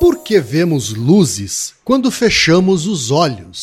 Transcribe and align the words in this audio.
Por 0.00 0.20
que 0.20 0.40
vemos 0.40 0.94
luzes 0.94 1.74
quando 1.84 2.10
fechamos 2.10 2.86
os 2.86 3.10
olhos? 3.10 3.60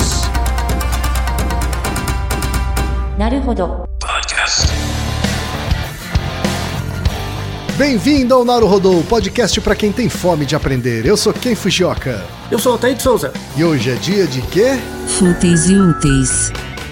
Bem-vindo 7.76 8.36
ao 8.36 8.46
Naruhodô, 8.46 9.02
podcast 9.10 9.60
para 9.62 9.76
quem 9.76 9.92
tem 9.92 10.10
fome 10.10 10.46
de 10.46 10.56
aprender. 10.56 11.08
Eu 11.08 11.18
sou 11.18 11.34
Ken 11.34 11.56
Fujioka. 11.56 12.24
Eu 12.52 12.60
sou 12.60 12.76
o 12.76 12.78
de 12.78 13.02
Souza. 13.02 13.34
E 13.58 13.64
hoje 13.64 13.90
é 13.90 13.96
dia 13.96 14.28
de 14.28 14.44
quê? 14.44 14.78
Fúteis 15.08 15.68
e 15.68 15.76
úteis. 15.76 16.52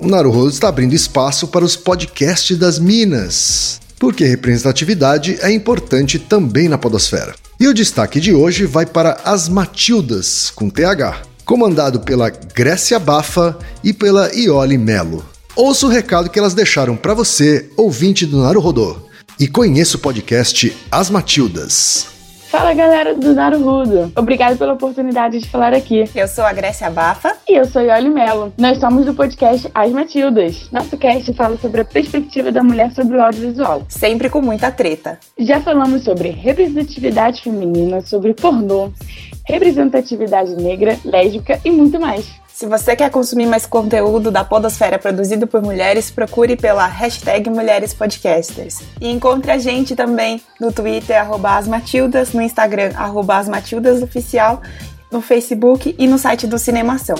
O 0.00 0.08
Naruhodo 0.08 0.48
está 0.48 0.68
abrindo 0.68 0.94
espaço 0.94 1.46
para 1.48 1.62
os 1.62 1.76
podcasts 1.76 2.56
das 2.56 2.78
Minas, 2.78 3.78
porque 3.98 4.24
representatividade 4.24 5.36
é 5.42 5.52
importante 5.52 6.18
também 6.18 6.70
na 6.70 6.78
podosfera. 6.78 7.34
E 7.60 7.68
o 7.68 7.74
destaque 7.74 8.18
de 8.18 8.32
hoje 8.32 8.64
vai 8.64 8.86
para 8.86 9.20
As 9.26 9.46
Matildas, 9.46 10.50
com 10.54 10.70
TH, 10.70 11.20
comandado 11.44 12.00
pela 12.00 12.30
Grécia 12.30 12.98
Bafa 12.98 13.58
e 13.84 13.92
pela 13.92 14.34
Iole 14.34 14.78
Melo. 14.78 15.22
Ouça 15.54 15.84
o 15.84 15.90
recado 15.90 16.30
que 16.30 16.38
elas 16.38 16.54
deixaram 16.54 16.96
para 16.96 17.12
você, 17.12 17.68
ouvinte 17.76 18.24
do 18.24 18.40
Naruhodô, 18.40 18.96
e 19.38 19.46
conheça 19.46 19.98
o 19.98 20.00
podcast 20.00 20.74
As 20.90 21.10
Matildas. 21.10 22.09
Fala 22.50 22.74
galera 22.74 23.14
do 23.14 23.32
Naruhudo, 23.32 24.10
obrigado 24.16 24.58
pela 24.58 24.72
oportunidade 24.72 25.38
de 25.38 25.48
falar 25.48 25.72
aqui. 25.72 26.10
Eu 26.16 26.26
sou 26.26 26.42
a 26.42 26.52
Grécia 26.52 26.90
Bafa. 26.90 27.36
E 27.48 27.54
eu 27.54 27.64
sou 27.64 27.80
Yoli 27.80 28.08
Melo. 28.08 28.52
Nós 28.58 28.78
somos 28.78 29.06
do 29.06 29.14
podcast 29.14 29.70
As 29.72 29.92
Matildas. 29.92 30.68
Nosso 30.72 30.98
cast 30.98 31.32
fala 31.34 31.56
sobre 31.58 31.82
a 31.82 31.84
perspectiva 31.84 32.50
da 32.50 32.60
mulher 32.60 32.90
sobre 32.90 33.16
o 33.16 33.22
audiovisual. 33.22 33.84
Sempre 33.88 34.28
com 34.28 34.42
muita 34.42 34.72
treta. 34.72 35.16
Já 35.38 35.60
falamos 35.60 36.02
sobre 36.02 36.30
representatividade 36.30 37.40
feminina, 37.40 38.00
sobre 38.00 38.34
pornô, 38.34 38.90
representatividade 39.46 40.56
negra, 40.56 40.98
lésbica 41.04 41.60
e 41.64 41.70
muito 41.70 42.00
mais. 42.00 42.26
Se 42.60 42.66
você 42.66 42.94
quer 42.94 43.10
consumir 43.10 43.46
mais 43.46 43.64
conteúdo 43.64 44.30
da 44.30 44.44
Podosfera 44.44 44.98
produzido 44.98 45.46
por 45.46 45.62
mulheres, 45.62 46.10
procure 46.10 46.56
pela 46.56 46.86
hashtag 46.86 47.48
Mulheres 47.48 47.94
Podcasters. 47.94 48.80
E 49.00 49.08
encontre 49.08 49.50
a 49.50 49.56
gente 49.56 49.96
também 49.96 50.42
no 50.60 50.70
Twitter, 50.70 51.18
arroba 51.18 51.56
asmatildas, 51.56 52.34
no 52.34 52.42
Instagram, 52.42 52.92
arroba 52.96 53.38
asmatildasOficial, 53.38 54.60
no 55.10 55.22
Facebook 55.22 55.96
e 55.98 56.06
no 56.06 56.18
site 56.18 56.46
do 56.46 56.58
Cinemação. 56.58 57.16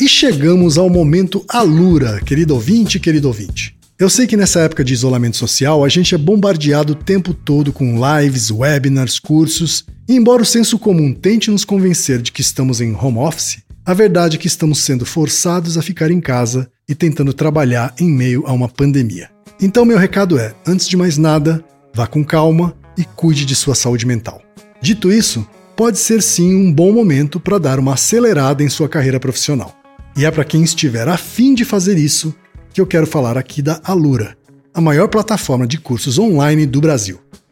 E 0.00 0.08
chegamos 0.08 0.76
ao 0.76 0.90
momento 0.90 1.44
Alura, 1.48 2.20
querido 2.22 2.54
ouvinte, 2.54 2.98
querido 2.98 3.28
ouvinte. 3.28 3.78
Eu 3.96 4.10
sei 4.10 4.26
que 4.26 4.36
nessa 4.36 4.60
época 4.62 4.82
de 4.82 4.94
isolamento 4.94 5.36
social 5.36 5.84
a 5.84 5.88
gente 5.88 6.12
é 6.12 6.18
bombardeado 6.18 6.94
o 6.94 6.96
tempo 6.96 7.32
todo 7.32 7.72
com 7.72 8.00
lives, 8.18 8.50
webinars, 8.50 9.20
cursos, 9.20 9.84
e 10.10 10.16
embora 10.16 10.42
o 10.42 10.44
senso 10.44 10.76
comum 10.76 11.14
tente 11.14 11.52
nos 11.52 11.64
convencer 11.64 12.20
de 12.20 12.32
que 12.32 12.40
estamos 12.40 12.80
em 12.80 12.96
home 12.96 13.18
office, 13.18 13.62
a 13.86 13.94
verdade 13.94 14.36
é 14.36 14.40
que 14.40 14.48
estamos 14.48 14.80
sendo 14.80 15.06
forçados 15.06 15.78
a 15.78 15.82
ficar 15.82 16.10
em 16.10 16.20
casa 16.20 16.68
e 16.88 16.96
tentando 16.96 17.32
trabalhar 17.32 17.94
em 17.96 18.10
meio 18.10 18.42
a 18.44 18.52
uma 18.52 18.68
pandemia. 18.68 19.30
Então, 19.62 19.84
meu 19.84 19.96
recado 19.96 20.36
é: 20.36 20.52
antes 20.66 20.88
de 20.88 20.96
mais 20.96 21.16
nada, 21.16 21.64
vá 21.94 22.08
com 22.08 22.24
calma 22.24 22.76
e 22.98 23.04
cuide 23.04 23.46
de 23.46 23.54
sua 23.54 23.76
saúde 23.76 24.04
mental. 24.04 24.42
Dito 24.82 25.12
isso, 25.12 25.46
pode 25.76 26.00
ser 26.00 26.22
sim 26.22 26.56
um 26.56 26.72
bom 26.72 26.90
momento 26.90 27.38
para 27.38 27.58
dar 27.58 27.78
uma 27.78 27.94
acelerada 27.94 28.64
em 28.64 28.68
sua 28.68 28.88
carreira 28.88 29.20
profissional. 29.20 29.76
E 30.16 30.24
é 30.24 30.30
para 30.32 30.44
quem 30.44 30.64
estiver 30.64 31.06
afim 31.06 31.54
de 31.54 31.64
fazer 31.64 31.96
isso 31.96 32.34
que 32.74 32.80
eu 32.80 32.86
quero 32.86 33.06
falar 33.06 33.38
aqui 33.38 33.62
da 33.62 33.80
Alura, 33.84 34.36
a 34.74 34.80
maior 34.80 35.06
plataforma 35.06 35.68
de 35.68 35.78
cursos 35.78 36.18
online 36.18 36.66
do 36.66 36.80
Brasil. 36.80 37.20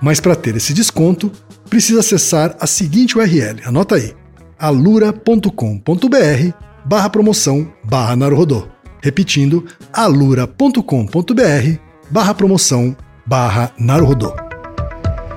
Mas 0.00 0.20
para 0.20 0.34
ter 0.34 0.56
esse 0.56 0.72
desconto, 0.72 1.30
precisa 1.68 2.00
acessar 2.00 2.56
a 2.58 2.66
seguinte 2.66 3.18
URL, 3.18 3.60
anota 3.64 3.96
aí, 3.96 4.14
alura.com.br 4.58 5.50
barra 6.84 7.10
promoção 7.10 7.70
barra 7.84 8.16
Naruhodô. 8.16 8.66
Repetindo, 9.02 9.64
alura.com.br 9.92 10.82
barra 12.10 12.34
promoção 12.34 12.96
barra 13.26 13.72
Naruhodô. 13.78 14.34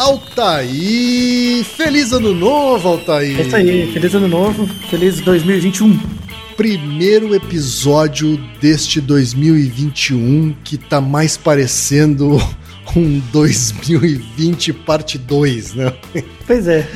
Altaí! 0.00 1.62
Feliz 1.76 2.10
ano 2.10 2.32
novo, 2.34 2.88
Altaí! 2.88 3.38
É 3.38 3.42
isso 3.42 3.54
aí, 3.54 3.92
feliz 3.92 4.14
ano 4.14 4.28
novo, 4.28 4.66
feliz 4.88 5.20
2021. 5.20 6.00
Primeiro 6.56 7.34
episódio 7.34 8.38
deste 8.62 8.98
2021 8.98 10.56
que 10.64 10.78
tá 10.78 11.02
mais 11.02 11.36
parecendo 11.36 12.38
um 12.96 13.20
2020 13.30 14.72
parte 14.72 15.18
2, 15.18 15.74
né? 15.74 15.92
Pois 16.46 16.66
é. 16.66 16.88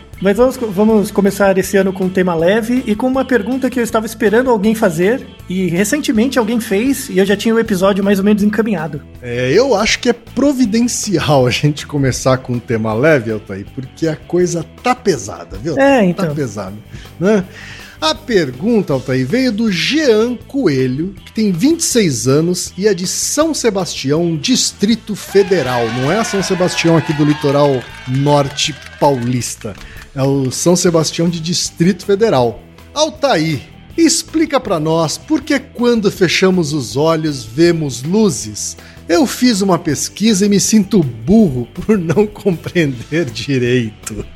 Mas 0.20 0.36
vamos, 0.36 0.56
vamos 0.56 1.10
começar 1.12 1.56
esse 1.58 1.76
ano 1.76 1.92
com 1.92 2.04
um 2.04 2.08
tema 2.08 2.34
leve 2.34 2.82
e 2.86 2.96
com 2.96 3.06
uma 3.06 3.24
pergunta 3.24 3.70
que 3.70 3.78
eu 3.78 3.84
estava 3.84 4.04
esperando 4.04 4.50
alguém 4.50 4.74
fazer 4.74 5.24
e 5.48 5.68
recentemente 5.68 6.40
alguém 6.40 6.60
fez 6.60 7.08
e 7.08 7.18
eu 7.18 7.24
já 7.24 7.36
tinha 7.36 7.54
o 7.54 7.58
episódio 7.58 8.02
mais 8.02 8.18
ou 8.18 8.24
menos 8.24 8.42
encaminhado. 8.42 9.00
É, 9.22 9.52
eu 9.52 9.76
acho 9.76 10.00
que 10.00 10.08
é 10.08 10.12
providencial 10.12 11.46
a 11.46 11.50
gente 11.50 11.86
começar 11.86 12.38
com 12.38 12.54
um 12.54 12.58
tema 12.58 12.92
leve, 12.94 13.30
Altair, 13.30 13.64
porque 13.74 14.08
a 14.08 14.16
coisa 14.16 14.64
tá 14.82 14.92
pesada, 14.92 15.56
viu? 15.56 15.78
É, 15.78 16.04
então. 16.04 16.26
Tá 16.26 16.34
pesada, 16.34 16.74
né? 17.20 17.44
A 18.00 18.14
pergunta, 18.14 18.92
Altair, 18.92 19.26
veio 19.26 19.50
do 19.50 19.70
Jean 19.72 20.36
Coelho, 20.36 21.14
que 21.26 21.32
tem 21.32 21.50
26 21.50 22.28
anos 22.28 22.72
e 22.78 22.86
é 22.86 22.94
de 22.94 23.08
São 23.08 23.52
Sebastião, 23.52 24.36
Distrito 24.36 25.16
Federal. 25.16 25.84
Não 26.00 26.10
é 26.10 26.22
São 26.22 26.40
Sebastião 26.40 26.96
aqui 26.96 27.12
do 27.12 27.24
litoral 27.24 27.82
norte 28.06 28.72
paulista. 29.00 29.74
É 30.18 30.22
o 30.22 30.50
São 30.50 30.74
Sebastião 30.74 31.28
de 31.28 31.38
Distrito 31.38 32.04
Federal. 32.04 32.60
Altair, 32.92 33.60
explica 33.96 34.58
para 34.58 34.80
nós 34.80 35.16
por 35.16 35.40
que 35.40 35.58
quando 35.60 36.10
fechamos 36.10 36.72
os 36.72 36.96
olhos 36.96 37.44
vemos 37.44 38.02
luzes 38.02 38.76
eu 39.08 39.26
fiz 39.26 39.62
uma 39.62 39.78
pesquisa 39.78 40.44
e 40.44 40.48
me 40.48 40.60
sinto 40.60 41.02
burro 41.02 41.66
por 41.72 41.96
não 41.96 42.26
compreender 42.28 43.24
direito. 43.26 44.26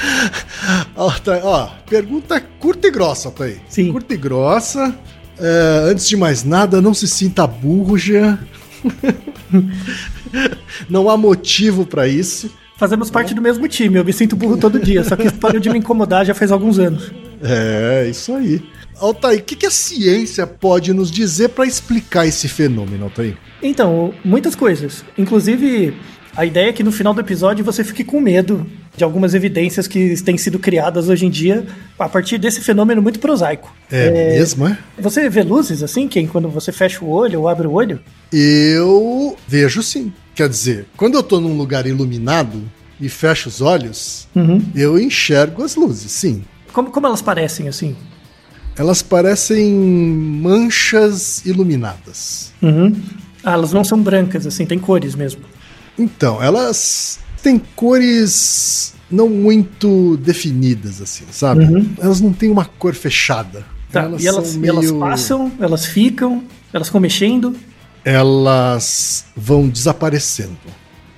tá, 1.22 1.40
ó, 1.42 1.68
pergunta 1.88 2.40
curta 2.58 2.88
e 2.88 2.90
grossa, 2.90 3.30
tá 3.30 3.44
aí. 3.44 3.60
Sim. 3.68 3.92
Curta 3.92 4.14
e 4.14 4.16
grossa. 4.16 4.96
É, 5.38 5.90
antes 5.90 6.08
de 6.08 6.16
mais 6.16 6.42
nada, 6.42 6.80
não 6.80 6.94
se 6.94 7.06
sinta 7.06 7.46
burro, 7.46 7.98
Jean. 7.98 8.38
não 10.88 11.10
há 11.10 11.16
motivo 11.16 11.84
para 11.84 12.08
isso. 12.08 12.50
Fazemos 12.82 13.12
parte 13.12 13.32
do 13.32 13.40
mesmo 13.40 13.68
time, 13.68 13.96
eu 13.96 14.04
me 14.04 14.12
sinto 14.12 14.34
burro 14.34 14.56
todo 14.56 14.80
dia, 14.80 15.04
só 15.04 15.14
que 15.14 15.28
isso 15.28 15.36
parou 15.36 15.60
de 15.60 15.70
me 15.70 15.78
incomodar 15.78 16.26
já 16.26 16.34
faz 16.34 16.50
alguns 16.50 16.80
anos. 16.80 17.12
É, 17.40 18.08
isso 18.10 18.34
aí. 18.34 18.60
Altair, 18.98 19.38
o 19.38 19.42
que, 19.44 19.54
que 19.54 19.66
a 19.66 19.70
ciência 19.70 20.48
pode 20.48 20.92
nos 20.92 21.08
dizer 21.08 21.50
para 21.50 21.64
explicar 21.64 22.26
esse 22.26 22.48
fenômeno, 22.48 23.04
Altair? 23.04 23.36
Então, 23.62 24.12
muitas 24.24 24.56
coisas. 24.56 25.04
Inclusive, 25.16 25.94
a 26.36 26.44
ideia 26.44 26.70
é 26.70 26.72
que 26.72 26.82
no 26.82 26.90
final 26.90 27.14
do 27.14 27.20
episódio 27.20 27.64
você 27.64 27.84
fique 27.84 28.02
com 28.02 28.20
medo 28.20 28.66
de 28.96 29.04
algumas 29.04 29.32
evidências 29.32 29.86
que 29.86 30.20
têm 30.20 30.36
sido 30.36 30.58
criadas 30.58 31.08
hoje 31.08 31.24
em 31.24 31.30
dia 31.30 31.64
a 31.96 32.08
partir 32.08 32.36
desse 32.36 32.60
fenômeno 32.62 33.00
muito 33.00 33.20
prosaico. 33.20 33.72
É, 33.92 34.06
é 34.06 34.10
mesmo, 34.38 34.66
é? 34.66 34.76
Você 34.98 35.28
vê 35.28 35.44
luzes 35.44 35.84
assim, 35.84 36.08
quem 36.08 36.26
quando 36.26 36.48
você 36.48 36.72
fecha 36.72 37.04
o 37.04 37.08
olho 37.08 37.42
ou 37.42 37.48
abre 37.48 37.68
o 37.68 37.72
olho? 37.74 38.00
Eu 38.32 39.36
vejo 39.46 39.84
sim. 39.84 40.12
Quer 40.34 40.48
dizer, 40.48 40.86
quando 40.96 41.14
eu 41.14 41.22
tô 41.22 41.40
num 41.40 41.56
lugar 41.56 41.86
iluminado 41.86 42.62
e 43.00 43.08
fecho 43.08 43.48
os 43.48 43.60
olhos, 43.60 44.28
uhum. 44.34 44.62
eu 44.74 44.98
enxergo 44.98 45.62
as 45.62 45.76
luzes, 45.76 46.10
sim. 46.12 46.42
Como, 46.72 46.90
como 46.90 47.06
elas 47.06 47.20
parecem 47.20 47.68
assim? 47.68 47.96
Elas 48.76 49.02
parecem 49.02 49.74
manchas 49.74 51.44
iluminadas. 51.44 52.52
Uhum. 52.62 52.94
Ah, 53.44 53.52
elas 53.52 53.72
não 53.72 53.84
são 53.84 54.00
brancas, 54.00 54.46
assim, 54.46 54.64
tem 54.64 54.78
cores 54.78 55.14
mesmo. 55.14 55.42
Então, 55.98 56.42
elas 56.42 57.18
têm 57.42 57.60
cores 57.76 58.94
não 59.10 59.28
muito 59.28 60.16
definidas, 60.16 61.02
assim, 61.02 61.24
sabe? 61.30 61.64
Uhum. 61.64 61.94
Elas 62.00 62.20
não 62.20 62.32
têm 62.32 62.50
uma 62.50 62.64
cor 62.64 62.94
fechada. 62.94 63.66
Tá, 63.90 64.04
elas 64.04 64.24
e 64.24 64.26
elas, 64.26 64.56
meio... 64.56 64.72
elas 64.72 64.90
passam, 64.92 65.52
elas 65.60 65.84
ficam, 65.84 66.42
elas 66.72 66.86
ficam 66.86 67.00
mexendo? 67.00 67.54
Elas 68.04 69.26
vão 69.36 69.68
desaparecendo 69.68 70.58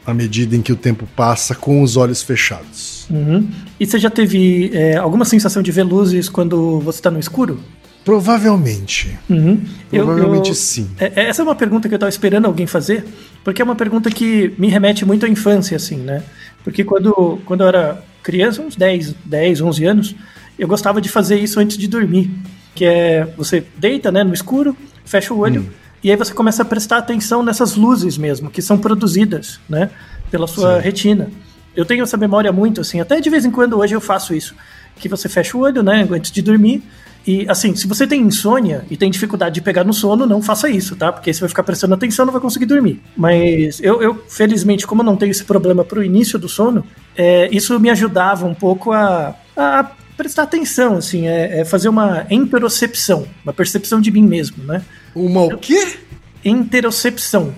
à 0.06 0.12
medida 0.12 0.54
em 0.54 0.62
que 0.62 0.72
o 0.72 0.76
tempo 0.76 1.06
passa 1.16 1.54
com 1.54 1.82
os 1.82 1.96
olhos 1.96 2.22
fechados. 2.22 3.06
Uhum. 3.10 3.48
E 3.80 3.86
você 3.86 3.98
já 3.98 4.10
teve 4.10 4.70
é, 4.74 4.96
alguma 4.96 5.24
sensação 5.24 5.62
de 5.62 5.72
ver 5.72 5.82
luzes 5.82 6.28
quando 6.28 6.80
você 6.80 6.98
está 6.98 7.10
no 7.10 7.18
escuro? 7.18 7.60
Provavelmente. 8.04 9.18
Uhum. 9.30 9.60
Provavelmente 9.90 10.48
eu, 10.48 10.52
eu, 10.52 10.54
sim. 10.54 10.90
É, 10.98 11.12
é, 11.16 11.28
essa 11.28 11.40
é 11.40 11.44
uma 11.44 11.54
pergunta 11.54 11.88
que 11.88 11.94
eu 11.94 11.96
estava 11.96 12.10
esperando 12.10 12.44
alguém 12.44 12.66
fazer, 12.66 13.04
porque 13.42 13.62
é 13.62 13.64
uma 13.64 13.74
pergunta 13.74 14.10
que 14.10 14.52
me 14.58 14.68
remete 14.68 15.06
muito 15.06 15.24
à 15.24 15.28
infância, 15.28 15.76
assim, 15.76 15.96
né? 15.96 16.22
Porque 16.62 16.84
quando, 16.84 17.40
quando 17.46 17.62
eu 17.62 17.68
era 17.68 18.04
criança, 18.22 18.60
uns 18.60 18.76
10, 18.76 19.14
10, 19.24 19.60
11 19.62 19.84
anos, 19.84 20.14
eu 20.58 20.68
gostava 20.68 21.00
de 21.00 21.08
fazer 21.08 21.38
isso 21.38 21.58
antes 21.58 21.78
de 21.78 21.88
dormir. 21.88 22.30
Que 22.74 22.84
é, 22.84 23.24
você 23.36 23.64
deita, 23.78 24.12
né, 24.12 24.22
no 24.22 24.34
escuro, 24.34 24.76
fecha 25.04 25.32
o 25.32 25.38
olho, 25.38 25.62
hum. 25.62 25.83
E 26.04 26.10
aí 26.10 26.16
você 26.16 26.34
começa 26.34 26.62
a 26.62 26.64
prestar 26.66 26.98
atenção 26.98 27.42
nessas 27.42 27.74
luzes 27.74 28.18
mesmo, 28.18 28.50
que 28.50 28.60
são 28.60 28.76
produzidas, 28.76 29.58
né, 29.66 29.90
pela 30.30 30.46
sua 30.46 30.76
Sim. 30.76 30.82
retina. 30.82 31.30
Eu 31.74 31.86
tenho 31.86 32.02
essa 32.02 32.16
memória 32.16 32.52
muito, 32.52 32.82
assim, 32.82 33.00
até 33.00 33.20
de 33.20 33.30
vez 33.30 33.44
em 33.44 33.50
quando 33.50 33.78
hoje 33.78 33.94
eu 33.94 34.00
faço 34.00 34.34
isso. 34.34 34.54
Que 34.96 35.08
você 35.08 35.28
fecha 35.28 35.56
o 35.56 35.60
olho, 35.62 35.82
né, 35.82 36.06
antes 36.08 36.30
de 36.30 36.42
dormir, 36.42 36.82
e 37.26 37.46
assim, 37.48 37.74
se 37.74 37.86
você 37.86 38.06
tem 38.06 38.20
insônia 38.20 38.84
e 38.90 38.98
tem 38.98 39.10
dificuldade 39.10 39.54
de 39.54 39.62
pegar 39.62 39.82
no 39.82 39.94
sono, 39.94 40.26
não 40.26 40.42
faça 40.42 40.68
isso, 40.68 40.94
tá? 40.94 41.10
Porque 41.10 41.32
você 41.32 41.40
vai 41.40 41.48
ficar 41.48 41.62
prestando 41.62 41.94
atenção, 41.94 42.26
não 42.26 42.32
vai 42.32 42.40
conseguir 42.40 42.66
dormir. 42.66 43.00
Mas 43.16 43.80
eu, 43.82 44.02
eu 44.02 44.22
felizmente, 44.28 44.86
como 44.86 45.00
eu 45.00 45.06
não 45.06 45.16
tenho 45.16 45.30
esse 45.30 45.44
problema 45.44 45.82
pro 45.82 46.04
início 46.04 46.38
do 46.38 46.50
sono, 46.50 46.84
é, 47.16 47.48
isso 47.50 47.80
me 47.80 47.88
ajudava 47.88 48.46
um 48.46 48.54
pouco 48.54 48.92
a, 48.92 49.34
a 49.56 49.90
prestar 50.16 50.42
atenção, 50.42 50.96
assim, 50.96 51.26
é, 51.26 51.60
é, 51.60 51.64
fazer 51.64 51.88
uma 51.88 52.26
interocepção, 52.30 53.26
uma 53.42 53.52
percepção 53.52 54.00
de 54.00 54.10
mim 54.10 54.22
mesmo, 54.22 54.62
né? 54.62 54.82
Uma 55.14 55.44
o 55.44 55.58
quê? 55.58 55.96
Interocepção. 56.44 57.54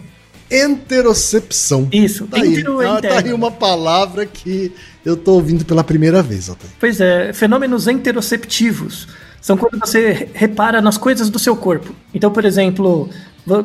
Interocepção. 0.51 1.89
Isso, 1.93 2.27
tá 2.27 2.39
aí, 2.41 2.63
tá, 2.63 3.01
tá 3.03 3.19
aí 3.19 3.33
uma 3.33 3.51
palavra 3.51 4.25
que 4.25 4.73
eu 5.05 5.17
tô 5.17 5.33
ouvindo 5.35 5.65
pela 5.65 5.83
primeira 5.83 6.23
vez. 6.23 6.49
Até. 6.49 6.67
Pois 6.79 7.01
é, 7.01 7.33
fenômenos 7.33 7.89
interoceptivos 7.89 9.09
são 9.41 9.57
quando 9.57 9.79
você 9.79 10.29
repara 10.35 10.81
nas 10.81 10.97
coisas 10.97 11.29
do 11.29 11.39
seu 11.39 11.57
corpo. 11.57 11.95
Então, 12.15 12.31
por 12.31 12.45
exemplo, 12.45 13.09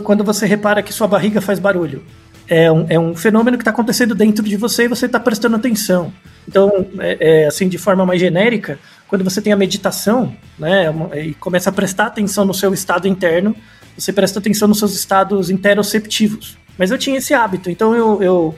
quando 0.03 0.23
você 0.23 0.45
repara 0.45 0.83
que 0.83 0.93
sua 0.93 1.07
barriga 1.07 1.41
faz 1.41 1.59
barulho. 1.59 2.03
É 2.47 2.71
um, 2.71 2.85
é 2.89 2.99
um 2.99 3.15
fenômeno 3.15 3.57
que 3.57 3.61
está 3.61 3.71
acontecendo 3.71 4.13
dentro 4.13 4.43
de 4.43 4.57
você 4.57 4.83
e 4.83 4.87
você 4.87 5.05
está 5.05 5.19
prestando 5.19 5.55
atenção. 5.55 6.11
Então, 6.47 6.85
é, 6.99 7.17
é, 7.43 7.47
assim, 7.47 7.69
de 7.69 7.77
forma 7.77 8.05
mais 8.05 8.19
genérica, 8.19 8.77
quando 9.11 9.25
você 9.25 9.41
tem 9.41 9.51
a 9.51 9.57
meditação, 9.57 10.33
né, 10.57 10.85
e 11.21 11.33
começa 11.33 11.69
a 11.69 11.73
prestar 11.73 12.05
atenção 12.05 12.45
no 12.45 12.53
seu 12.53 12.73
estado 12.73 13.09
interno, 13.09 13.53
você 13.97 14.13
presta 14.13 14.39
atenção 14.39 14.69
nos 14.69 14.79
seus 14.79 14.95
estados 14.95 15.49
interoceptivos. 15.49 16.57
Mas 16.77 16.91
eu 16.91 16.97
tinha 16.97 17.17
esse 17.17 17.33
hábito, 17.33 17.69
então 17.69 17.93
eu, 17.93 18.23
eu 18.23 18.55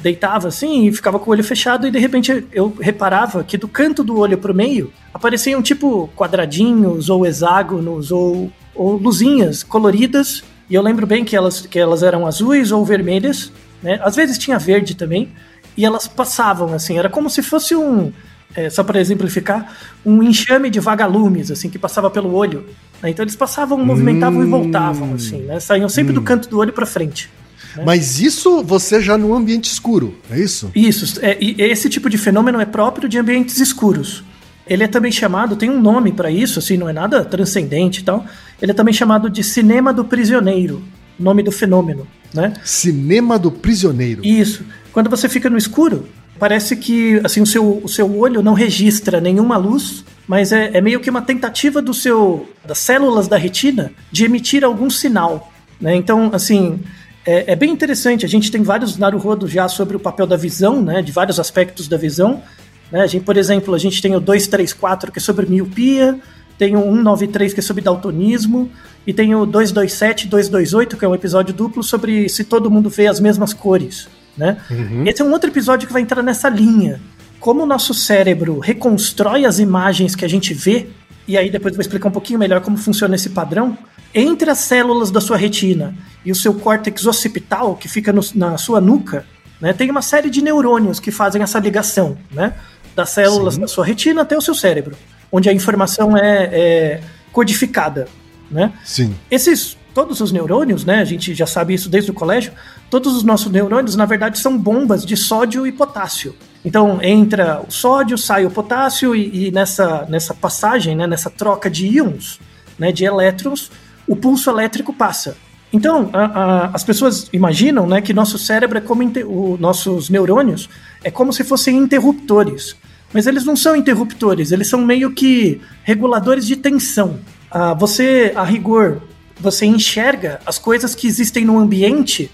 deitava 0.00 0.46
assim 0.46 0.86
e 0.86 0.92
ficava 0.92 1.18
com 1.18 1.28
o 1.28 1.32
olho 1.32 1.42
fechado 1.42 1.88
e 1.88 1.90
de 1.90 1.98
repente 1.98 2.46
eu 2.52 2.72
reparava 2.80 3.42
que 3.42 3.58
do 3.58 3.66
canto 3.66 4.04
do 4.04 4.16
olho 4.16 4.38
para 4.38 4.52
o 4.52 4.54
meio 4.54 4.92
apareciam 5.12 5.60
tipo 5.60 6.08
quadradinhos 6.14 7.10
ou 7.10 7.26
hexágonos 7.26 8.12
ou, 8.12 8.52
ou 8.76 8.96
luzinhas 8.98 9.64
coloridas 9.64 10.44
e 10.70 10.76
eu 10.76 10.82
lembro 10.82 11.04
bem 11.04 11.24
que 11.24 11.34
elas, 11.34 11.66
que 11.66 11.80
elas 11.80 12.04
eram 12.04 12.28
azuis 12.28 12.70
ou 12.70 12.84
vermelhas, 12.84 13.50
né? 13.82 13.98
Às 14.04 14.14
vezes 14.14 14.38
tinha 14.38 14.56
verde 14.56 14.94
também 14.94 15.32
e 15.76 15.84
elas 15.84 16.06
passavam 16.06 16.72
assim, 16.72 16.96
era 16.96 17.10
como 17.10 17.28
se 17.28 17.42
fosse 17.42 17.74
um 17.74 18.12
é, 18.54 18.70
só 18.70 18.82
para 18.82 19.00
exemplificar, 19.00 19.76
um 20.04 20.22
enxame 20.22 20.70
de 20.70 20.80
vagalumes, 20.80 21.50
assim, 21.50 21.68
que 21.68 21.78
passava 21.78 22.10
pelo 22.10 22.32
olho. 22.32 22.66
Né? 23.02 23.10
Então 23.10 23.22
eles 23.22 23.36
passavam, 23.36 23.82
movimentavam 23.84 24.40
hum. 24.40 24.44
e 24.44 24.46
voltavam, 24.46 25.14
assim, 25.14 25.42
né? 25.42 25.60
Saíam 25.60 25.88
sempre 25.88 26.12
hum. 26.12 26.14
do 26.14 26.22
canto 26.22 26.48
do 26.48 26.58
olho 26.58 26.72
para 26.72 26.86
frente. 26.86 27.30
Né? 27.76 27.82
Mas 27.84 28.20
isso 28.20 28.62
você 28.62 29.00
já 29.00 29.18
no 29.18 29.34
ambiente 29.34 29.70
escuro, 29.70 30.16
é 30.30 30.38
isso? 30.38 30.70
Isso. 30.74 31.20
É, 31.22 31.36
e 31.40 31.60
esse 31.60 31.88
tipo 31.88 32.08
de 32.08 32.16
fenômeno 32.16 32.60
é 32.60 32.64
próprio 32.64 33.08
de 33.08 33.18
ambientes 33.18 33.60
escuros. 33.60 34.24
ele 34.66 34.84
é 34.84 34.88
também 34.88 35.12
chamado, 35.12 35.56
tem 35.56 35.70
um 35.70 35.80
nome 35.80 36.12
para 36.12 36.30
isso, 36.30 36.58
assim, 36.58 36.76
não 36.76 36.88
é 36.88 36.92
nada 36.92 37.24
transcendente 37.24 38.00
e 38.00 38.04
tal. 38.04 38.24
Ele 38.60 38.72
é 38.72 38.74
também 38.74 38.94
chamado 38.94 39.28
de 39.28 39.44
cinema 39.44 39.92
do 39.92 40.04
prisioneiro, 40.04 40.82
nome 41.18 41.42
do 41.42 41.52
fenômeno, 41.52 42.06
né? 42.32 42.54
Cinema 42.64 43.38
do 43.38 43.50
prisioneiro. 43.50 44.24
Isso. 44.24 44.64
Quando 44.92 45.10
você 45.10 45.28
fica 45.28 45.50
no 45.50 45.58
escuro, 45.58 46.08
parece 46.38 46.76
que 46.76 47.20
assim 47.24 47.40
o 47.40 47.46
seu, 47.46 47.80
o 47.82 47.88
seu 47.88 48.18
olho 48.18 48.42
não 48.42 48.54
registra 48.54 49.20
nenhuma 49.20 49.56
luz, 49.56 50.04
mas 50.26 50.52
é, 50.52 50.70
é 50.74 50.80
meio 50.80 51.00
que 51.00 51.10
uma 51.10 51.22
tentativa 51.22 51.80
do 51.80 51.94
seu 51.94 52.48
das 52.64 52.78
células 52.78 53.28
da 53.28 53.36
retina 53.36 53.92
de 54.10 54.24
emitir 54.24 54.64
algum 54.64 54.90
sinal, 54.90 55.52
né? 55.80 55.94
Então, 55.94 56.30
assim, 56.32 56.80
é, 57.24 57.52
é, 57.52 57.56
bem 57.56 57.70
interessante. 57.70 58.24
A 58.24 58.28
gente 58.28 58.50
tem 58.50 58.62
vários 58.62 58.96
naruhodos 58.96 59.50
já 59.50 59.68
sobre 59.68 59.96
o 59.96 60.00
papel 60.00 60.26
da 60.26 60.36
visão, 60.36 60.80
né? 60.80 61.02
De 61.02 61.12
vários 61.12 61.40
aspectos 61.40 61.88
da 61.88 61.96
visão. 61.96 62.42
Né? 62.90 63.02
A 63.02 63.06
gente, 63.06 63.24
por 63.24 63.36
exemplo, 63.36 63.74
a 63.74 63.78
gente 63.78 64.00
tem 64.00 64.14
o 64.14 64.20
234 64.20 65.10
que 65.10 65.18
é 65.18 65.22
sobre 65.22 65.46
miopia, 65.46 66.18
tem 66.56 66.76
o 66.76 66.82
193 66.82 67.52
que 67.52 67.60
é 67.60 67.62
sobre 67.62 67.82
daltonismo, 67.82 68.70
e 69.06 69.12
tem 69.12 69.34
o 69.34 69.44
227 69.44 70.26
e 70.26 70.28
228, 70.28 70.96
que 70.96 71.04
é 71.04 71.08
um 71.08 71.14
episódio 71.14 71.54
duplo 71.54 71.82
sobre 71.82 72.28
se 72.28 72.44
todo 72.44 72.70
mundo 72.70 72.88
vê 72.88 73.06
as 73.06 73.20
mesmas 73.20 73.52
cores. 73.52 74.08
Né? 74.36 74.56
Uhum. 74.70 75.04
Esse 75.06 75.22
é 75.22 75.24
um 75.24 75.32
outro 75.32 75.50
episódio 75.50 75.86
que 75.86 75.92
vai 75.92 76.02
entrar 76.02 76.22
nessa 76.22 76.48
linha. 76.48 77.00
Como 77.40 77.62
o 77.62 77.66
nosso 77.66 77.94
cérebro 77.94 78.58
reconstrói 78.58 79.44
as 79.44 79.58
imagens 79.58 80.14
que 80.14 80.24
a 80.24 80.28
gente 80.28 80.52
vê, 80.52 80.88
e 81.26 81.36
aí 81.36 81.50
depois 81.50 81.72
eu 81.72 81.76
vou 81.76 81.82
explicar 81.82 82.08
um 82.08 82.12
pouquinho 82.12 82.38
melhor 82.38 82.60
como 82.60 82.76
funciona 82.76 83.14
esse 83.14 83.30
padrão, 83.30 83.76
entre 84.14 84.50
as 84.50 84.58
células 84.58 85.10
da 85.10 85.20
sua 85.20 85.36
retina 85.36 85.94
e 86.24 86.32
o 86.32 86.34
seu 86.34 86.54
córtex 86.54 87.06
occipital, 87.06 87.76
que 87.76 87.88
fica 87.88 88.12
no, 88.12 88.22
na 88.34 88.56
sua 88.56 88.80
nuca, 88.80 89.26
né, 89.60 89.72
tem 89.72 89.90
uma 89.90 90.02
série 90.02 90.30
de 90.30 90.42
neurônios 90.42 90.98
que 90.98 91.10
fazem 91.10 91.42
essa 91.42 91.58
ligação, 91.58 92.16
né, 92.30 92.54
das 92.94 93.10
células 93.10 93.54
Sim. 93.54 93.60
da 93.60 93.68
sua 93.68 93.84
retina 93.84 94.22
até 94.22 94.36
o 94.36 94.40
seu 94.40 94.54
cérebro, 94.54 94.96
onde 95.30 95.48
a 95.48 95.52
informação 95.52 96.16
é, 96.16 96.50
é 96.52 97.00
codificada, 97.32 98.08
né? 98.50 98.72
Sim. 98.84 99.14
Esses 99.30 99.76
todos 99.96 100.20
os 100.20 100.30
neurônios, 100.30 100.84
né? 100.84 101.00
A 101.00 101.06
gente 101.06 101.34
já 101.34 101.46
sabe 101.46 101.72
isso 101.72 101.88
desde 101.88 102.10
o 102.10 102.14
colégio. 102.14 102.52
Todos 102.90 103.16
os 103.16 103.22
nossos 103.22 103.50
neurônios, 103.50 103.96
na 103.96 104.04
verdade, 104.04 104.38
são 104.38 104.58
bombas 104.58 105.06
de 105.06 105.16
sódio 105.16 105.66
e 105.66 105.72
potássio. 105.72 106.34
Então 106.62 107.00
entra 107.00 107.62
o 107.66 107.72
sódio, 107.72 108.18
sai 108.18 108.44
o 108.44 108.50
potássio 108.50 109.16
e, 109.16 109.46
e 109.46 109.50
nessa, 109.50 110.04
nessa 110.10 110.34
passagem, 110.34 110.94
né, 110.94 111.06
nessa 111.06 111.30
troca 111.30 111.70
de 111.70 111.86
íons, 111.86 112.38
né, 112.78 112.92
de 112.92 113.06
elétrons, 113.06 113.70
o 114.06 114.14
pulso 114.14 114.50
elétrico 114.50 114.92
passa. 114.92 115.34
Então, 115.72 116.10
a, 116.12 116.24
a, 116.24 116.66
as 116.74 116.84
pessoas 116.84 117.30
imaginam 117.32 117.86
né, 117.86 118.02
que 118.02 118.12
nosso 118.12 118.38
cérebro 118.38 118.76
é 118.76 118.82
como 118.82 119.02
os 119.02 119.58
nossos 119.58 120.10
neurônios 120.10 120.68
é 121.02 121.10
como 121.10 121.32
se 121.32 121.42
fossem 121.42 121.74
interruptores. 121.74 122.76
Mas 123.14 123.26
eles 123.26 123.46
não 123.46 123.56
são 123.56 123.74
interruptores, 123.74 124.52
eles 124.52 124.68
são 124.68 124.82
meio 124.82 125.10
que 125.12 125.58
reguladores 125.84 126.46
de 126.46 126.54
tensão. 126.54 127.18
Ah, 127.50 127.72
você, 127.72 128.34
a 128.36 128.44
rigor, 128.44 129.00
você 129.38 129.66
enxerga 129.66 130.40
as 130.46 130.58
coisas 130.58 130.94
que 130.94 131.06
existem 131.06 131.44
no 131.44 131.58
ambiente 131.58 132.30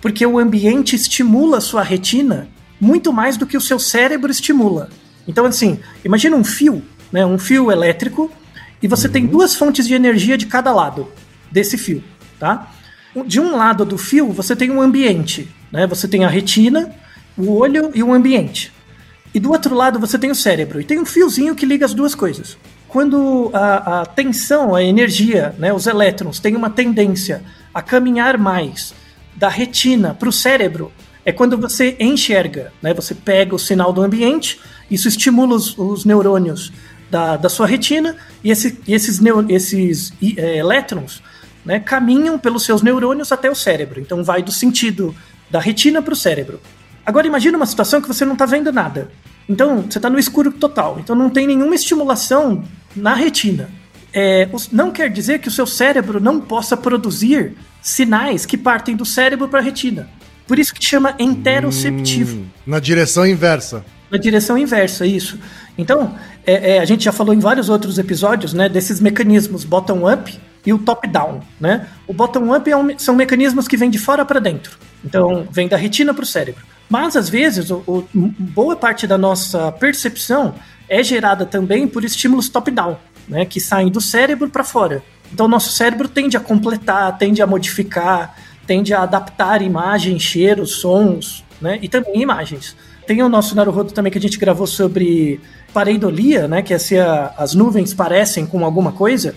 porque 0.00 0.24
o 0.24 0.38
ambiente 0.38 0.94
estimula 0.94 1.58
a 1.58 1.60
sua 1.60 1.82
retina 1.82 2.48
muito 2.80 3.12
mais 3.12 3.36
do 3.36 3.46
que 3.46 3.56
o 3.56 3.60
seu 3.60 3.78
cérebro 3.78 4.30
estimula. 4.30 4.88
Então, 5.26 5.44
assim, 5.44 5.80
imagina 6.04 6.36
um 6.36 6.44
fio, 6.44 6.82
né, 7.10 7.24
um 7.24 7.38
fio 7.38 7.72
elétrico, 7.72 8.30
e 8.82 8.86
você 8.86 9.06
uhum. 9.06 9.12
tem 9.12 9.26
duas 9.26 9.54
fontes 9.54 9.86
de 9.86 9.94
energia 9.94 10.36
de 10.36 10.46
cada 10.46 10.72
lado 10.72 11.08
desse 11.50 11.78
fio, 11.78 12.04
tá? 12.38 12.72
De 13.26 13.40
um 13.40 13.56
lado 13.56 13.84
do 13.84 13.96
fio, 13.96 14.30
você 14.30 14.54
tem 14.54 14.70
um 14.70 14.80
ambiente, 14.80 15.48
né? 15.72 15.86
Você 15.86 16.06
tem 16.06 16.24
a 16.24 16.28
retina, 16.28 16.94
o 17.36 17.50
olho 17.52 17.90
e 17.94 18.02
o 18.02 18.12
ambiente. 18.12 18.72
E 19.34 19.40
do 19.40 19.50
outro 19.50 19.74
lado 19.74 19.98
você 19.98 20.18
tem 20.18 20.30
o 20.30 20.34
cérebro. 20.34 20.80
E 20.80 20.84
tem 20.84 20.98
um 20.98 21.06
fiozinho 21.06 21.54
que 21.54 21.66
liga 21.66 21.84
as 21.84 21.94
duas 21.94 22.14
coisas. 22.14 22.58
Quando 22.96 23.50
a, 23.52 24.00
a 24.00 24.06
tensão, 24.06 24.74
a 24.74 24.82
energia, 24.82 25.54
né, 25.58 25.70
os 25.70 25.86
elétrons 25.86 26.40
têm 26.40 26.56
uma 26.56 26.70
tendência 26.70 27.42
a 27.74 27.82
caminhar 27.82 28.38
mais 28.38 28.94
da 29.34 29.50
retina 29.50 30.14
para 30.14 30.30
o 30.30 30.32
cérebro, 30.32 30.90
é 31.22 31.30
quando 31.30 31.58
você 31.58 31.94
enxerga, 32.00 32.72
né? 32.80 32.94
Você 32.94 33.14
pega 33.14 33.54
o 33.54 33.58
sinal 33.58 33.92
do 33.92 34.00
ambiente, 34.00 34.58
isso 34.90 35.08
estimula 35.08 35.54
os, 35.56 35.76
os 35.76 36.06
neurônios 36.06 36.72
da, 37.10 37.36
da 37.36 37.50
sua 37.50 37.66
retina 37.66 38.16
e, 38.42 38.50
esse, 38.50 38.80
esses, 38.88 39.20
neo, 39.20 39.44
esses 39.46 40.14
é, 40.38 40.56
elétrons 40.56 41.22
né, 41.66 41.78
caminham 41.78 42.38
pelos 42.38 42.62
seus 42.62 42.80
neurônios 42.80 43.30
até 43.30 43.50
o 43.50 43.54
cérebro. 43.54 44.00
Então 44.00 44.24
vai 44.24 44.42
do 44.42 44.50
sentido 44.50 45.14
da 45.50 45.60
retina 45.60 46.00
para 46.00 46.14
o 46.14 46.16
cérebro. 46.16 46.62
Agora 47.04 47.26
imagine 47.26 47.56
uma 47.56 47.66
situação 47.66 48.00
que 48.00 48.08
você 48.08 48.24
não 48.24 48.32
está 48.32 48.46
vendo 48.46 48.72
nada. 48.72 49.10
Então 49.46 49.82
você 49.82 49.98
está 49.98 50.08
no 50.08 50.18
escuro 50.18 50.50
total. 50.50 50.96
Então 50.98 51.14
não 51.14 51.28
tem 51.28 51.46
nenhuma 51.46 51.74
estimulação 51.74 52.64
na 52.96 53.14
retina. 53.14 53.68
É, 54.12 54.48
não 54.72 54.90
quer 54.90 55.10
dizer 55.10 55.40
que 55.40 55.48
o 55.48 55.50
seu 55.50 55.66
cérebro 55.66 56.18
não 56.18 56.40
possa 56.40 56.76
produzir 56.76 57.52
sinais 57.82 58.46
que 58.46 58.56
partem 58.56 58.96
do 58.96 59.04
cérebro 59.04 59.46
para 59.46 59.60
a 59.60 59.62
retina. 59.62 60.08
Por 60.46 60.58
isso 60.58 60.72
que 60.72 60.84
chama 60.84 61.14
enteroceptivo. 61.18 62.38
Hum, 62.38 62.46
na 62.66 62.78
direção 62.78 63.26
inversa. 63.26 63.84
Na 64.10 64.16
direção 64.16 64.56
inversa, 64.56 65.04
isso. 65.04 65.38
Então, 65.76 66.14
é, 66.46 66.76
é, 66.76 66.78
a 66.78 66.84
gente 66.84 67.04
já 67.04 67.12
falou 67.12 67.34
em 67.34 67.40
vários 67.40 67.68
outros 67.68 67.98
episódios, 67.98 68.54
né, 68.54 68.68
desses 68.68 69.00
mecanismos 69.00 69.64
bottom-up 69.64 70.38
e 70.64 70.72
o 70.72 70.78
top-down, 70.78 71.42
né? 71.60 71.86
O 72.06 72.12
bottom-up 72.12 72.70
é 72.70 72.76
um, 72.76 72.98
são 72.98 73.14
mecanismos 73.14 73.68
que 73.68 73.76
vêm 73.76 73.90
de 73.90 73.98
fora 73.98 74.24
para 74.24 74.40
dentro. 74.40 74.78
Então, 75.04 75.46
vem 75.50 75.68
da 75.68 75.76
retina 75.76 76.14
para 76.14 76.22
o 76.22 76.26
cérebro. 76.26 76.64
Mas, 76.88 77.16
às 77.16 77.28
vezes, 77.28 77.70
o, 77.70 77.82
o, 77.86 78.06
boa 78.14 78.76
parte 78.76 79.06
da 79.06 79.18
nossa 79.18 79.72
percepção 79.72 80.54
é 80.88 81.02
gerada 81.02 81.44
também 81.44 81.88
por 81.88 82.04
estímulos 82.04 82.48
top-down, 82.48 82.96
né, 83.28 83.44
que 83.44 83.60
saem 83.60 83.90
do 83.90 84.00
cérebro 84.00 84.48
para 84.48 84.62
fora. 84.62 85.02
Então, 85.32 85.48
nosso 85.48 85.72
cérebro 85.72 86.08
tende 86.08 86.36
a 86.36 86.40
completar, 86.40 87.18
tende 87.18 87.42
a 87.42 87.46
modificar, 87.46 88.36
tende 88.66 88.94
a 88.94 89.02
adaptar 89.02 89.62
imagens, 89.62 90.22
cheiros, 90.22 90.76
sons, 90.76 91.44
né, 91.60 91.78
e 91.82 91.88
também 91.88 92.22
imagens. 92.22 92.76
Tem 93.06 93.22
o 93.22 93.28
nosso 93.28 93.54
Naruhodo 93.54 93.92
também 93.92 94.10
que 94.10 94.18
a 94.18 94.20
gente 94.20 94.38
gravou 94.38 94.66
sobre 94.66 95.40
pareidolia, 95.72 96.48
né? 96.48 96.60
Que 96.60 96.74
é 96.74 96.78
se 96.78 96.98
a, 96.98 97.32
as 97.38 97.54
nuvens 97.54 97.94
parecem 97.94 98.44
com 98.44 98.64
alguma 98.64 98.92
coisa. 98.92 99.34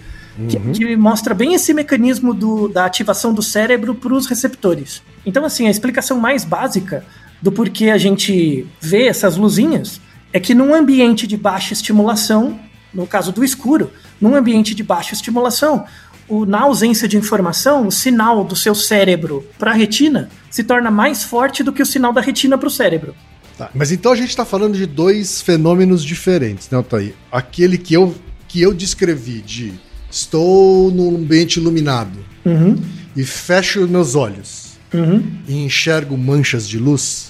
Que, 0.48 0.58
uhum. 0.58 0.72
que, 0.72 0.96
mostra 0.96 1.36
bem 1.36 1.54
esse 1.54 1.74
mecanismo 1.74 2.34
do, 2.34 2.70
da 2.70 2.86
ativação 2.86 3.34
do 3.34 3.44
cérebro 3.44 3.94
para 3.94 4.14
os 4.14 4.26
receptores. 4.26 5.04
Então, 5.26 5.44
assim, 5.44 5.68
a 5.68 5.70
explicação 5.70 6.18
mais 6.18 6.46
básica 6.46 7.06
do 7.42 7.52
porquê 7.52 7.90
a 7.90 7.98
gente 7.98 8.66
vê 8.82 9.08
essas 9.08 9.38
luzinhas 9.38 10.02
é 10.32 10.40
que 10.40 10.54
num 10.54 10.74
ambiente 10.74 11.26
de 11.26 11.38
baixa 11.38 11.74
estimulação, 11.74 12.60
no 12.94 13.08
caso 13.08 13.32
do 13.32 13.44
escuro, 13.44 13.92
num 14.20 14.36
ambiente 14.36 14.76
de 14.76 14.84
baixa 14.84 15.14
estimulação, 15.14 15.86
o, 16.28 16.46
na 16.46 16.62
ausência 16.62 17.08
de 17.08 17.18
informação, 17.18 17.88
o 17.88 17.92
sinal 17.92 18.44
do 18.44 18.56
seu 18.56 18.76
cérebro 18.76 19.46
para 19.58 19.72
a 19.72 19.74
retina 19.74 20.30
se 20.50 20.64
torna 20.64 20.92
mais 20.92 21.24
forte 21.24 21.64
do 21.64 21.74
que 21.74 21.82
o 21.82 21.86
sinal 21.86 22.14
da 22.14 22.22
retina 22.22 22.58
para 22.58 22.68
o 22.68 22.72
cérebro. 22.72 23.16
Tá, 23.58 23.70
mas 23.74 23.92
então 23.92 24.12
a 24.12 24.16
gente 24.16 24.30
está 24.30 24.46
falando 24.46 24.78
de 24.78 24.86
dois 24.86 25.42
fenômenos 25.42 26.04
diferentes, 26.04 26.70
né, 26.70 26.78
Altair? 26.78 27.14
Aquele 27.32 27.78
que 27.78 27.94
eu, 27.94 28.16
que 28.48 28.62
eu 28.62 28.74
descrevi 28.74 29.42
de 29.42 29.74
estou 30.10 30.92
num 30.92 31.18
ambiente 31.18 31.58
iluminado 31.58 32.20
uhum. 32.46 32.78
e 33.16 33.24
fecho 33.24 33.88
meus 33.88 34.16
olhos 34.16 34.78
uhum. 34.94 35.24
e 35.48 35.64
enxergo 35.64 36.18
manchas 36.18 36.68
de 36.68 36.78
luz. 36.78 37.29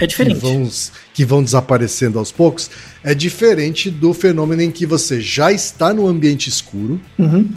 É 0.00 0.06
diferente. 0.06 0.40
Que 0.40 0.40
vão, 0.40 0.70
que 1.14 1.24
vão 1.24 1.44
desaparecendo 1.44 2.18
aos 2.18 2.32
poucos. 2.32 2.70
É 3.04 3.14
diferente 3.14 3.90
do 3.90 4.14
fenômeno 4.14 4.62
em 4.62 4.70
que 4.70 4.86
você 4.86 5.20
já 5.20 5.52
está 5.52 5.92
no 5.92 6.08
ambiente 6.08 6.48
escuro, 6.48 7.00
uhum. 7.18 7.48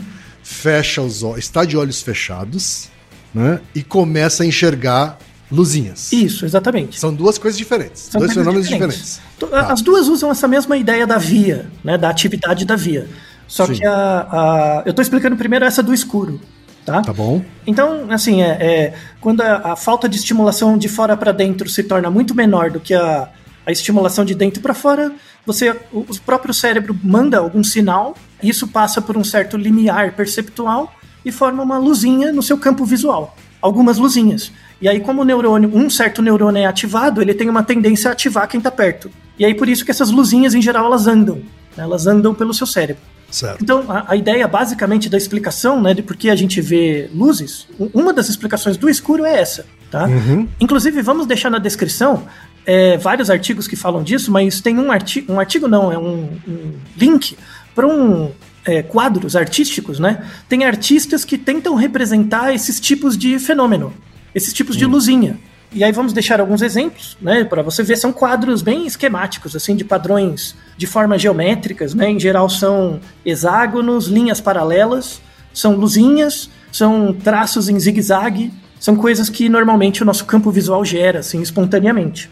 fecha 0.43 1.01
os 1.01 1.23
olhos, 1.23 1.39
está 1.39 1.63
de 1.63 1.77
olhos 1.77 2.01
fechados, 2.01 2.89
né? 3.33 3.61
E 3.73 3.81
começa 3.81 4.43
a 4.43 4.45
enxergar 4.45 5.17
luzinhas. 5.49 6.11
Isso, 6.11 6.45
exatamente. 6.45 6.99
São 6.99 7.13
duas 7.13 7.37
coisas 7.37 7.57
diferentes, 7.57 8.09
São 8.11 8.19
dois 8.19 8.33
fenômenos 8.33 8.67
diferentes. 8.67 9.21
diferentes. 9.39 9.71
As 9.71 9.81
duas 9.81 10.07
usam 10.07 10.29
essa 10.29 10.47
mesma 10.47 10.75
ideia 10.75 11.07
da 11.07 11.17
via, 11.17 11.67
né, 11.83 11.97
da 11.97 12.09
atividade 12.09 12.65
da 12.65 12.75
via. 12.75 13.07
Só 13.47 13.67
Sim. 13.67 13.73
que 13.73 13.85
a, 13.85 14.27
a, 14.31 14.83
eu 14.85 14.89
estou 14.89 15.03
explicando 15.03 15.35
primeiro 15.35 15.63
essa 15.63 15.83
do 15.83 15.93
escuro. 15.93 16.41
Tá? 16.85 17.01
tá 17.01 17.13
bom. 17.13 17.41
Então, 17.65 18.07
assim, 18.09 18.41
é, 18.41 18.47
é 18.49 18.93
quando 19.21 19.41
a, 19.41 19.71
a, 19.71 19.75
falta 19.75 20.09
de 20.09 20.17
estimulação 20.17 20.77
de 20.77 20.89
fora 20.89 21.15
para 21.15 21.31
dentro 21.31 21.69
se 21.69 21.83
torna 21.83 22.09
muito 22.09 22.35
menor 22.35 22.69
do 22.69 22.79
que 22.79 22.93
a, 22.93 23.29
a 23.65 23.71
estimulação 23.71 24.25
de 24.25 24.35
dentro 24.35 24.61
para 24.61 24.73
fora, 24.73 25.13
você, 25.45 25.71
o, 25.91 25.99
o 25.99 26.21
próprio 26.25 26.53
cérebro 26.53 26.97
manda 27.01 27.37
algum 27.37 27.63
sinal, 27.63 28.15
isso 28.41 28.67
passa 28.67 29.01
por 29.01 29.15
um 29.15 29.23
certo 29.23 29.55
limiar 29.55 30.11
perceptual 30.11 30.93
e 31.23 31.31
forma 31.31 31.63
uma 31.63 31.77
luzinha 31.77 32.31
no 32.33 32.43
seu 32.43 32.57
campo 32.57 32.83
visual. 32.85 33.35
Algumas 33.61 33.97
luzinhas. 33.97 34.51
E 34.81 34.89
aí, 34.89 34.99
como 34.99 35.21
o 35.21 35.25
neurônio, 35.25 35.71
um 35.73 35.89
certo 35.89 36.21
neurônio 36.21 36.61
é 36.61 36.65
ativado, 36.65 37.21
ele 37.21 37.33
tem 37.33 37.49
uma 37.49 37.63
tendência 37.63 38.09
a 38.09 38.13
ativar 38.13 38.47
quem 38.47 38.57
está 38.57 38.69
perto. 38.69 39.09
E 39.39 39.45
aí, 39.45 39.53
por 39.53 39.69
isso 39.69 39.85
que 39.85 39.91
essas 39.91 40.11
luzinhas, 40.11 40.53
em 40.53 40.61
geral, 40.61 40.85
elas 40.85 41.07
andam. 41.07 41.37
Né? 41.77 41.83
Elas 41.83 42.05
andam 42.05 42.35
pelo 42.35 42.53
seu 42.53 42.67
cérebro. 42.67 43.01
Certo. 43.33 43.63
Então, 43.63 43.83
a, 43.89 44.11
a, 44.11 44.15
ideia, 44.15 44.47
basicamente, 44.47 45.09
da 45.09 45.17
explicação, 45.17 45.81
né, 45.81 45.91
de 45.95 46.03
por 46.03 46.15
que 46.15 46.29
a 46.29 46.35
gente 46.35 46.61
vê 46.61 47.09
luzes, 47.11 47.67
uma 47.91 48.13
das 48.13 48.29
explicações 48.29 48.77
do 48.77 48.87
escuro 48.87 49.25
é 49.25 49.41
essa, 49.41 49.65
tá? 49.89 50.05
Uhum. 50.05 50.47
Inclusive, 50.59 51.01
vamos 51.01 51.25
deixar 51.25 51.49
na 51.49 51.57
descrição 51.57 52.27
é, 52.63 52.95
vários 52.95 53.31
artigos 53.31 53.67
que 53.67 53.75
falam 53.75 54.03
disso, 54.03 54.31
mas 54.31 54.61
tem 54.61 54.77
um 54.77 54.91
artigo, 54.91 55.33
um 55.33 55.39
artigo 55.39 55.67
não, 55.67 55.91
é 55.91 55.97
um, 55.97 56.29
um 56.47 56.73
link 56.95 57.35
para 57.73 57.87
um 57.87 58.31
é, 58.63 58.83
quadros 58.83 59.35
artísticos, 59.35 59.97
né? 59.97 60.23
Tem 60.47 60.63
artistas 60.63 61.25
que 61.25 61.35
tentam 61.35 61.73
representar 61.73 62.53
esses 62.53 62.79
tipos 62.79 63.17
de 63.17 63.39
fenômeno, 63.39 63.91
esses 64.35 64.53
tipos 64.53 64.77
de 64.77 64.85
luzinha. 64.85 65.39
E 65.71 65.83
aí 65.83 65.91
vamos 65.91 66.13
deixar 66.13 66.39
alguns 66.39 66.61
exemplos, 66.61 67.17
né, 67.19 67.43
para 67.43 67.63
você 67.63 67.81
ver, 67.81 67.95
são 67.95 68.13
quadros 68.13 68.61
bem 68.61 68.85
esquemáticos, 68.85 69.55
assim, 69.55 69.75
de 69.75 69.83
padrões 69.83 70.55
de 70.77 70.87
formas 70.87 71.21
geométricas, 71.21 71.93
né? 71.93 72.09
Em 72.09 72.19
geral 72.19 72.49
são 72.49 72.99
hexágonos, 73.25 74.07
linhas 74.07 74.41
paralelas, 74.41 75.21
são 75.53 75.75
luzinhas, 75.75 76.49
são 76.71 77.13
traços 77.13 77.69
em 77.69 77.79
zigue-zague, 77.79 78.51
são 78.79 78.95
coisas 78.95 79.29
que 79.29 79.47
normalmente 79.47 80.01
o 80.01 80.05
nosso 80.05 80.25
campo 80.25 80.51
visual 80.51 80.83
gera, 80.83 81.19
assim, 81.19 81.41
espontaneamente. 81.41 82.29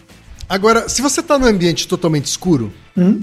Agora, 0.50 0.89
se 0.89 1.01
você 1.01 1.21
tá 1.24 1.39
num 1.39 1.45
ambiente 1.45 1.88
totalmente 1.88 2.25
escuro, 2.25 2.74
Hum? 2.98 3.21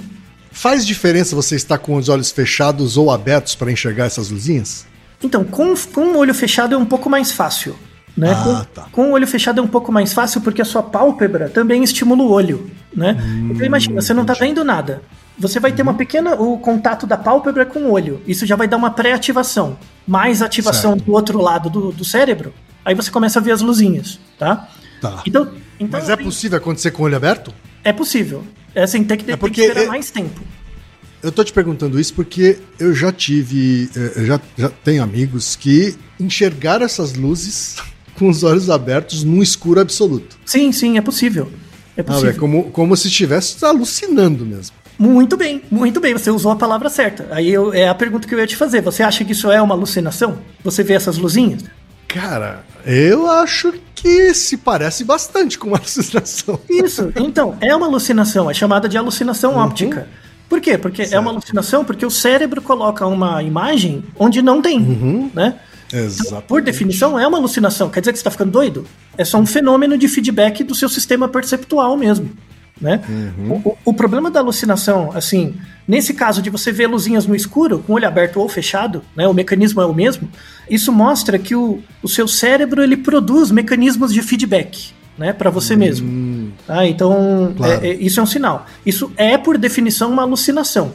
faz 0.51 0.87
diferença 0.87 1.37
você 1.37 1.57
estar 1.57 1.77
com 1.79 1.97
os 1.97 2.09
olhos 2.09 2.31
fechados 2.31 2.97
ou 2.97 3.11
abertos 3.11 3.55
para 3.55 3.71
enxergar 3.71 4.07
essas 4.07 4.31
luzinhas? 4.31 4.87
Então, 5.23 5.45
com, 5.45 5.75
com 5.93 6.13
o 6.13 6.17
olho 6.17 6.33
fechado 6.33 6.75
é 6.75 6.79
um 6.79 6.87
pouco 6.87 7.11
mais 7.11 7.31
fácil. 7.33 7.77
Né? 8.19 8.33
Ah, 8.33 8.43
com, 8.45 8.65
tá. 8.75 8.87
com 8.91 9.03
o 9.09 9.13
olho 9.13 9.27
fechado 9.27 9.61
é 9.61 9.63
um 9.63 9.67
pouco 9.69 9.93
mais 9.93 10.13
fácil 10.13 10.41
porque 10.41 10.61
a 10.61 10.65
sua 10.65 10.83
pálpebra 10.83 11.49
também 11.49 11.85
estimula 11.85 12.23
o 12.23 12.31
olho. 12.31 12.69
Né? 12.95 13.17
Hum, 13.21 13.51
então 13.53 13.65
imagina, 13.65 14.01
você 14.01 14.13
não 14.13 14.23
está 14.23 14.35
vendo 14.35 14.65
nada. 14.65 15.03
Você 15.39 15.61
vai 15.61 15.71
ter 15.71 15.83
Uhum. 15.83 15.89
uma 15.91 15.95
pequena. 15.95 16.35
o 16.35 16.59
contato 16.59 17.07
da 17.07 17.17
pálpebra 17.17 17.65
com 17.65 17.79
o 17.85 17.93
olho. 17.93 18.21
Isso 18.27 18.45
já 18.45 18.57
vai 18.57 18.67
dar 18.67 18.77
uma 18.77 18.91
pré-ativação. 18.91 19.79
Mais 20.07 20.43
ativação 20.43 20.95
Certo. 20.95 21.05
do 21.05 21.13
outro 21.13 21.41
lado 21.41 21.71
do, 21.71 21.93
do 21.93 22.05
cérebro. 22.05 22.53
Aí 22.85 22.93
você 22.95 23.09
começa 23.11 23.39
a 23.39 23.43
ver 23.43 23.53
as 23.53 23.61
luzinhas. 23.61 24.19
Tá? 24.37 24.69
Tá. 25.01 25.23
Então, 25.25 25.49
então 25.79 26.01
Mas 26.01 26.09
é 26.09 26.15
assim, 26.15 26.25
possível 26.25 26.59
acontecer 26.59 26.91
com 26.91 27.03
o 27.03 27.07
olho 27.07 27.17
aberto? 27.17 27.55
é 27.85 27.93
possível. 27.93 28.43
É 28.75 28.83
assim, 28.83 29.05
tem 29.05 29.17
que, 29.17 29.25
tem 29.25 29.37
porque 29.37 29.55
que 29.55 29.61
esperar 29.69 29.85
é- 29.85 29.89
mais 29.89 30.11
tempo. 30.11 30.41
Eu 31.23 31.31
tô 31.33 31.43
te 31.45 31.53
perguntando 31.53 31.99
isso 31.99 32.15
porque 32.15 32.59
eu 32.79 32.95
já 32.95 33.11
tive, 33.13 33.91
eh, 33.97 34.13
eu 34.17 34.27
já, 34.27 34.41
já 34.57 34.69
tenho 34.69 35.03
amigos 35.03 35.57
que 35.57 35.97
enxergaram 36.19 36.85
essas 36.85 37.15
luzes 37.15 37.77
com 38.19 38.29
os 38.29 38.43
olhos 38.43 38.69
abertos 38.69 39.23
num 39.25 39.43
escuro 39.43 39.81
absoluto. 39.81 40.37
Sim, 40.45 40.73
sim, 40.73 40.99
é 40.99 41.01
possível. 41.01 41.49
É 41.97 42.01
Ah, 42.01 42.05
possível. 42.05 42.31
é 42.31 42.33
como, 42.35 42.65
como 42.71 42.97
se 42.97 43.09
estivesse 43.09 43.65
alucinando 43.65 44.45
mesmo. 44.45 44.77
Muito 44.99 45.37
bem, 45.37 45.63
muito 45.71 46.01
bem, 46.01 46.13
você 46.13 46.31
usou 46.31 46.51
a 46.51 46.57
palavra 46.57 46.89
certa. 46.91 47.29
Aí 47.31 47.49
eu- 47.53 47.73
é 47.73 47.89
a 47.89 47.95
pergunta 47.95 48.27
que 48.27 48.35
eu 48.35 48.39
ia 48.41 48.47
te 48.47 48.57
fazer. 48.57 48.81
Você 48.83 49.03
acha 49.03 49.25
que 49.25 49.33
isso 49.33 49.51
é 49.51 49.63
uma 49.63 49.75
alucinação? 49.75 50.39
Você 50.65 50.83
vê 50.83 50.95
essas 50.95 51.17
luzinhas? 51.19 51.65
Cara, 52.09 52.65
eu 52.87 53.31
acho 53.31 53.75
que 53.95 54.33
se 54.35 54.57
parece 54.57 55.05
bastante 55.05 55.59
com 55.59 55.69
uma 55.69 55.77
alucinação. 55.79 56.59
Isso, 56.69 57.13
então, 57.17 57.57
é 57.61 57.75
uma 57.77 57.87
alucinação, 57.87 58.51
é 58.51 58.55
chamada 58.55 58.89
de 58.89 58.97
alucinação 58.99 59.57
óptica. 59.57 60.09
Por 60.49 60.61
quê? 60.61 60.79
Porque 60.79 61.03
é 61.03 61.21
uma 61.21 61.31
alucinação 61.31 61.85
porque 61.85 62.07
o 62.07 62.11
cérebro 62.11 62.63
coloca 62.63 63.07
uma 63.07 63.43
imagem 63.43 64.03
onde 64.19 64.41
não 64.41 64.63
tem, 64.63 64.81
né? 65.35 65.57
Exato. 65.93 66.43
Por 66.47 66.61
definição, 66.63 67.19
é 67.19 67.27
uma 67.27 67.39
alucinação. 67.39 67.89
Quer 67.89 68.01
dizer 68.01 68.13
que 68.13 68.19
você 68.19 68.21
está 68.21 68.31
ficando 68.31 68.51
doido? 68.51 68.87
É 69.17 69.25
só 69.25 69.39
um 69.39 69.47
fenômeno 69.47 69.97
de 69.97 70.07
feedback 70.09 70.63
do 70.63 70.75
seu 70.75 70.89
sistema 70.89 71.29
perceptual 71.29 71.97
mesmo. 71.97 72.31
Né? 72.81 73.01
O, 73.51 73.71
o- 73.71 73.79
o 73.87 73.93
problema 73.95 74.31
da 74.31 74.39
alucinação, 74.39 75.11
assim, 75.13 75.57
nesse 75.87 76.15
caso 76.15 76.41
de 76.41 76.49
você 76.49 76.71
ver 76.71 76.87
luzinhas 76.87 77.27
no 77.27 77.35
escuro, 77.35 77.81
com 77.85 77.93
o 77.93 77.97
olho 77.97 78.07
aberto 78.07 78.39
ou 78.39 78.49
fechado, 78.49 79.03
né, 79.17 79.27
o 79.27 79.35
mecanismo 79.35 79.81
é 79.81 79.85
o 79.87 79.93
mesmo, 79.93 80.31
isso 80.71 80.93
mostra 80.93 81.41
que 81.41 81.57
o, 81.57 81.81
o 82.01 82.09
seu 82.09 82.29
cérebro 82.29 82.81
ele 82.81 82.97
produz 82.97 83.51
mecanismos 83.51 84.13
de 84.15 84.23
feedback 84.23 84.93
né, 85.19 85.33
para 85.33 85.51
você 85.51 85.75
mesmo. 85.75 86.53
Tá? 86.69 86.87
Então, 86.87 87.53
Claro. 87.57 87.85
é- 87.85 87.89
é- 87.89 87.95
isso 87.95 88.21
é 88.21 88.23
um 88.23 88.27
sinal. 88.27 88.65
Isso 88.87 89.11
é, 89.17 89.37
por 89.37 89.59
definição, 89.59 90.13
uma 90.13 90.23
alucinação. 90.23 90.95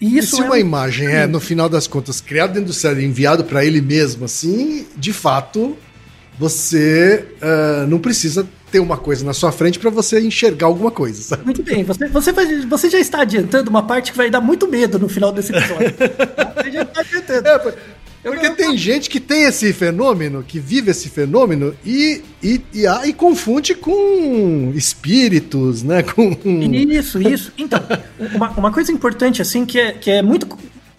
E 0.00 0.06
E 0.14 0.18
isso 0.18 0.36
se 0.36 0.42
é 0.42 0.44
uma 0.44 0.54
um- 0.54 0.58
imagem 0.58 1.06
é, 1.08 1.26
no 1.26 1.38
final 1.40 1.68
das 1.68 1.86
contas, 1.86 2.20
criada 2.20 2.52
dentro 2.54 2.68
do 2.68 2.72
cérebro 2.72 3.02
e 3.02 3.06
enviado 3.06 3.44
para 3.44 3.64
ele 3.64 3.80
mesmo, 3.80 4.24
assim, 4.24 4.86
de 4.96 5.12
fato, 5.12 5.76
você 6.38 7.24
ah, 7.42 7.84
não 7.88 7.98
precisa 7.98 8.46
ter 8.72 8.78
uma 8.80 8.96
coisa 8.96 9.24
na 9.24 9.32
sua 9.34 9.50
frente 9.52 9.78
para 9.78 9.90
você 9.90 10.20
enxergar 10.20 10.66
alguma 10.66 10.90
coisa, 10.90 11.20
sabe? 11.22 11.44
Muito 11.44 11.62
bem, 11.62 11.82
você, 11.84 12.06
você, 12.08 12.32
vai- 12.32 12.66
você 12.66 12.88
já 12.88 12.98
está 13.00 13.22
adiantando 13.22 13.68
uma 13.68 13.82
parte 13.82 14.12
que 14.12 14.16
vai 14.16 14.30
dar 14.30 14.40
muito 14.40 14.68
medo 14.68 14.98
no 14.98 15.08
final 15.08 15.32
desse 15.32 15.52
episódio. 15.52 15.92
Você 16.62 16.70
já 16.72 16.82
está 16.82 17.00
adiantando. 17.00 17.48
É, 17.48 17.74
Eu- 18.22 18.32
porque 18.32 18.46
eu- 18.48 18.54
tem 18.54 18.76
gente 18.76 19.08
que 19.08 19.18
tem 19.18 19.44
esse 19.44 19.72
fenômeno, 19.72 20.42
que 20.46 20.58
vive 20.60 20.90
esse 20.90 21.08
fenômeno 21.08 21.74
e, 21.84 22.22
e, 22.42 22.60
e, 22.74 22.86
ah, 22.86 23.02
e 23.06 23.12
confunde 23.12 23.74
com 23.74 24.72
espíritos, 24.74 25.82
né? 25.82 26.02
Com. 26.14 26.36
Isso, 26.44 27.20
isso. 27.20 27.52
Então, 27.56 27.80
uma, 28.34 28.50
uma 28.50 28.72
coisa 28.72 28.92
importante, 28.92 29.40
assim, 29.40 29.64
que 29.64 29.78
é, 29.78 29.92
que 29.92 30.10
é 30.10 30.22
muito. 30.22 30.46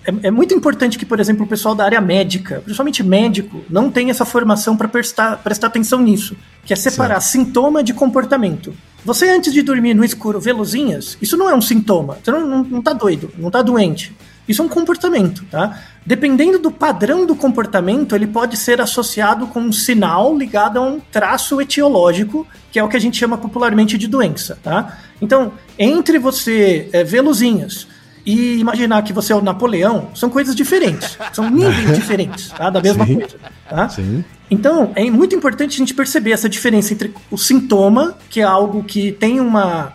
É, 0.03 0.27
é 0.29 0.31
muito 0.31 0.51
importante 0.55 0.97
que, 0.97 1.05
por 1.05 1.19
exemplo, 1.19 1.45
o 1.45 1.47
pessoal 1.47 1.75
da 1.75 1.85
área 1.85 2.01
médica, 2.01 2.59
principalmente 2.61 3.03
médico, 3.03 3.63
não 3.69 3.91
tem 3.91 4.09
essa 4.09 4.25
formação 4.25 4.75
para 4.75 4.87
prestar, 4.87 5.37
prestar 5.43 5.67
atenção 5.67 6.01
nisso, 6.01 6.35
que 6.65 6.73
é 6.73 6.75
separar 6.75 7.21
sintoma 7.21 7.83
de 7.83 7.93
comportamento. 7.93 8.73
Você, 9.05 9.29
antes 9.29 9.53
de 9.53 9.61
dormir 9.61 9.93
no 9.93 10.03
escuro, 10.03 10.39
vê 10.39 10.51
luzinhas, 10.53 11.19
isso 11.21 11.37
não 11.37 11.47
é 11.47 11.53
um 11.53 11.61
sintoma. 11.61 12.17
Você 12.23 12.31
não, 12.31 12.47
não, 12.47 12.63
não 12.63 12.81
tá 12.81 12.93
doido, 12.93 13.31
não 13.37 13.51
tá 13.51 13.61
doente. 13.61 14.11
Isso 14.47 14.61
é 14.61 14.65
um 14.65 14.69
comportamento, 14.69 15.45
tá? 15.49 15.79
Dependendo 16.05 16.57
do 16.57 16.71
padrão 16.71 17.25
do 17.25 17.35
comportamento, 17.35 18.15
ele 18.15 18.25
pode 18.25 18.57
ser 18.57 18.81
associado 18.81 19.47
com 19.47 19.61
um 19.61 19.71
sinal 19.71 20.35
ligado 20.35 20.77
a 20.77 20.81
um 20.81 20.99
traço 20.99 21.61
etiológico, 21.61 22.47
que 22.71 22.79
é 22.79 22.83
o 22.83 22.89
que 22.89 22.97
a 22.97 22.99
gente 22.99 23.17
chama 23.17 23.37
popularmente 23.37 23.97
de 23.97 24.07
doença, 24.07 24.57
tá? 24.63 24.97
Então, 25.21 25.53
entre 25.77 26.17
você 26.17 26.89
é, 26.91 27.03
ver 27.03 27.21
luzinhas 27.21 27.87
e 28.25 28.57
imaginar 28.57 29.03
que 29.03 29.13
você 29.13 29.31
é 29.31 29.35
o 29.35 29.41
Napoleão, 29.41 30.09
são 30.15 30.29
coisas 30.29 30.55
diferentes, 30.55 31.17
são 31.33 31.49
níveis 31.49 31.93
diferentes, 31.95 32.49
tá? 32.49 32.69
Da 32.69 32.81
mesma 32.81 33.05
Sim. 33.05 33.15
coisa, 33.15 33.37
tá? 33.69 33.89
Sim. 33.89 34.25
Então, 34.49 34.91
é 34.95 35.09
muito 35.09 35.35
importante 35.35 35.75
a 35.75 35.77
gente 35.77 35.93
perceber 35.93 36.31
essa 36.31 36.49
diferença 36.49 36.93
entre 36.93 37.13
o 37.29 37.37
sintoma, 37.37 38.17
que 38.29 38.41
é 38.41 38.43
algo 38.43 38.83
que 38.83 39.11
tem 39.11 39.39
uma, 39.39 39.93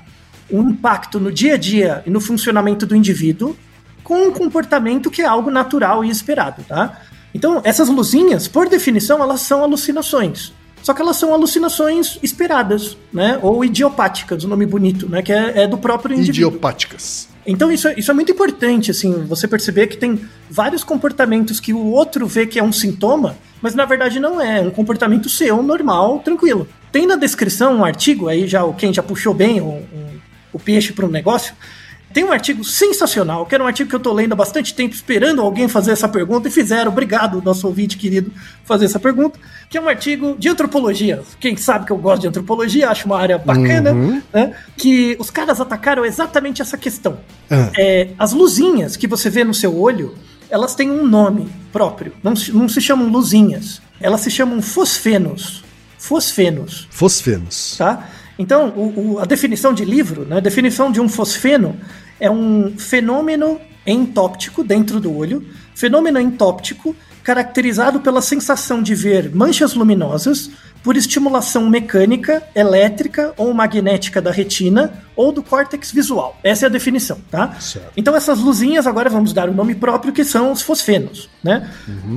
um 0.51 0.71
impacto 0.71 1.19
no 1.19 1.33
dia 1.33 1.55
a 1.55 1.57
dia 1.59 2.03
e 2.07 2.11
no 2.11 2.21
funcionamento 2.21 2.87
do 2.87 2.95
indivíduo, 2.95 3.57
com 4.07 4.29
um 4.29 4.31
comportamento 4.31 5.11
que 5.11 5.21
é 5.21 5.27
algo 5.27 5.51
natural 5.51 6.05
e 6.05 6.09
esperado, 6.09 6.63
tá? 6.63 7.01
Então, 7.35 7.61
essas 7.65 7.89
luzinhas, 7.89 8.47
por 8.47 8.69
definição, 8.69 9.21
elas 9.21 9.41
são 9.41 9.65
alucinações. 9.65 10.53
Só 10.81 10.95
que 10.95 11.03
elas 11.03 11.17
são 11.17 11.35
alucinações 11.35 12.17
esperadas, 12.23 12.97
né? 13.13 13.41
Ou 13.43 13.65
idiopáticas, 13.65 14.45
o 14.45 14.49
nome 14.49 14.65
bonito, 14.65 15.09
né? 15.09 15.23
Que 15.23 15.33
é, 15.33 15.63
é 15.63 15.67
do 15.67 15.77
próprio 15.77 16.15
indivíduo. 16.15 16.51
Idiopáticas. 16.51 17.29
Então 17.45 17.73
isso, 17.73 17.89
é- 17.89 17.95
isso 17.99 18.09
é 18.09 18.15
muito 18.15 18.31
importante, 18.31 18.93
assim, 18.93 19.13
você 19.27 19.49
perceber 19.49 19.89
que 19.89 19.97
tem 19.97 20.21
vários 20.49 20.85
comportamentos 20.85 21.59
que 21.59 21.73
o 21.73 21.87
outro 21.91 22.27
vê 22.29 22.47
que 22.47 22.61
é 22.61 22.63
um 22.63 22.73
sintoma, 22.73 23.37
mas 23.61 23.75
na 23.75 23.85
verdade 23.85 24.21
não 24.21 24.41
é, 24.41 24.59
é 24.59 24.61
um 24.63 24.71
comportamento 24.71 25.29
seu, 25.29 25.61
normal, 25.65 26.21
tranquilo. 26.21 26.69
Tem 26.93 27.07
na 27.07 27.17
descrição 27.17 27.79
um 27.79 27.85
artigo, 27.85 28.29
aí 28.29 28.47
já 28.47 28.65
o- 28.65 28.73
quem 28.75 28.95
já 28.95 29.03
puxou 29.03 29.35
bem 29.35 29.61
o, 29.61 29.65
o- 29.65 30.21
o 30.53 30.59
peixe 30.61 30.93
para 30.93 31.05
um 31.07 31.11
negócio, 31.11 31.55
tem 32.17 32.25
um 32.25 32.33
artigo 32.33 32.65
sensacional, 32.65 33.45
que 33.45 33.55
era 33.55 33.63
um 33.63 33.67
artigo 33.67 33.91
que 33.91 33.95
eu 33.95 34.01
tô 34.01 34.11
lendo 34.11 34.33
há 34.33 34.37
bastante 34.37 34.73
tempo, 34.75 34.95
esperando 34.95 35.43
alguém 35.43 35.69
fazer 35.69 35.91
essa 35.93 36.09
pergunta, 36.09 36.49
e 36.49 36.51
fizeram, 36.51 36.91
obrigado, 36.91 37.43
nosso 37.43 37.67
ouvinte 37.67 37.99
querido, 37.99 38.33
fazer 38.65 38.87
essa 38.87 38.99
pergunta, 38.99 39.39
que 39.69 39.77
é 39.77 39.81
um 39.83 39.87
artigo 39.87 40.35
de 40.39 40.49
antropologia. 40.49 41.23
Quem 41.39 41.59
sabe 41.59 41.85
que 41.85 41.93
eu 41.93 41.99
gosto 41.99 42.23
de 42.23 42.29
antropologia, 42.29 42.89
acho 42.89 43.05
uma 43.05 43.19
área 43.19 43.37
bacana, 43.37 43.93
né? 44.33 44.55
Que 44.79 45.15
os 45.21 45.29
caras 45.31 45.61
atacaram 45.61 46.07
exatamente 46.07 46.63
essa 46.63 46.79
questão. 46.79 47.19
Ah. 47.51 47.71
É, 47.77 48.09
as 48.19 48.33
luzinhas 48.33 48.97
que 48.97 49.07
você 49.07 49.29
vê 49.29 49.45
no 49.45 49.53
seu 49.53 49.79
olho, 49.79 50.15
elas 50.49 50.75
têm 50.75 50.91
um 50.91 51.07
nome 51.07 51.47
próprio. 51.71 52.15
Não 52.23 52.35
se, 52.35 52.51
não 52.51 52.67
se 52.67 52.81
chamam 52.81 53.09
luzinhas. 53.09 53.83
Elas 54.01 54.23
se 54.23 54.31
chamam 54.31 54.63
fosfenos. 54.63 55.63
Fosfenos, 55.99 56.87
Fosfenos. 56.91 57.75
tá? 57.77 58.09
Então, 58.39 58.69
o- 58.77 59.15
o- 59.15 59.19
a 59.19 59.25
definição 59.25 59.73
de 59.73 59.85
livro, 59.85 60.25
né, 60.25 60.37
a 60.37 60.41
definição 60.41 60.93
de 60.93 61.01
um 61.01 61.09
fosfeno 61.09 61.75
é 62.21 62.31
um 62.31 62.77
fenômeno 62.79 63.61
entóptico 63.87 64.65
dentro 64.65 65.01
do 65.01 65.15
olho, 65.15 65.47
fenômeno 65.75 66.21
entóptico 66.21 66.95
caracterizado 67.23 67.99
pela 68.01 68.23
sensação 68.23 68.81
de 68.81 68.95
ver 68.95 69.35
manchas 69.35 69.75
luminosas 69.75 70.49
por 70.87 70.97
estimulação 70.97 71.69
mecânica, 71.69 72.41
elétrica 72.55 73.35
ou 73.37 73.53
magnética 73.53 74.23
da 74.23 74.31
retina 74.31 75.03
ou 75.17 75.33
do 75.33 75.43
córtex 75.43 75.91
visual. 75.91 76.39
Essa 76.45 76.67
é 76.67 76.69
a 76.69 76.71
definição, 76.71 77.19
tá? 77.29 77.57
Certo. 77.59 77.91
Então 77.97 78.15
essas 78.15 78.39
luzinhas 78.39 78.87
agora 78.87 79.11
vamos 79.11 79.33
dar 79.33 79.49
o 79.49 79.53
nome 79.53 79.75
próprio 79.75 80.13
que 80.13 80.23
são 80.23 80.53
os 80.53 80.63
fosfenos, 80.63 81.29
né? 81.43 81.69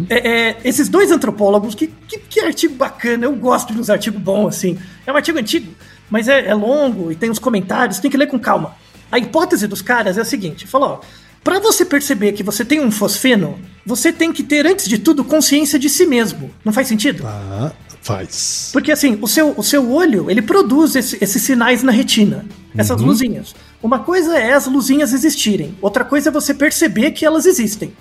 É, 0.07 0.49
é, 0.49 0.57
esses 0.63 0.87
dois 0.87 1.09
antropólogos, 1.09 1.73
que, 1.73 1.87
que, 1.87 2.19
que 2.19 2.39
artigo 2.41 2.75
bacana, 2.75 3.25
eu 3.25 3.35
gosto 3.35 3.73
de 3.73 3.79
uns 3.79 3.89
artigos 3.89 4.21
bons 4.21 4.49
assim. 4.49 4.77
É 5.07 5.11
um 5.11 5.15
artigo 5.15 5.39
antigo, 5.39 5.73
mas 6.07 6.27
é, 6.27 6.49
é 6.49 6.53
longo 6.53 7.11
e 7.11 7.15
tem 7.15 7.31
uns 7.31 7.39
comentários, 7.39 7.97
tem 7.97 8.11
que 8.11 8.17
ler 8.17 8.27
com 8.27 8.37
calma. 8.37 8.75
A 9.11 9.17
hipótese 9.19 9.67
dos 9.67 9.81
caras 9.81 10.17
é 10.17 10.21
a 10.21 10.25
seguinte: 10.25 10.67
falou, 10.67 11.01
para 11.43 11.59
você 11.59 11.83
perceber 11.85 12.33
que 12.33 12.43
você 12.43 12.63
tem 12.65 12.79
um 12.79 12.91
fosfeno, 12.91 13.57
você 13.85 14.11
tem 14.11 14.31
que 14.33 14.43
ter, 14.43 14.65
antes 14.67 14.87
de 14.87 14.97
tudo, 14.97 15.23
consciência 15.23 15.79
de 15.79 15.89
si 15.89 16.05
mesmo. 16.05 16.51
Não 16.63 16.71
faz 16.73 16.87
sentido? 16.87 17.23
Ah, 17.25 17.71
Faz. 18.01 18.69
Porque 18.71 18.93
assim, 18.93 19.19
o 19.21 19.27
seu, 19.27 19.53
o 19.57 19.61
seu 19.63 19.91
olho, 19.91 20.31
ele 20.31 20.41
produz 20.41 20.95
esse- 20.95 21.17
esses 21.19 21.41
sinais 21.41 21.83
na 21.83 21.91
retina, 21.91 22.45
essas 22.77 23.01
luzinhas. 23.07 23.53
Uma 23.83 23.99
coisa 23.99 24.37
é 24.37 24.53
as 24.53 24.67
luzinhas 24.67 25.11
existirem, 25.13 25.77
outra 25.81 26.05
coisa 26.05 26.29
é 26.29 26.31
você 26.31 26.53
perceber 26.53 27.11
que 27.11 27.25
elas 27.25 27.45
existem, 27.45 27.91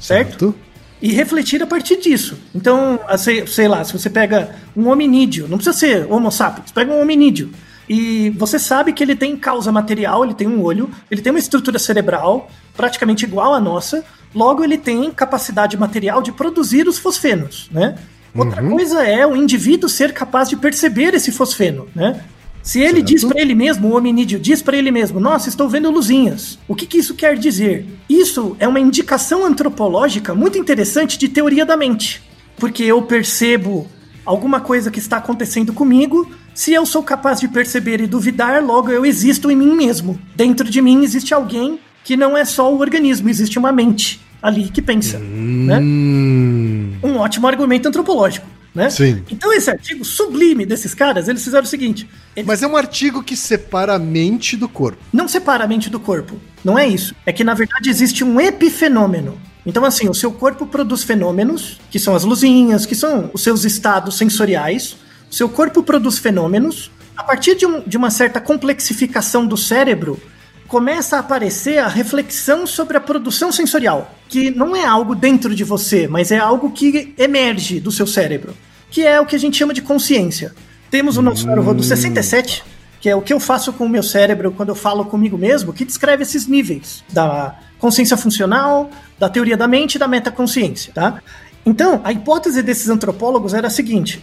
certo? 0.00 0.54
E 1.00 1.12
refletir 1.12 1.62
a 1.62 1.66
partir 1.66 1.96
disso. 2.00 2.36
Então, 2.54 2.98
sei, 3.18 3.46
sei 3.46 3.68
lá, 3.68 3.84
se 3.84 3.92
você 3.92 4.10
pega 4.10 4.56
um 4.76 4.88
hominídeo, 4.88 5.46
não 5.48 5.58
precisa 5.58 5.76
ser 5.76 6.06
Homo 6.10 6.30
sapiens, 6.32 6.72
pega 6.72 6.92
um 6.92 7.00
hominídeo. 7.00 7.50
E 7.88 8.30
você 8.30 8.58
sabe 8.58 8.92
que 8.92 9.02
ele 9.02 9.14
tem 9.14 9.36
causa 9.36 9.70
material, 9.70 10.24
ele 10.24 10.34
tem 10.34 10.48
um 10.48 10.62
olho, 10.62 10.90
ele 11.10 11.22
tem 11.22 11.30
uma 11.30 11.38
estrutura 11.38 11.78
cerebral 11.78 12.50
praticamente 12.76 13.24
igual 13.24 13.54
à 13.54 13.60
nossa, 13.60 14.04
logo 14.34 14.62
ele 14.62 14.76
tem 14.76 15.10
capacidade 15.10 15.76
material 15.78 16.20
de 16.20 16.32
produzir 16.32 16.86
os 16.86 16.98
fosfenos, 16.98 17.68
né? 17.70 17.96
Outra 18.34 18.62
coisa 18.62 19.02
é 19.02 19.26
o 19.26 19.34
indivíduo 19.34 19.88
ser 19.88 20.12
capaz 20.12 20.48
de 20.48 20.56
perceber 20.56 21.14
esse 21.14 21.32
fosfeno, 21.32 21.88
né? 21.94 22.22
Se 22.62 22.80
ele 22.80 23.00
diz 23.00 23.24
para 23.24 23.40
ele 23.40 23.54
mesmo, 23.54 23.88
o 23.88 23.96
hominídeo 23.96 24.40
diz 24.40 24.60
para 24.60 24.76
ele 24.76 24.90
mesmo, 24.90 25.20
nossa, 25.20 25.48
estou 25.48 25.68
vendo 25.68 25.88
luzinhas. 25.88 26.58
O 26.66 26.74
que, 26.74 26.84
que 26.84 26.98
isso 26.98 27.14
quer 27.14 27.38
dizer? 27.38 27.86
Isso 28.08 28.56
é 28.58 28.66
uma 28.66 28.80
indicação 28.80 29.46
antropológica 29.46 30.34
muito 30.34 30.58
interessante 30.58 31.16
de 31.16 31.28
teoria 31.28 31.64
da 31.64 31.76
mente. 31.76 32.20
Porque 32.58 32.82
eu 32.82 33.00
percebo 33.02 33.86
alguma 34.24 34.58
coisa 34.58 34.90
que 34.90 34.98
está 34.98 35.18
acontecendo 35.18 35.72
comigo, 35.72 36.28
se 36.56 36.72
eu 36.72 36.86
sou 36.86 37.02
capaz 37.02 37.38
de 37.38 37.46
perceber 37.46 38.00
e 38.00 38.06
duvidar, 38.06 38.64
logo 38.64 38.90
eu 38.90 39.04
existo 39.04 39.50
em 39.50 39.56
mim 39.56 39.76
mesmo. 39.76 40.18
Dentro 40.34 40.68
de 40.68 40.80
mim 40.80 41.04
existe 41.04 41.34
alguém 41.34 41.78
que 42.02 42.16
não 42.16 42.34
é 42.34 42.46
só 42.46 42.72
o 42.72 42.80
organismo, 42.80 43.28
existe 43.28 43.58
uma 43.58 43.70
mente 43.70 44.20
ali 44.42 44.70
que 44.70 44.80
pensa. 44.80 45.18
Né? 45.18 45.78
Hum. 45.78 46.94
Um 47.02 47.16
ótimo 47.18 47.46
argumento 47.46 47.86
antropológico. 47.86 48.46
Né? 48.74 48.88
Sim. 48.88 49.22
Então 49.30 49.52
esse 49.52 49.70
artigo 49.70 50.02
sublime 50.02 50.64
desses 50.64 50.94
caras, 50.94 51.28
eles 51.28 51.44
fizeram 51.44 51.64
o 51.64 51.68
seguinte: 51.68 52.08
eles 52.34 52.46
Mas 52.46 52.62
é 52.62 52.66
um 52.66 52.76
artigo 52.76 53.22
que 53.22 53.36
separa 53.36 53.94
a 53.94 53.98
mente 53.98 54.56
do 54.56 54.68
corpo. 54.68 54.98
não 55.12 55.28
separa 55.28 55.64
a 55.64 55.68
mente 55.68 55.90
do 55.90 56.00
corpo. 56.00 56.36
Não 56.64 56.78
é 56.78 56.88
isso. 56.88 57.14
É 57.26 57.32
que 57.32 57.44
na 57.44 57.52
verdade 57.52 57.90
existe 57.90 58.24
um 58.24 58.40
epifenômeno. 58.40 59.38
Então, 59.66 59.84
assim, 59.84 60.08
o 60.08 60.14
seu 60.14 60.30
corpo 60.30 60.64
produz 60.64 61.02
fenômenos, 61.02 61.80
que 61.90 61.98
são 61.98 62.14
as 62.14 62.22
luzinhas, 62.22 62.86
que 62.86 62.94
são 62.94 63.30
os 63.34 63.42
seus 63.42 63.64
estados 63.64 64.16
sensoriais. 64.16 64.96
Seu 65.30 65.48
corpo 65.48 65.82
produz 65.82 66.18
fenômenos. 66.18 66.90
A 67.16 67.22
partir 67.22 67.54
de, 67.56 67.66
um- 67.66 67.80
de 67.80 67.96
uma 67.96 68.10
certa 68.10 68.40
complexificação 68.40 69.46
do 69.46 69.56
cérebro, 69.56 70.20
começa 70.68 71.16
a 71.16 71.20
aparecer 71.20 71.78
a 71.78 71.88
reflexão 71.88 72.66
sobre 72.66 72.96
a 72.96 73.00
produção 73.00 73.50
sensorial, 73.52 74.14
que 74.28 74.50
não 74.50 74.74
é 74.76 74.84
algo 74.84 75.14
dentro 75.14 75.54
de 75.54 75.64
você, 75.64 76.06
mas 76.08 76.30
é 76.30 76.38
algo 76.38 76.70
que 76.72 77.14
emerge 77.16 77.80
do 77.80 77.90
seu 77.92 78.06
cérebro, 78.06 78.54
que 78.90 79.02
é 79.06 79.20
o 79.20 79.26
que 79.26 79.36
a 79.36 79.38
gente 79.38 79.56
chama 79.56 79.72
de 79.72 79.80
consciência. 79.82 80.54
Temos 80.90 81.16
o 81.16 81.22
nosso 81.22 81.46
Naruhodo 81.46 81.82
67, 81.82 82.64
que 83.00 83.08
é 83.08 83.14
o 83.14 83.22
que 83.22 83.32
eu 83.32 83.38
faço 83.40 83.72
com 83.72 83.86
o 83.86 83.88
meu 83.88 84.02
cérebro 84.02 84.50
quando 84.52 84.70
eu 84.70 84.74
falo 84.74 85.04
comigo 85.04 85.38
mesmo, 85.38 85.72
que 85.72 85.84
descreve 85.84 86.22
esses 86.22 86.46
níveis 86.46 87.04
da 87.12 87.54
consciência 87.78 88.16
funcional, 88.16 88.90
da 89.18 89.28
teoria 89.28 89.56
da 89.56 89.68
mente 89.68 89.94
e 89.94 89.98
da 89.98 90.08
metaconsciência, 90.08 90.92
tá? 90.92 91.22
Então, 91.64 92.00
a 92.04 92.12
hipótese 92.12 92.62
desses 92.62 92.88
antropólogos 92.88 93.54
era 93.54 93.66
a 93.68 93.70
seguinte, 93.70 94.20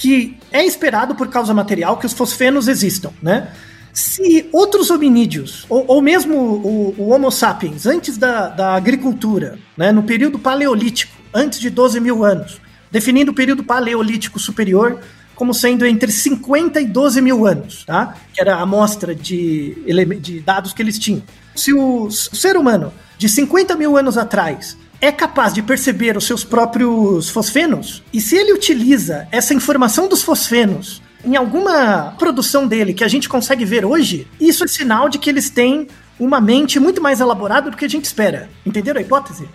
que 0.00 0.34
é 0.50 0.64
esperado 0.64 1.14
por 1.14 1.28
causa 1.28 1.52
material 1.52 1.98
que 1.98 2.06
os 2.06 2.14
fosfenos 2.14 2.68
existam, 2.68 3.12
né? 3.22 3.52
Se 3.92 4.48
outros 4.50 4.88
hominídeos, 4.88 5.66
ou, 5.68 5.84
ou 5.86 6.00
mesmo 6.00 6.34
o, 6.34 6.94
o 6.96 7.08
Homo 7.10 7.30
sapiens, 7.30 7.84
antes 7.84 8.16
da, 8.16 8.48
da 8.48 8.74
agricultura, 8.74 9.58
né, 9.76 9.92
no 9.92 10.02
período 10.02 10.38
paleolítico, 10.38 11.12
antes 11.34 11.60
de 11.60 11.68
12 11.68 12.00
mil 12.00 12.24
anos, 12.24 12.62
definindo 12.90 13.32
o 13.32 13.34
período 13.34 13.62
paleolítico 13.62 14.38
superior 14.38 15.00
como 15.34 15.52
sendo 15.52 15.84
entre 15.84 16.10
50 16.10 16.80
e 16.80 16.86
12 16.86 17.20
mil 17.20 17.46
anos, 17.46 17.84
tá? 17.84 18.14
que 18.32 18.40
era 18.40 18.56
a 18.56 18.62
amostra 18.62 19.14
de, 19.14 19.74
de 20.20 20.40
dados 20.40 20.72
que 20.72 20.80
eles 20.80 20.98
tinham. 20.98 21.22
Se 21.54 21.74
o 21.74 22.10
ser 22.10 22.56
humano 22.56 22.92
de 23.18 23.28
50 23.28 23.74
mil 23.74 23.98
anos 23.98 24.16
atrás 24.16 24.76
é 25.00 25.10
capaz 25.10 25.54
de 25.54 25.62
perceber 25.62 26.16
os 26.16 26.26
seus 26.26 26.44
próprios 26.44 27.30
fosfenos, 27.30 28.02
e 28.12 28.20
se 28.20 28.36
ele 28.36 28.52
utiliza 28.52 29.26
essa 29.32 29.54
informação 29.54 30.08
dos 30.08 30.22
fosfenos 30.22 31.02
em 31.24 31.36
alguma 31.36 32.14
produção 32.18 32.66
dele 32.66 32.94
que 32.94 33.04
a 33.04 33.08
gente 33.08 33.28
consegue 33.28 33.64
ver 33.64 33.84
hoje, 33.84 34.26
isso 34.40 34.64
é 34.64 34.68
sinal 34.68 35.08
de 35.08 35.18
que 35.18 35.28
eles 35.28 35.50
têm 35.50 35.88
uma 36.18 36.40
mente 36.40 36.78
muito 36.78 37.00
mais 37.00 37.20
elaborada 37.20 37.70
do 37.70 37.76
que 37.76 37.84
a 37.84 37.88
gente 37.88 38.04
espera. 38.04 38.48
Entenderam 38.64 38.98
a 38.98 39.02
hipótese? 39.02 39.48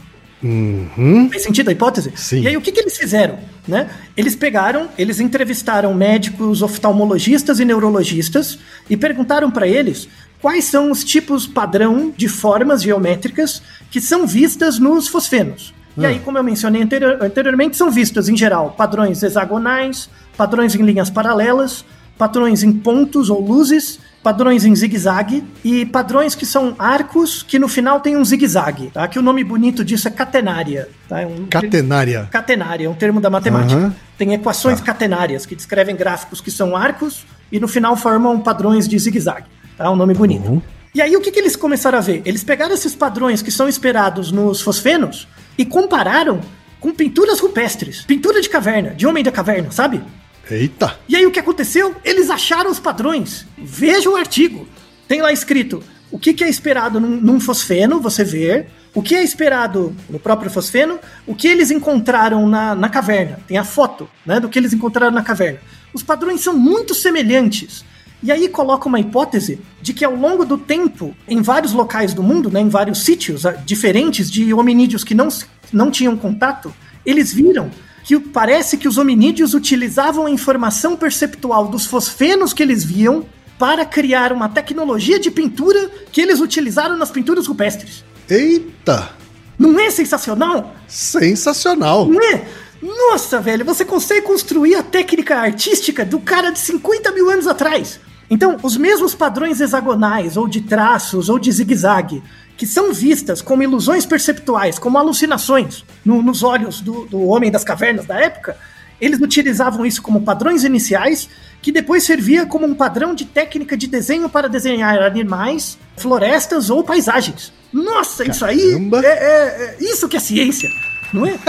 Uhum. 0.44 1.30
Faz 1.32 1.44
sentido 1.44 1.70
a 1.70 1.72
hipótese? 1.72 2.12
Sim. 2.16 2.42
E 2.42 2.48
aí 2.48 2.58
o 2.58 2.62
que, 2.62 2.72
que 2.72 2.80
eles 2.80 2.98
fizeram? 2.98 3.40
Né? 3.68 3.90
Eles 4.16 4.36
pegaram, 4.36 4.90
eles 4.98 5.20
entrevistaram 5.20 5.94
médicos, 5.94 6.62
oftalmologistas 6.62 7.60
e 7.60 7.66
neurologistas 7.66 8.60
e 8.90 8.96
perguntaram 8.96 9.50
para 9.50 9.68
eles 9.68 10.08
quais 10.42 10.66
são 10.66 10.92
os 10.92 11.04
tipos 11.04 11.48
padrão 11.48 12.14
de 12.16 12.28
formas 12.28 12.82
geométricas 12.84 13.62
que 13.90 14.00
são 14.02 14.26
vistas 14.28 14.80
nos 14.80 15.08
fosfenos. 15.08 15.74
E 15.98 16.06
aí, 16.06 16.20
como 16.20 16.38
eu 16.38 16.44
mencionei 16.44 16.82
anterior- 16.84 17.18
anteriormente, 17.22 17.78
são 17.78 17.90
vistos 17.90 18.28
em 18.28 18.36
geral 18.36 18.72
padrões 18.78 19.24
hexagonais, 19.24 20.10
padrões 20.36 20.76
em 20.76 20.84
linhas 20.84 21.10
paralelas, 21.10 21.86
padrões 22.18 22.64
em 22.64 22.72
pontos 22.74 23.30
ou 23.30 23.40
luzes, 23.40 23.98
padrões 24.22 24.66
em 24.66 24.76
zigue-zague 24.76 25.44
e 25.64 25.86
padrões 25.86 26.36
que 26.36 26.46
são 26.46 26.76
arcos 26.80 27.44
que 27.44 27.58
no 27.60 27.68
final 27.70 28.00
tem 28.02 28.18
um 28.18 28.26
zigue-zague, 28.26 28.88
tá? 28.92 29.08
Que 29.08 29.18
o 29.20 29.22
nome 29.22 29.44
bonito 29.44 29.86
disso 29.86 30.08
é 30.08 30.12
catenária, 30.12 30.90
tá? 31.08 31.22
É 31.22 31.26
um 31.28 31.46
Catenária. 31.46 32.28
catenária, 32.32 32.88
é 32.88 32.90
um 32.90 32.94
termo 32.96 33.22
da 33.22 33.30
matemática. 33.30 33.80
Aham. 33.80 33.96
Tem 34.18 34.34
equações 34.34 34.82
catenárias 34.82 35.46
que 35.46 35.56
descrevem 35.56 35.96
gráficos 35.96 36.42
que 36.42 36.50
são 36.52 36.76
arcos 36.76 37.26
e 37.52 37.60
no 37.60 37.68
final 37.68 37.96
formam 37.96 38.40
padrões 38.40 38.88
de 38.88 38.98
zigue-zague. 39.00 39.48
Tá? 39.78 39.90
Um 39.92 39.96
nome 39.96 40.14
bonito. 40.14 40.62
E 40.94 41.02
aí 41.02 41.16
o 41.16 41.22
que, 41.22 41.32
que 41.32 41.40
eles 41.40 41.56
começaram 41.56 41.98
a 41.98 42.02
ver? 42.02 42.22
Eles 42.26 42.44
pegaram 42.44 42.74
esses 42.74 42.96
padrões 42.96 43.42
que 43.42 43.52
são 43.52 43.68
esperados 43.68 44.32
nos 44.32 44.62
fosfenos 44.62 45.28
e 45.58 45.66
compararam 45.66 46.40
com 46.80 46.94
pinturas 46.94 47.40
rupestres, 47.40 48.02
pintura 48.02 48.42
de 48.42 48.48
caverna, 48.48 48.92
de 48.92 49.06
homem 49.06 49.24
da 49.24 49.32
caverna, 49.32 49.72
sabe? 49.72 50.02
Eita. 50.50 50.98
E 51.10 51.16
aí 51.16 51.26
o 51.26 51.32
que 51.32 51.40
aconteceu? 51.40 51.96
Eles 52.04 52.30
acharam 52.30 52.70
os 52.70 52.80
padrões. 52.80 53.46
Veja 53.58 54.10
o 54.10 54.16
artigo. 54.16 54.68
Tem 55.08 55.22
lá 55.22 55.34
escrito 55.34 55.84
o 56.12 56.20
que, 56.20 56.34
que 56.34 56.44
é 56.44 56.50
esperado 56.50 57.00
num, 57.00 57.20
num 57.20 57.40
fosfeno, 57.40 58.00
você 58.00 58.24
ver. 58.24 58.68
O 58.94 59.02
que 59.02 59.16
é 59.16 59.22
esperado 59.22 59.94
no 60.10 60.18
próprio 60.18 60.50
fosfeno, 60.50 60.98
o 61.28 61.36
que 61.36 61.50
eles 61.50 61.70
encontraram 61.70 62.48
na, 62.48 62.74
na 62.74 62.88
caverna. 62.88 63.40
Tem 63.46 63.58
a 63.58 63.64
foto 63.66 64.08
né, 64.26 64.40
do 64.40 64.48
que 64.48 64.58
eles 64.58 64.72
encontraram 64.72 65.14
na 65.14 65.22
caverna. 65.22 65.60
Os 65.94 66.02
padrões 66.02 66.40
são 66.40 66.56
muito 66.56 66.96
semelhantes. 66.96 67.84
E 68.26 68.32
aí 68.32 68.50
coloca 68.50 68.90
uma 68.90 69.00
hipótese 69.00 69.60
de 69.80 69.94
que 69.94 70.04
ao 70.04 70.16
longo 70.16 70.44
do 70.44 70.58
tempo, 70.58 71.16
em 71.28 71.44
vários 71.44 71.74
locais 71.74 72.12
do 72.12 72.24
mundo, 72.24 72.50
né, 72.50 72.60
em 72.60 72.70
vários 72.70 73.04
sítios 73.06 73.46
ah, 73.46 73.52
diferentes 73.52 74.32
de 74.32 74.52
hominídeos 74.52 75.04
que 75.04 75.14
não, 75.14 75.28
não 75.72 75.92
tinham 75.92 76.18
contato, 76.18 76.74
eles 77.06 77.32
viram 77.32 77.70
que 78.04 78.20
parece 78.20 78.78
que 78.78 78.88
os 78.88 78.98
hominídeos 78.98 79.54
utilizavam 79.54 80.26
a 80.26 80.32
informação 80.32 80.96
perceptual 80.96 81.68
dos 81.68 81.86
fosfenos 81.86 82.52
que 82.52 82.64
eles 82.64 82.84
viam 82.84 83.28
para 83.60 83.86
criar 83.86 84.34
uma 84.34 84.50
tecnologia 84.50 85.20
de 85.20 85.30
pintura 85.30 85.92
que 86.12 86.20
eles 86.20 86.40
utilizaram 86.40 86.98
nas 86.98 87.12
pinturas 87.12 87.46
rupestres. 87.46 88.04
Eita. 88.28 89.12
Não 89.58 89.80
é 89.80 89.92
sensacional? 89.92 90.76
Sensacional. 90.88 92.08
Não 92.08 92.20
é? 92.20 92.44
Nossa, 92.82 93.40
velho, 93.40 93.64
você 93.64 93.86
consegue 93.86 94.24
construir 94.24 94.74
a 94.74 94.82
técnica 94.82 95.36
artística 95.36 96.04
do 96.04 96.20
cara 96.20 96.50
de 96.50 96.58
50 96.58 97.12
mil 97.12 97.30
anos 97.30 97.46
atrás. 97.46 98.00
Então, 98.30 98.58
os 98.64 98.76
mesmos 98.78 99.14
padrões 99.14 99.62
hexagonais, 99.62 100.36
ou 100.38 100.48
de 100.48 100.62
traços, 100.62 101.30
ou 101.30 101.38
de 101.38 101.52
zigue-zague, 101.52 102.24
que 102.58 102.66
são 102.66 102.92
vistas 102.94 103.42
como 103.42 103.62
ilusões 103.64 104.06
perceptuais, 104.06 104.80
como 104.80 104.98
alucinações 104.98 105.84
no- 106.04 106.22
nos 106.24 106.42
olhos 106.42 106.82
do, 106.82 107.06
do 107.06 107.22
homem 107.28 107.52
das 107.52 107.64
cavernas 107.64 108.06
da 108.06 108.20
época, 108.20 108.58
eles 109.00 109.20
utilizavam 109.20 109.86
isso 109.86 110.02
como 110.02 110.22
padrões 110.22 110.64
iniciais, 110.64 111.28
que 111.62 111.72
depois 111.72 112.04
servia 112.04 112.46
como 112.46 112.66
um 112.66 112.74
padrão 112.74 113.14
de 113.14 113.26
técnica 113.26 113.76
de 113.76 113.88
desenho 113.88 114.30
para 114.30 114.48
desenhar 114.48 115.00
animais, 115.04 115.78
florestas 115.98 116.70
ou 116.70 116.84
paisagens. 116.84 117.52
Nossa, 117.74 118.24
isso 118.26 118.46
aí 118.46 118.72
Caramba. 118.72 119.02
é, 119.06 119.08
é- 119.10 119.76
é- 119.80 119.84
isso 119.84 120.08
que 120.08 120.16
é 120.16 120.20
ciência, 120.20 120.70
não 121.16 121.26
é? 121.26 121.40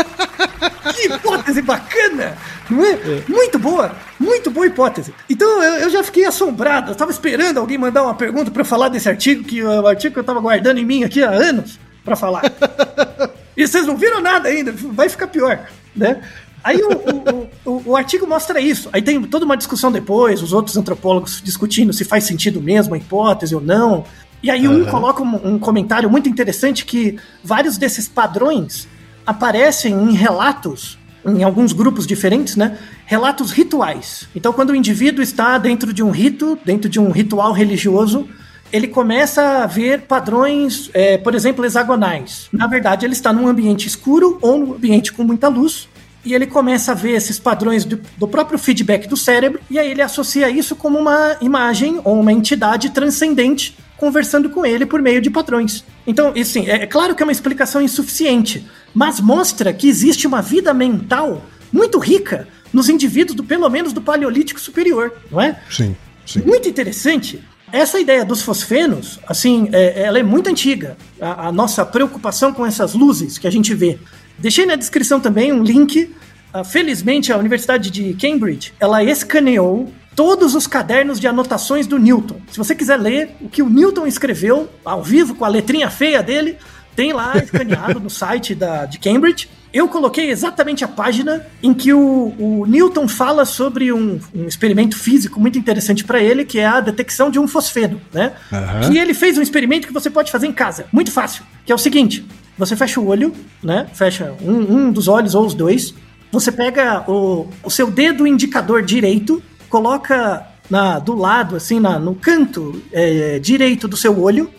que 0.93 1.13
hipótese 1.13 1.63
bacana, 1.63 2.37
não 2.71 2.85
é? 2.85 2.99
Muito 3.29 3.59
boa, 3.59 3.95
muito 4.19 4.51
boa 4.51 4.67
hipótese. 4.67 5.13
Então 5.29 5.63
eu, 5.63 5.75
eu 5.81 5.91
já 5.91 6.03
fiquei 6.03 6.25
assombrado, 6.25 6.93
eu 6.93 6.95
tava 6.95 7.11
esperando 7.11 7.59
alguém 7.59 7.77
mandar 7.77 8.03
uma 8.03 8.15
pergunta 8.15 8.51
para 8.51 8.65
falar 8.65 8.89
desse 8.89 9.09
artigo, 9.09 9.45
que 9.45 9.61
é 9.61 9.65
o 9.65 9.87
artigo 9.87 10.15
que 10.15 10.21
eu 10.21 10.25
tava 10.25 10.41
guardando 10.41 10.79
em 10.79 10.85
mim 10.85 11.05
aqui 11.05 11.23
há 11.23 11.31
anos 11.31 11.79
para 12.05 12.17
falar. 12.17 12.43
E 13.57 13.67
vocês 13.67 13.87
não 13.87 13.97
viram 13.97 14.21
nada 14.21 14.51
ainda, 14.51 14.71
vai 14.71 15.09
ficar 15.09 15.29
pior, 15.29 15.67
né? 15.97 16.21
Aí 16.63 16.79
o, 16.83 16.91
o, 16.91 17.73
o, 17.73 17.83
o 17.87 17.97
artigo 17.97 18.27
mostra 18.27 18.61
isso. 18.61 18.91
Aí 18.93 19.01
tem 19.01 19.23
toda 19.23 19.47
uma 19.47 19.57
discussão 19.57 19.91
depois, 19.91 20.43
os 20.43 20.53
outros 20.53 20.77
antropólogos 20.77 21.41
discutindo 21.43 21.91
se 21.91 22.05
faz 22.05 22.25
sentido 22.25 22.61
mesmo 22.61 22.95
a 22.95 22.99
hipótese 22.99 23.55
ou 23.55 23.61
não. 23.63 24.05
E 24.43 24.51
aí 24.51 24.69
um 24.69 24.85
coloca 24.85 25.23
um, 25.23 25.55
um 25.55 25.59
comentário 25.59 26.11
muito 26.11 26.29
interessante 26.29 26.85
que 26.85 27.19
vários 27.43 27.79
desses 27.79 28.07
padrões 28.09 28.87
aparecem 29.27 29.93
em 29.93 30.13
relatos 30.13 30.99
em 31.27 31.43
alguns 31.43 31.73
grupos 31.73 32.07
diferentes, 32.07 32.55
né, 32.55 32.79
relatos 33.05 33.51
rituais. 33.51 34.29
Então, 34.35 34.53
quando 34.53 34.71
o 34.71 34.77
indivíduo 34.77 35.23
está 35.23 35.59
dentro 35.59 35.93
de 35.93 36.03
um 36.03 36.11
rito, 36.11 36.57
dentro 36.65 36.89
de 36.89 37.01
um 37.01 37.11
ritual 37.11 37.53
religioso, 37.53 38.29
ele 38.73 38.89
começa 38.89 39.65
a 39.65 39.67
ver 39.67 40.03
padrões, 40.03 40.91
é, 40.93 41.19
por 41.19 41.35
exemplo, 41.35 41.65
hexagonais. 41.65 42.49
Na 42.53 42.67
verdade, 42.67 43.05
ele 43.05 43.13
está 43.13 43.33
num 43.33 43.49
ambiente 43.49 43.87
escuro 43.87 44.39
ou 44.41 44.59
num 44.59 44.75
ambiente 44.75 45.13
com 45.13 45.25
muita 45.25 45.49
luz, 45.49 45.89
e 46.25 46.35
ele 46.35 46.47
começa 46.47 46.91
a 46.91 46.95
ver 46.95 47.13
esses 47.13 47.39
padrões 47.39 47.85
do, 47.85 48.01
do, 48.17 48.27
próprio 48.27 48.59
feedback 48.59 49.07
do 49.07 49.17
cérebro, 49.17 49.61
e 49.71 49.79
aí 49.79 49.91
ele 49.91 50.03
associa 50.03 50.51
isso 50.51 50.75
como 50.75 50.99
uma 50.99 51.37
imagem 51.41 52.01
ou 52.03 52.19
uma 52.19 52.33
entidade 52.33 52.91
transcendente 52.91 53.77
conversando 53.97 54.51
com 54.51 54.65
ele 54.65 54.85
por 54.87 55.01
meio 55.01 55.21
de 55.21 55.31
padrões. 55.31 55.85
Então, 56.07 56.33
assim, 56.39 56.69
é, 56.69 56.87
claro 56.87 57.15
que 57.15 57.23
é 57.23 57.27
uma 57.27 57.33
explicação 57.33 57.81
insuficiente, 57.81 58.67
mas 58.95 59.21
mostra 59.21 59.73
que 59.73 59.89
existe 59.89 60.27
uma 60.27 60.43
vida 60.43 60.73
mental 60.75 61.45
muito 61.73 61.99
rica 61.99 62.47
nos 62.73 62.89
indivíduos 62.89 63.37
do 63.37 63.45
pelo 63.45 63.69
menos 63.69 63.93
do 63.93 64.03
paleolítico 64.03 64.61
superior, 64.61 65.13
não 65.31 65.41
é? 65.41 65.59
Sim, 65.71 65.97
sim. 66.27 66.43
Muito 66.43 66.69
interessante. 66.69 67.43
Essa 67.73 67.99
ideia 67.99 68.25
dos 68.25 68.43
fosfenos, 68.43 69.19
assim, 69.27 69.69
é, 69.73 70.03
ela 70.03 70.19
é 70.19 70.23
muito 70.23 70.49
antiga. 70.49 70.97
A, 71.21 71.49
a, 71.49 71.53
nossa 71.53 71.85
preocupação 71.85 72.53
com 72.53 72.65
essas 72.65 72.95
luzes 72.95 73.39
que 73.39 73.47
a 73.47 73.51
gente 73.51 73.75
vê. 73.75 73.99
Deixei 74.39 74.67
na 74.67 74.77
descrição 74.77 75.19
também 75.19 75.53
um 75.53 75.63
link. 75.63 76.15
Uh, 76.55 76.65
felizmente, 76.65 77.33
a 77.33 77.37
Universidade 77.37 77.91
de 77.91 78.15
Cambridge, 78.15 78.73
ela 78.79 79.03
escaneou 79.03 79.93
todos 80.17 80.55
os 80.55 80.67
cadernos 80.67 81.21
de 81.21 81.29
anotações 81.29 81.87
do 81.87 81.99
Newton. 81.99 82.41
Se 82.51 82.57
você 82.57 82.75
quiser 82.75 82.97
ler 82.97 83.37
o 83.41 83.51
que 83.51 83.63
o 83.63 83.69
Newton 83.69 84.07
escreveu 84.07 84.69
ao 84.83 85.03
vivo 85.03 85.35
com 85.35 85.45
a 85.45 85.49
letrinha 85.49 85.91
feia 85.91 86.23
dele, 86.23 86.57
tem 86.97 87.13
lá 87.13 87.37
escaneado 87.37 88.01
no 88.01 88.09
site 88.09 88.55
da, 88.55 88.87
de 88.87 88.99
Cambridge. 88.99 89.49
Eu 89.73 89.87
coloquei 89.89 90.31
exatamente 90.31 90.83
a 90.83 90.89
página 90.89 91.47
em 91.63 91.75
que 91.75 91.93
o, 91.93 92.35
o 92.39 92.65
Newton 92.67 93.07
fala 93.07 93.45
sobre 93.45 93.93
um, 93.93 94.19
um, 94.35 94.47
experimento 94.47 94.97
físico 94.97 95.39
muito 95.39 95.59
interessante 95.59 96.03
para 96.03 96.19
ele, 96.19 96.47
que 96.47 96.59
é 96.59 96.65
a 96.65 96.81
detecção 96.81 97.31
de 97.31 97.39
um 97.39 97.47
fosfeno, 97.47 98.01
né? 98.11 98.33
Uhum. 98.51 98.93
E 98.95 98.99
ele 98.99 99.13
fez 99.13 99.37
um 99.37 99.43
experimento 99.43 99.87
que 99.87 99.93
você 99.93 100.09
pode 100.09 100.33
fazer 100.33 100.47
em 100.47 100.53
casa, 100.53 100.87
muito 100.91 101.13
fácil, 101.13 101.45
que 101.67 101.71
é 101.71 101.75
o 101.75 101.79
seguinte: 101.79 102.25
você 102.57 102.75
fecha 102.75 102.99
o 102.99 103.07
olho, 103.07 103.35
né? 103.63 103.87
Fecha 103.93 104.35
um, 104.41 104.77
um 104.77 104.91
dos 104.91 105.09
olhos 105.09 105.35
ou 105.35 105.45
os 105.45 105.53
dois. 105.53 105.95
Você 106.33 106.51
pega 106.51 107.05
o, 107.07 107.49
o 107.63 107.71
seu 107.71 107.91
dedo 107.91 108.27
indicador 108.27 108.83
direito, 108.83 109.43
coloca 109.69 110.47
na, 110.71 110.99
do 110.99 111.15
lado, 111.15 111.57
assim, 111.57 111.81
na, 111.81 111.99
no 111.99 112.15
canto 112.15 112.83
é, 112.93 113.39
direito 113.39 113.87
do 113.87 113.97
seu 113.97 114.21
olho 114.21 114.51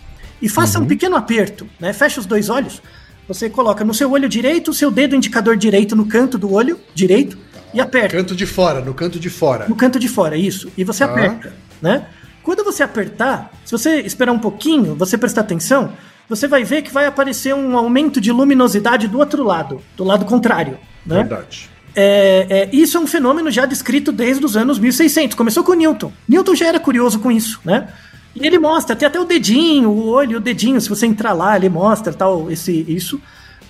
e 0.42 0.48
faça 0.48 0.78
uhum. 0.78 0.86
um 0.86 0.88
pequeno 0.88 1.16
aperto, 1.16 1.68
né? 1.80 1.94
Fecha 1.94 2.20
os 2.20 2.26
dois 2.26 2.50
olhos. 2.50 2.82
Você 3.28 3.50
coloca 3.50 3.84
no 3.84 3.94
seu 3.94 4.12
olho 4.12 4.30
direito 4.30 4.72
o 4.72 4.74
seu 4.74 4.90
dedo 4.90 5.16
indicador 5.16 5.58
direito 5.58 5.96
no 5.96 6.06
canto 6.06 6.38
do 6.38 6.54
olho 6.54 6.80
direito 6.94 7.38
e 7.74 7.82
aperta. 7.82 8.16
Canto 8.16 8.36
de 8.36 8.46
fora, 8.46 8.80
no 8.82 8.94
canto 8.94 9.20
de 9.20 9.30
fora. 9.30 9.68
No 9.68 9.76
canto 9.76 10.00
de 10.00 10.08
fora, 10.08 10.38
isso. 10.38 10.72
E 10.78 10.84
você 10.84 11.04
ah. 11.04 11.08
aperta, 11.08 11.54
né? 11.82 12.08
Quando 12.42 12.64
você 12.64 12.82
apertar, 12.82 13.52
se 13.66 13.72
você 13.74 14.00
esperar 14.00 14.32
um 14.32 14.40
pouquinho, 14.40 14.96
você 14.96 15.18
prestar 15.18 15.42
atenção, 15.42 15.92
você 16.30 16.48
vai 16.48 16.64
ver 16.64 16.82
que 16.82 16.94
vai 16.94 17.06
aparecer 17.06 17.54
um 17.54 17.78
aumento 17.78 18.22
de 18.22 18.32
luminosidade 18.32 19.08
do 19.08 19.20
outro 19.20 19.44
lado, 19.44 19.82
do 19.98 20.06
lado 20.06 20.24
contrário. 20.24 20.78
Né? 21.06 21.18
Verdade. 21.18 21.70
É, 22.00 22.46
é, 22.48 22.70
isso 22.72 22.96
é 22.96 23.00
um 23.00 23.08
fenômeno 23.08 23.50
já 23.50 23.66
descrito 23.66 24.12
desde 24.12 24.46
os 24.46 24.56
anos 24.56 24.78
1600. 24.78 25.36
Começou 25.36 25.64
com 25.64 25.74
Newton. 25.74 26.14
Newton 26.30 26.54
já 26.54 26.68
era 26.68 26.80
curioso 26.80 27.18
com 27.18 27.32
isso, 27.32 27.60
né? 27.66 27.88
E 28.36 28.46
ele 28.46 28.60
mostra, 28.60 28.96
tem 28.96 29.08
até 29.08 29.20
o 29.20 29.26
dedinho, 29.26 29.90
o 29.90 30.06
olho, 30.06 30.38
o 30.38 30.40
dedinho. 30.40 30.80
Se 30.80 30.88
você 30.88 31.08
entrar 31.08 31.34
lá, 31.34 31.56
ele 31.56 31.70
mostra 31.70 32.14
tal 32.14 32.52
esse 32.52 32.86
isso. 32.88 33.20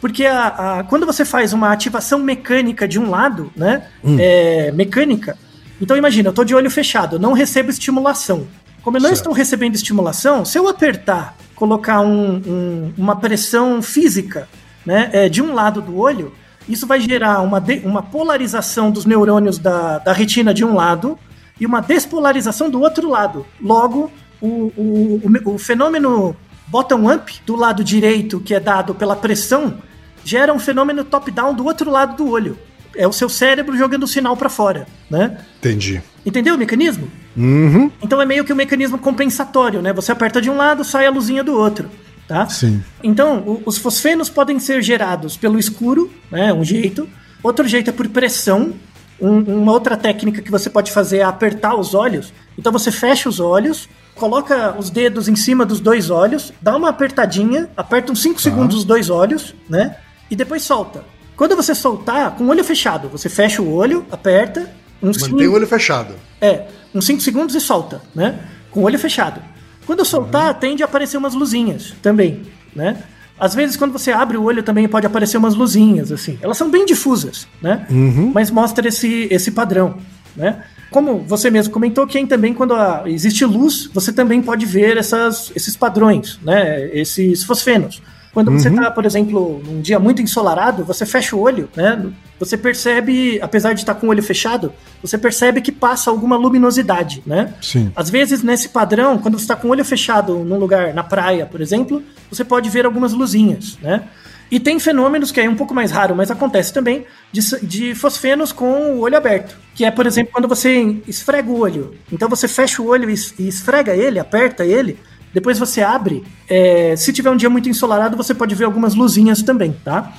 Porque 0.01 0.25
a, 0.25 0.79
a 0.79 0.83
quando 0.83 1.05
você 1.05 1.23
faz 1.23 1.53
uma 1.53 1.71
ativação 1.71 2.19
mecânica 2.19 2.85
de 2.85 2.99
um 2.99 3.09
lado, 3.09 3.49
né? 3.55 3.87
Hum. 4.03 4.17
É, 4.19 4.73
mecânica. 4.73 5.37
Então 5.81 5.95
imagina, 5.95 6.27
eu 6.27 6.33
tô 6.33 6.43
de 6.43 6.53
olho 6.53 6.69
fechado, 6.69 7.15
eu 7.15 7.19
não 7.19 7.31
recebo 7.31 7.69
estimulação. 7.69 8.45
Como 8.81 8.97
eu 8.97 9.01
não 9.01 9.09
certo. 9.09 9.19
estou 9.19 9.33
recebendo 9.33 9.75
estimulação, 9.75 10.43
se 10.43 10.57
eu 10.57 10.67
apertar, 10.67 11.37
colocar 11.55 12.01
um, 12.01 12.41
um, 12.45 12.93
uma 12.97 13.15
pressão 13.15 13.81
física 13.81 14.49
né, 14.85 15.09
é, 15.13 15.29
de 15.29 15.41
um 15.41 15.53
lado 15.53 15.81
do 15.81 15.97
olho, 15.97 16.33
isso 16.67 16.85
vai 16.85 16.99
gerar 16.99 17.41
uma, 17.41 17.59
de, 17.59 17.81
uma 17.85 18.01
polarização 18.01 18.91
dos 18.91 19.05
neurônios 19.05 19.57
da, 19.57 19.99
da 19.99 20.13
retina 20.13 20.53
de 20.53 20.65
um 20.65 20.75
lado 20.75 21.17
e 21.59 21.65
uma 21.65 21.81
despolarização 21.81 22.69
do 22.69 22.81
outro 22.81 23.09
lado. 23.09 23.45
Logo, 23.61 24.11
o, 24.41 24.71
o, 24.75 25.21
o, 25.23 25.53
o 25.53 25.57
fenômeno 25.57 26.35
bottom-up 26.67 27.41
do 27.45 27.55
lado 27.55 27.83
direito, 27.83 28.39
que 28.39 28.53
é 28.53 28.59
dado 28.59 28.93
pela 28.93 29.15
pressão, 29.15 29.75
gera 30.23 30.53
um 30.53 30.59
fenômeno 30.59 31.03
top-down 31.03 31.53
do 31.53 31.65
outro 31.65 31.89
lado 31.89 32.17
do 32.17 32.29
olho. 32.29 32.57
É 32.95 33.07
o 33.07 33.13
seu 33.13 33.29
cérebro 33.29 33.77
jogando 33.77 34.03
o 34.03 34.07
sinal 34.07 34.35
para 34.35 34.49
fora, 34.49 34.87
né? 35.09 35.37
Entendi. 35.59 36.01
Entendeu 36.25 36.55
o 36.55 36.57
mecanismo? 36.57 37.09
Uhum. 37.35 37.91
Então 38.01 38.21
é 38.21 38.25
meio 38.25 38.43
que 38.43 38.51
um 38.51 38.55
mecanismo 38.55 38.97
compensatório, 38.97 39.81
né? 39.81 39.93
Você 39.93 40.11
aperta 40.11 40.41
de 40.41 40.49
um 40.49 40.57
lado, 40.57 40.83
sai 40.83 41.05
a 41.05 41.11
luzinha 41.11 41.43
do 41.43 41.53
outro 41.53 41.89
tá? 42.27 42.47
Sim. 42.49 42.83
Então, 43.03 43.39
o, 43.39 43.63
os 43.65 43.77
fosfenos 43.77 44.29
podem 44.29 44.59
ser 44.59 44.81
gerados 44.81 45.37
pelo 45.37 45.57
escuro, 45.57 46.11
né? 46.31 46.51
Um 46.53 46.63
jeito. 46.63 47.07
Outro 47.41 47.67
jeito 47.67 47.89
é 47.89 47.93
por 47.93 48.07
pressão. 48.09 48.73
Um, 49.19 49.39
uma 49.61 49.71
outra 49.71 49.97
técnica 49.97 50.41
que 50.41 50.51
você 50.51 50.69
pode 50.69 50.91
fazer 50.91 51.17
é 51.17 51.23
apertar 51.23 51.75
os 51.75 51.93
olhos. 51.95 52.33
Então 52.57 52.71
você 52.71 52.91
fecha 52.91 53.27
os 53.29 53.39
olhos, 53.39 53.89
coloca 54.13 54.75
os 54.77 54.89
dedos 54.89 55.27
em 55.27 55.35
cima 55.35 55.65
dos 55.65 55.79
dois 55.79 56.09
olhos, 56.09 56.53
dá 56.61 56.75
uma 56.75 56.89
apertadinha, 56.89 57.69
aperta 57.75 58.11
uns 58.11 58.21
5 58.21 58.35
tá. 58.35 58.41
segundos 58.41 58.77
os 58.77 58.83
dois 58.83 59.09
olhos, 59.09 59.55
né? 59.69 59.95
E 60.29 60.35
depois 60.35 60.63
solta. 60.63 61.03
Quando 61.35 61.55
você 61.55 61.73
soltar, 61.73 62.31
com 62.31 62.45
o 62.45 62.47
olho 62.49 62.63
fechado, 62.63 63.07
você 63.09 63.29
fecha 63.29 63.61
o 63.61 63.73
olho, 63.73 64.05
aperta. 64.11 64.69
Uns 65.01 65.17
Mantém 65.17 65.39
cinco... 65.39 65.51
o 65.51 65.55
olho 65.55 65.67
fechado. 65.67 66.15
É, 66.41 66.65
uns 66.93 67.05
5 67.05 67.21
segundos 67.21 67.55
e 67.55 67.61
solta, 67.61 68.01
né? 68.13 68.39
Com 68.71 68.81
o 68.81 68.83
olho 68.83 68.97
fechado. 68.97 69.39
Quando 69.87 70.03
soltar, 70.03 70.53
uhum. 70.53 70.59
tende 70.59 70.83
a 70.83 70.85
aparecer 70.85 71.17
umas 71.17 71.33
luzinhas 71.33 71.95
também, 72.01 72.41
né? 72.75 73.01
Às 73.39 73.55
vezes, 73.55 73.77
quando 73.77 73.93
você 73.93 74.11
abre 74.11 74.35
o 74.35 74.43
olho, 74.43 74.61
também 74.61 74.87
pode 74.87 75.05
aparecer 75.07 75.37
umas 75.37 75.55
luzinhas, 75.55 76.11
assim. 76.11 76.37
Elas 76.41 76.57
são 76.57 76.69
bem 76.69 76.85
difusas, 76.85 77.47
né? 77.61 77.87
Uhum. 77.89 78.31
Mas 78.33 78.51
mostra 78.51 78.87
esse, 78.87 79.27
esse 79.31 79.51
padrão, 79.51 79.97
né? 80.35 80.63
Como 80.91 81.19
você 81.19 81.49
mesmo 81.49 81.73
comentou, 81.73 82.05
que 82.05 82.25
também 82.25 82.53
quando 82.53 82.75
existe 83.05 83.45
luz, 83.45 83.89
você 83.93 84.11
também 84.11 84.41
pode 84.41 84.65
ver 84.65 84.97
essas, 84.97 85.51
esses 85.55 85.77
padrões, 85.77 86.37
né? 86.43 86.89
Esses 86.93 87.43
fosfenos. 87.43 88.01
Quando 88.33 88.49
uhum. 88.49 88.59
você 88.59 88.69
está, 88.69 88.91
por 88.91 89.05
exemplo, 89.05 89.61
num 89.65 89.81
dia 89.81 89.99
muito 89.99 90.21
ensolarado, 90.21 90.83
você 90.83 91.05
fecha 91.05 91.35
o 91.35 91.39
olho, 91.39 91.69
né? 91.75 92.05
Você 92.39 92.57
percebe, 92.57 93.39
apesar 93.41 93.73
de 93.73 93.79
estar 93.79 93.95
com 93.95 94.07
o 94.07 94.09
olho 94.09 94.21
fechado, 94.21 94.71
você 95.01 95.17
percebe 95.17 95.61
que 95.61 95.71
passa 95.71 96.09
alguma 96.09 96.35
luminosidade, 96.35 97.23
né? 97.25 97.53
Sim. 97.61 97.91
Às 97.95 98.09
vezes, 98.09 98.43
nesse 98.43 98.69
padrão, 98.69 99.17
quando 99.17 99.37
você 99.37 99.43
está 99.43 99.55
com 99.55 99.67
o 99.67 99.71
olho 99.71 99.83
fechado 99.83 100.39
num 100.39 100.57
lugar, 100.57 100.93
na 100.93 101.03
praia, 101.03 101.45
por 101.45 101.61
exemplo, 101.61 102.03
você 102.29 102.43
pode 102.43 102.69
ver 102.69 102.85
algumas 102.85 103.13
luzinhas, 103.13 103.77
né? 103.81 104.03
E 104.49 104.59
tem 104.59 104.79
fenômenos 104.79 105.31
que 105.31 105.41
é 105.41 105.49
um 105.49 105.55
pouco 105.55 105.73
mais 105.73 105.91
raro, 105.91 106.15
mas 106.15 106.31
acontece 106.31 106.71
também, 106.73 107.05
de, 107.31 107.41
de, 107.65 107.95
fosfenos 107.95 108.53
com 108.53 108.93
o 108.93 108.99
olho 109.01 109.17
aberto. 109.17 109.57
Que 109.75 109.83
é, 109.83 109.91
por 109.91 110.05
exemplo, 110.05 110.31
quando 110.31 110.47
você 110.47 111.01
esfrega 111.05 111.49
o 111.49 111.59
olho. 111.59 111.95
Então 112.11 112.29
você 112.29 112.47
fecha 112.47 112.81
o 112.81 112.87
olho 112.87 113.09
e 113.09 113.13
esfrega 113.13 113.93
ele, 113.93 114.19
aperta 114.19 114.65
ele, 114.65 114.97
depois 115.33 115.59
você 115.59 115.81
abre. 115.81 116.23
É, 116.49 116.95
se 116.95 117.11
tiver 117.11 117.29
um 117.29 117.35
dia 117.35 117.49
muito 117.49 117.67
ensolarado, 117.67 118.15
você 118.15 118.33
pode 118.33 118.55
ver 118.55 118.63
algumas 118.63 118.95
luzinhas 118.95 119.43
também, 119.43 119.75
tá? 119.83 120.13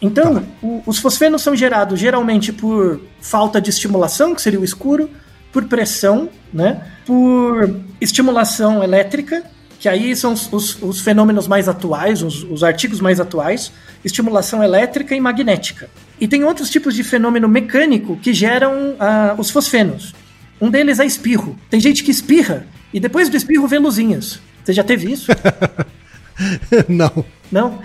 Então, 0.00 0.36
tá. 0.36 0.42
o, 0.62 0.82
os 0.86 0.98
fosfenos 0.98 1.42
são 1.42 1.54
gerados 1.56 1.98
geralmente 1.98 2.52
por 2.52 3.00
falta 3.20 3.60
de 3.60 3.70
estimulação, 3.70 4.34
que 4.34 4.42
seria 4.42 4.60
o 4.60 4.64
escuro, 4.64 5.08
por 5.52 5.64
pressão, 5.64 6.28
né? 6.52 6.82
Por 7.06 7.80
estimulação 8.00 8.82
elétrica, 8.82 9.44
que 9.78 9.88
aí 9.88 10.16
são 10.16 10.32
os, 10.32 10.52
os, 10.52 10.82
os 10.82 11.00
fenômenos 11.00 11.46
mais 11.46 11.68
atuais, 11.68 12.22
os, 12.22 12.42
os, 12.42 12.64
artigos 12.64 13.00
mais 13.00 13.20
atuais, 13.20 13.70
estimulação 14.04 14.64
elétrica 14.64 15.14
e 15.14 15.20
magnética. 15.20 15.88
E 16.20 16.26
tem 16.26 16.42
outros 16.42 16.70
tipos 16.70 16.94
de 16.94 17.04
fenômeno 17.04 17.48
mecânico 17.48 18.16
que 18.16 18.32
geram 18.32 18.72
uh, 18.92 19.38
os 19.38 19.50
fosfenos. 19.50 20.14
Um 20.60 20.70
deles 20.70 21.00
é 21.00 21.06
espirro. 21.06 21.58
Tem 21.68 21.78
gente 21.78 22.02
que 22.02 22.10
espirra 22.10 22.66
e 22.92 22.98
depois 22.98 23.28
do 23.28 23.36
espirro 23.36 23.68
vê 23.68 23.78
luzinhas. 23.78 24.40
Você 24.64 24.72
já 24.72 24.82
teve 24.82 25.12
isso? 25.12 25.30
não. 26.88 27.24
Não? 27.52 27.78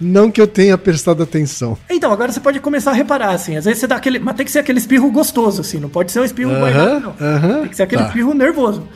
Não 0.00 0.30
que 0.30 0.40
eu 0.40 0.46
tenha 0.46 0.76
prestado 0.76 1.22
atenção. 1.22 1.78
Então, 1.88 2.12
agora 2.12 2.30
você 2.30 2.40
pode 2.40 2.60
começar 2.60 2.90
a 2.90 2.94
reparar, 2.94 3.30
assim. 3.30 3.56
Às 3.56 3.64
vezes 3.64 3.80
você 3.80 3.86
dá 3.86 3.96
aquele. 3.96 4.18
Mas 4.18 4.36
tem 4.36 4.44
que 4.44 4.52
ser 4.52 4.58
aquele 4.58 4.78
espirro 4.78 5.10
gostoso, 5.10 5.62
assim. 5.62 5.78
Não 5.78 5.88
pode 5.88 6.12
ser 6.12 6.20
um 6.20 6.24
espirro 6.24 6.50
uh 6.50 6.54
-huh, 6.54 6.58
guardado, 6.58 7.00
não. 7.00 7.10
Uh 7.10 7.14
-huh. 7.16 7.60
Tem 7.60 7.68
que 7.68 7.76
ser 7.76 7.82
aquele 7.84 8.02
tá. 8.02 8.08
espirro 8.08 8.34
nervoso. 8.34 8.86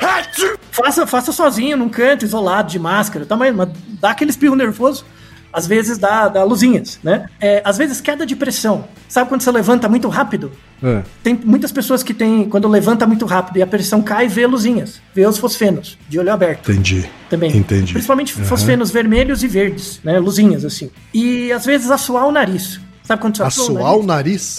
Faça, 0.71 1.07
faça 1.07 1.33
sozinho, 1.33 1.77
num 1.77 1.89
canto, 1.89 2.25
isolado, 2.25 2.71
de 2.71 2.79
máscara, 2.79 3.25
tá? 3.25 3.37
Mas, 3.37 3.55
mas 3.55 3.69
dá 4.01 4.11
aquele 4.11 4.31
espirro 4.31 4.55
nervoso 4.55 5.05
às 5.53 5.67
vezes 5.67 5.99
dá, 5.99 6.29
dá 6.29 6.45
luzinhas, 6.45 6.99
né? 7.03 7.27
É, 7.41 7.63
às 7.65 7.79
vezes 7.79 8.01
queda 8.01 8.27
de 8.27 8.37
pressão. 8.37 8.85
Sabe 9.09 9.29
quando 9.29 9.43
você 9.43 9.51
levanta 9.51 9.89
muito 9.89 10.09
rápido? 10.09 10.53
É. 10.83 11.03
Tem 11.23 11.39
muitas 11.45 11.73
pessoas 11.73 12.03
que 12.03 12.15
tem, 12.15 12.49
quando 12.49 12.69
levanta 12.69 13.07
muito 13.07 13.25
rápido 13.27 13.57
e 13.59 13.63
a 13.63 13.67
pressão 13.67 14.03
cai, 14.03 14.29
vê 14.29 14.47
luzinhas, 14.47 15.01
vê 15.15 15.27
os 15.27 15.39
fosfenos, 15.39 15.99
de 16.09 16.19
olho 16.19 16.33
aberto. 16.33 16.71
Entendi. 16.71 17.09
Também. 17.29 17.57
Entendi. 17.57 17.93
Principalmente 17.93 18.39
uhum. 18.39 18.45
fosfenos 18.45 18.91
vermelhos 18.91 19.43
e 19.43 19.49
verdes, 19.49 20.01
né? 20.05 20.19
Luzinhas, 20.19 20.65
assim. 20.65 20.91
E 21.13 21.51
às 21.53 21.65
vezes 21.65 21.91
assoar 21.91 22.27
o 22.27 22.33
nariz. 22.33 22.81
Sabe 23.03 23.23
quando 23.23 23.39
você 23.39 23.43
Assoar 23.43 23.97
o 23.97 24.03
nariz? 24.03 24.59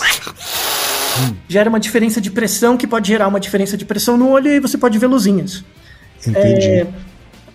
Gera 1.47 1.69
uma 1.69 1.80
diferença 1.80 2.19
de 2.19 2.32
pressão 2.32 2.75
que 2.75 2.88
pode 2.88 3.08
gerar 3.08 3.28
uma 3.28 3.39
diferença 3.39 3.78
de 3.78 3.86
pressão 3.86 4.17
no 4.17 4.30
olho 4.30 4.47
e 4.47 4.60
você 4.60 4.78
pode 4.78 4.97
ver 4.97 5.08
luzinhas. 5.08 5.63
Entendi. 6.25 6.67
É, 6.67 6.88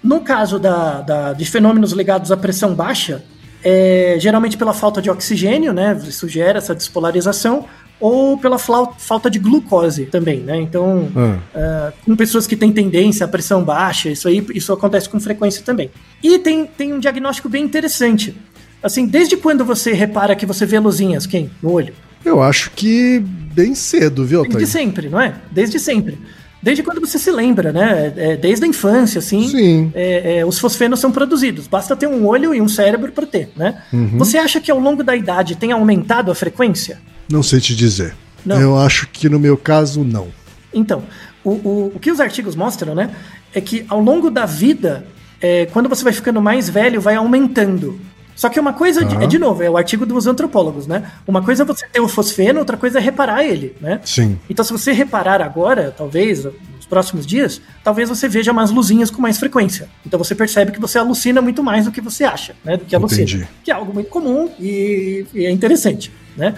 no 0.04 0.20
caso 0.20 0.58
da, 0.58 1.00
da- 1.00 1.32
de 1.32 1.44
fenômenos 1.46 1.92
ligados 1.92 2.30
à 2.30 2.36
pressão 2.36 2.74
baixa, 2.74 3.24
é, 3.64 4.16
geralmente 4.20 4.56
pela 4.58 4.74
falta 4.74 5.00
de 5.00 5.10
oxigênio, 5.10 5.72
né? 5.72 5.98
Isso 6.06 6.28
gera 6.28 6.58
essa 6.58 6.74
despolarização, 6.74 7.64
ou 7.98 8.36
pela 8.36 8.58
falta 8.58 9.30
de 9.30 9.38
glucose 9.38 10.04
também, 10.04 10.40
né? 10.40 10.56
Então, 10.60 11.08
ah, 11.54 11.92
com 12.04 12.14
pessoas 12.14 12.46
que 12.46 12.56
têm 12.56 12.70
tendência 12.72 13.24
à 13.24 13.28
pressão 13.28 13.62
baixa, 13.64 14.10
isso 14.10 14.28
aí 14.28 14.44
isso 14.54 14.70
acontece 14.72 15.08
com 15.08 15.18
frequência 15.18 15.62
também. 15.64 15.90
E 16.22 16.38
tem, 16.38 16.66
tem 16.66 16.92
um 16.92 16.98
diagnóstico 16.98 17.48
bem 17.48 17.64
interessante. 17.64 18.36
Assim, 18.82 19.06
desde 19.06 19.36
quando 19.38 19.64
você 19.64 19.92
repara 19.94 20.36
que 20.36 20.44
você 20.44 20.66
vê 20.66 20.78
luzinhas, 20.78 21.24
quem? 21.26 21.50
No 21.62 21.72
olho? 21.72 21.94
Eu 22.22 22.42
acho 22.42 22.70
que 22.72 23.20
bem 23.20 23.74
cedo, 23.74 24.26
viu, 24.26 24.42
Desde 24.42 24.66
sempre, 24.66 25.08
não 25.08 25.20
é? 25.20 25.34
Desde 25.50 25.78
sempre. 25.78 26.18
Desde 26.64 26.82
quando 26.82 26.98
você 26.98 27.18
se 27.18 27.30
lembra, 27.30 27.74
né? 27.74 28.10
É, 28.16 28.36
desde 28.38 28.64
a 28.64 28.68
infância, 28.68 29.18
assim. 29.18 29.46
Sim. 29.46 29.92
é, 29.94 30.38
é, 30.38 30.46
os 30.46 30.58
fosfenos 30.58 30.98
são 30.98 31.12
produzidos. 31.12 31.66
Basta 31.66 31.94
ter 31.94 32.06
um 32.06 32.26
olho 32.26 32.54
e 32.54 32.60
um 32.62 32.68
cérebro 32.68 33.12
para 33.12 33.26
ter, 33.26 33.50
né? 33.54 33.82
Uhum. 33.92 34.16
Você 34.16 34.38
acha 34.38 34.58
que 34.58 34.70
ao 34.70 34.80
longo 34.80 35.04
da 35.04 35.14
idade 35.14 35.56
tem 35.56 35.72
aumentado 35.72 36.32
a 36.32 36.34
frequência? 36.34 36.98
Não 37.28 37.42
sei 37.42 37.60
te 37.60 37.76
dizer. 37.76 38.16
Não. 38.46 38.58
Eu 38.58 38.78
acho 38.78 39.06
que 39.08 39.28
no 39.28 39.38
meu 39.38 39.58
caso, 39.58 40.02
não. 40.02 40.28
Então, 40.72 41.02
o, 41.44 41.50
o, 41.50 41.92
o 41.96 42.00
que 42.00 42.10
os 42.10 42.18
artigos 42.18 42.56
mostram, 42.56 42.94
né? 42.94 43.10
É 43.52 43.60
que 43.60 43.84
ao 43.86 44.00
longo 44.00 44.30
da 44.30 44.46
vida, 44.46 45.06
é, 45.42 45.66
quando 45.66 45.86
você 45.86 46.02
vai 46.02 46.14
ficando 46.14 46.40
mais 46.40 46.70
velho, 46.70 46.98
vai 46.98 47.16
aumentando. 47.16 48.00
Só 48.36 48.48
que 48.48 48.58
uma 48.58 48.72
coisa, 48.72 49.04
de- 49.04 49.14
Tá. 49.14 49.22
é 49.22 49.26
de 49.26 49.38
novo, 49.38 49.62
é 49.62 49.70
o 49.70 49.76
artigo 49.76 50.04
dos 50.04 50.26
antropólogos, 50.26 50.86
né? 50.86 51.10
Uma 51.26 51.42
coisa 51.42 51.62
é 51.62 51.66
você 51.66 51.86
ter 51.86 52.00
o 52.00 52.08
fosfeno, 52.08 52.58
outra 52.58 52.76
coisa 52.76 52.98
é 52.98 53.00
reparar 53.00 53.44
ele, 53.44 53.76
né? 53.80 54.00
Sim. 54.04 54.38
Então, 54.50 54.64
se 54.64 54.72
você 54.72 54.92
reparar 54.92 55.40
agora, 55.40 55.94
talvez, 55.96 56.44
nos 56.44 56.84
próximos 56.88 57.24
dias, 57.26 57.60
talvez 57.84 58.08
você 58.08 58.28
veja 58.28 58.50
umas 58.52 58.70
luzinhas 58.70 59.10
com 59.10 59.22
mais 59.22 59.38
frequência. 59.38 59.88
Então 60.04 60.18
você 60.18 60.34
percebe 60.34 60.72
que 60.72 60.80
você 60.80 60.98
alucina 60.98 61.40
muito 61.40 61.62
mais 61.62 61.84
do 61.84 61.92
que 61.92 62.00
você 62.00 62.24
acha, 62.24 62.54
né? 62.64 62.76
Do 62.76 62.84
que 62.84 62.94
alucina. 62.96 63.22
Entendi. 63.22 63.48
Que 63.62 63.70
é 63.70 63.74
algo 63.74 63.94
muito 63.94 64.10
comum 64.10 64.50
e, 64.58 65.24
e 65.32 65.46
é 65.46 65.50
interessante, 65.50 66.12
né? 66.36 66.54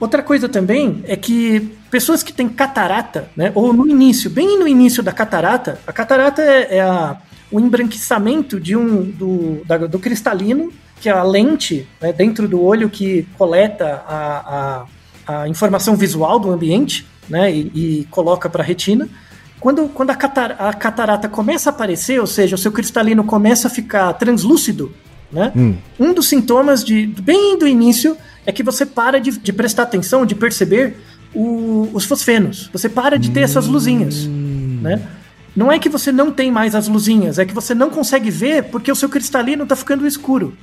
Outra 0.00 0.22
coisa 0.22 0.48
também 0.48 1.02
é 1.08 1.16
que 1.16 1.72
pessoas 1.90 2.22
que 2.22 2.32
têm 2.32 2.48
catarata, 2.48 3.28
né? 3.36 3.50
Ou 3.54 3.72
no 3.72 3.86
início, 3.86 4.30
bem 4.30 4.58
no 4.58 4.66
início 4.66 5.02
da 5.02 5.12
catarata, 5.12 5.78
a 5.86 5.92
catarata 5.92 6.40
é, 6.40 6.76
é 6.76 6.80
a- 6.80 7.16
o 7.50 7.58
embranquecimento 7.58 8.60
de 8.60 8.76
um, 8.76 9.02
do, 9.04 9.62
da- 9.64 9.78
do 9.78 9.98
cristalino, 9.98 10.72
que 11.00 11.08
é 11.08 11.12
a 11.12 11.22
lente 11.22 11.86
né, 12.00 12.12
dentro 12.12 12.48
do 12.48 12.62
olho 12.62 12.88
que 12.90 13.26
coleta 13.36 14.02
a, 14.06 14.84
a, 15.26 15.42
a 15.42 15.48
informação 15.48 15.94
visual 15.96 16.38
do 16.38 16.50
ambiente 16.50 17.06
né, 17.28 17.52
e, 17.52 17.70
e 17.74 18.04
coloca 18.10 18.48
para 18.50 18.62
a 18.62 18.66
retina. 18.66 19.08
Quando, 19.60 19.88
quando 19.88 20.10
a, 20.10 20.14
catar- 20.14 20.56
a 20.58 20.72
catarata 20.72 21.28
começa 21.28 21.70
a 21.70 21.72
aparecer, 21.72 22.20
ou 22.20 22.26
seja, 22.26 22.54
o 22.54 22.58
seu 22.58 22.70
cristalino 22.72 23.24
começa 23.24 23.66
a 23.68 23.70
ficar 23.70 24.12
translúcido, 24.14 24.92
né, 25.30 25.52
um 26.00 26.12
dos 26.14 26.28
sintomas 26.28 26.82
de 26.84 27.06
bem 27.06 27.58
do 27.58 27.66
início 27.66 28.16
é 28.46 28.52
que 28.52 28.62
você 28.62 28.86
para 28.86 29.20
de, 29.20 29.32
de 29.32 29.52
prestar 29.52 29.82
atenção, 29.82 30.24
de 30.24 30.34
perceber 30.34 30.96
o- 31.34 31.90
os 31.92 32.04
fosfenos. 32.06 32.70
Você 32.72 32.88
para 32.88 33.18
de 33.18 33.30
ter 33.30 33.40
essas 33.40 33.66
luzinhas, 33.66 34.24
né? 34.26 35.02
Não 35.54 35.70
é 35.72 35.78
que 35.78 35.88
você 35.88 36.12
não 36.12 36.30
tem 36.30 36.50
mais 36.52 36.74
as 36.74 36.86
luzinhas, 36.88 37.38
é 37.38 37.44
que 37.44 37.52
você 37.52 37.74
não 37.74 37.90
consegue 37.90 38.30
ver 38.30 38.64
porque 38.64 38.90
o 38.92 38.94
seu 38.94 39.08
cristalino 39.08 39.64
está 39.64 39.74
ficando 39.76 40.06
escuro. 40.06 40.54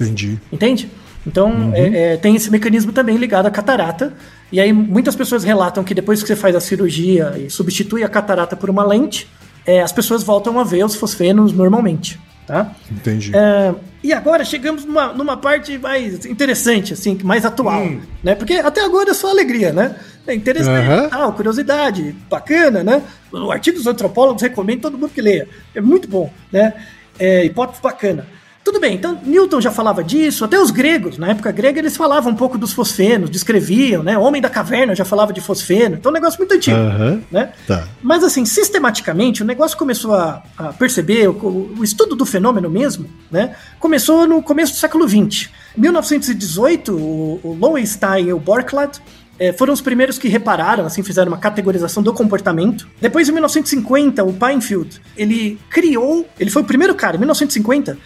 Entendi. 0.00 0.38
Entende? 0.52 0.90
Então, 1.26 1.72
é- 1.74 2.14
é, 2.14 2.16
tem 2.16 2.36
esse 2.36 2.50
mecanismo 2.50 2.92
também 2.92 3.16
ligado 3.16 3.46
à 3.46 3.50
catarata. 3.50 4.14
E 4.50 4.60
aí, 4.60 4.72
muitas 4.72 5.14
pessoas 5.14 5.44
relatam 5.44 5.84
que 5.84 5.92
depois 5.94 6.22
que 6.22 6.28
você 6.28 6.36
faz 6.36 6.54
a 6.56 6.60
cirurgia 6.60 7.34
e 7.36 7.50
substitui 7.50 8.02
a 8.02 8.08
catarata 8.08 8.56
por 8.56 8.70
uma 8.70 8.84
lente, 8.84 9.28
é, 9.66 9.82
as 9.82 9.92
pessoas 9.92 10.22
voltam 10.22 10.58
a 10.58 10.64
ver 10.64 10.84
os 10.84 10.94
fosfenos 10.94 11.52
normalmente, 11.52 12.18
tá? 12.46 12.72
Entendi. 12.90 13.32
É, 13.34 13.74
e 14.02 14.12
agora 14.12 14.44
chegamos 14.44 14.86
numa, 14.86 15.12
numa 15.12 15.36
parte 15.36 15.76
mais 15.76 16.24
interessante, 16.24 16.94
assim, 16.94 17.18
mais 17.22 17.44
atual, 17.44 17.86
né? 18.24 18.34
Porque 18.34 18.54
até 18.54 18.82
agora 18.82 19.10
é 19.10 19.14
só 19.14 19.28
alegria, 19.30 19.72
né? 19.72 19.96
É 20.26 20.34
interessante, 20.34 20.86
Aham. 20.88 21.08
tal, 21.08 21.32
curiosidade, 21.34 22.14
bacana, 22.30 22.82
né? 22.82 23.02
O 23.32 23.50
artigo 23.50 23.76
dos 23.76 23.86
antropólogos 23.86 24.40
recomendo 24.42 24.82
todo 24.82 24.96
mundo 24.96 25.10
que 25.10 25.20
leia. 25.20 25.48
É 25.74 25.80
muito 25.80 26.08
bom, 26.08 26.32
né? 26.50 26.72
É, 27.18 27.44
hipótese 27.44 27.82
bacana. 27.82 28.26
Tudo 28.68 28.80
bem, 28.80 28.96
então 28.96 29.18
Newton 29.24 29.62
já 29.62 29.70
falava 29.70 30.04
disso, 30.04 30.44
até 30.44 30.60
os 30.60 30.70
gregos, 30.70 31.16
na 31.16 31.28
época 31.28 31.50
grega, 31.50 31.78
eles 31.78 31.96
falavam 31.96 32.32
um 32.32 32.34
pouco 32.34 32.58
dos 32.58 32.70
fosfenos, 32.70 33.30
descreviam, 33.30 34.02
né? 34.02 34.18
Homem 34.18 34.42
da 34.42 34.50
caverna 34.50 34.94
já 34.94 35.06
falava 35.06 35.32
de 35.32 35.40
fosfeno, 35.40 35.94
então 35.94 36.10
é 36.10 36.12
um 36.12 36.14
negócio 36.14 36.38
muito 36.38 36.52
antigo, 36.54 36.76
Aham. 36.76 37.22
né? 37.30 37.50
Tá. 37.66 37.88
Mas 38.02 38.22
assim, 38.22 38.44
sistematicamente, 38.44 39.42
o 39.42 39.46
negócio 39.46 39.74
começou 39.74 40.12
a, 40.12 40.42
a 40.58 40.64
perceber, 40.74 41.28
o, 41.28 41.76
o 41.78 41.82
estudo 41.82 42.14
do 42.14 42.26
fenômeno 42.26 42.68
mesmo, 42.68 43.08
né? 43.30 43.56
Começou 43.80 44.28
no 44.28 44.42
começo 44.42 44.74
do 44.74 44.78
século 44.78 45.08
XX. 45.08 45.48
Em 45.74 45.80
1918, 45.80 46.92
o, 46.92 47.40
o 47.42 47.56
Lowenstein 47.58 48.26
e 48.26 48.32
o 48.34 48.38
Borcklad 48.38 48.98
eh, 49.38 49.54
foram 49.54 49.72
os 49.72 49.80
primeiros 49.80 50.18
que 50.18 50.28
repararam, 50.28 50.84
assim, 50.84 51.02
fizeram 51.02 51.32
uma 51.32 51.38
categorização 51.38 52.02
do 52.02 52.12
comportamento. 52.12 52.86
Depois, 53.00 53.30
em 53.30 53.32
1950, 53.32 54.22
o 54.24 54.34
Pinefield, 54.34 55.00
ele 55.16 55.58
criou, 55.70 56.28
ele 56.38 56.50
foi 56.50 56.60
o 56.60 56.64
primeiro 56.66 56.94
cara, 56.94 57.16
em 57.16 57.18
1950, 57.18 57.96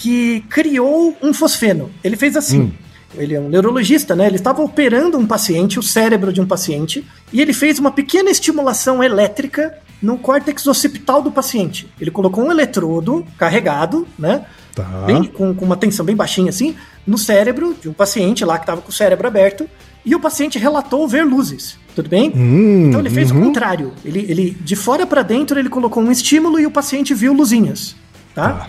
que 0.00 0.40
criou 0.48 1.14
um 1.22 1.34
fosfeno. 1.34 1.90
Ele 2.02 2.16
fez 2.16 2.34
assim. 2.34 2.72
Ele 3.14 3.34
é 3.34 3.40
um 3.40 3.50
neurologista, 3.50 4.16
né? 4.16 4.26
Ele 4.26 4.36
estava 4.36 4.62
operando 4.62 5.18
um 5.18 5.26
paciente, 5.26 5.78
o 5.78 5.82
cérebro 5.82 6.32
de 6.32 6.40
um 6.40 6.46
paciente, 6.46 7.04
e 7.30 7.40
ele 7.40 7.52
fez 7.52 7.78
uma 7.78 7.90
pequena 7.90 8.30
estimulação 8.30 9.02
elétrica 9.04 9.76
no 10.00 10.16
córtex 10.16 10.66
occipital 10.66 11.20
do 11.20 11.30
paciente. 11.30 11.86
Ele 12.00 12.10
colocou 12.10 12.42
um 12.44 12.50
eletrodo 12.50 13.26
carregado, 13.36 14.08
né? 14.18 14.46
Tá. 14.74 14.84
Bem- 15.06 15.24
com, 15.24 15.54
com 15.54 15.64
uma 15.66 15.76
tensão 15.76 16.06
bem 16.06 16.16
baixinha 16.16 16.48
assim, 16.48 16.74
no 17.06 17.18
cérebro 17.18 17.76
de 17.78 17.88
um 17.88 17.92
paciente 17.92 18.42
lá 18.42 18.56
que 18.56 18.62
estava 18.62 18.80
com 18.80 18.88
o 18.88 18.92
cérebro 18.92 19.26
aberto, 19.26 19.68
e 20.02 20.14
o 20.14 20.20
paciente 20.20 20.58
relatou 20.58 21.06
ver 21.06 21.24
luzes. 21.26 21.76
Tudo 21.94 22.08
bem? 22.08 22.32
Hum, 22.34 22.86
então 22.86 23.00
ele 23.00 23.10
fez 23.10 23.30
o 23.30 23.34
uhum. 23.34 23.42
contrário. 23.42 23.92
Ele, 24.02 24.24
ele 24.26 24.50
de 24.58 24.76
fora 24.76 25.04
para 25.04 25.22
dentro 25.22 25.58
ele 25.58 25.68
colocou 25.68 26.02
um 26.02 26.10
estímulo 26.10 26.58
e 26.58 26.64
o 26.64 26.70
paciente 26.70 27.12
viu 27.12 27.34
luzinhas, 27.34 27.94
tá? 28.34 28.48
Tá. 28.50 28.68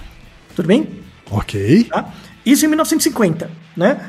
Tudo 0.56 0.68
bem? 0.68 1.01
Ok. 1.32 1.86
tá? 1.86 2.14
Isso 2.46 2.66
em 2.66 2.68
1950, 2.68 3.50
né? 3.76 4.00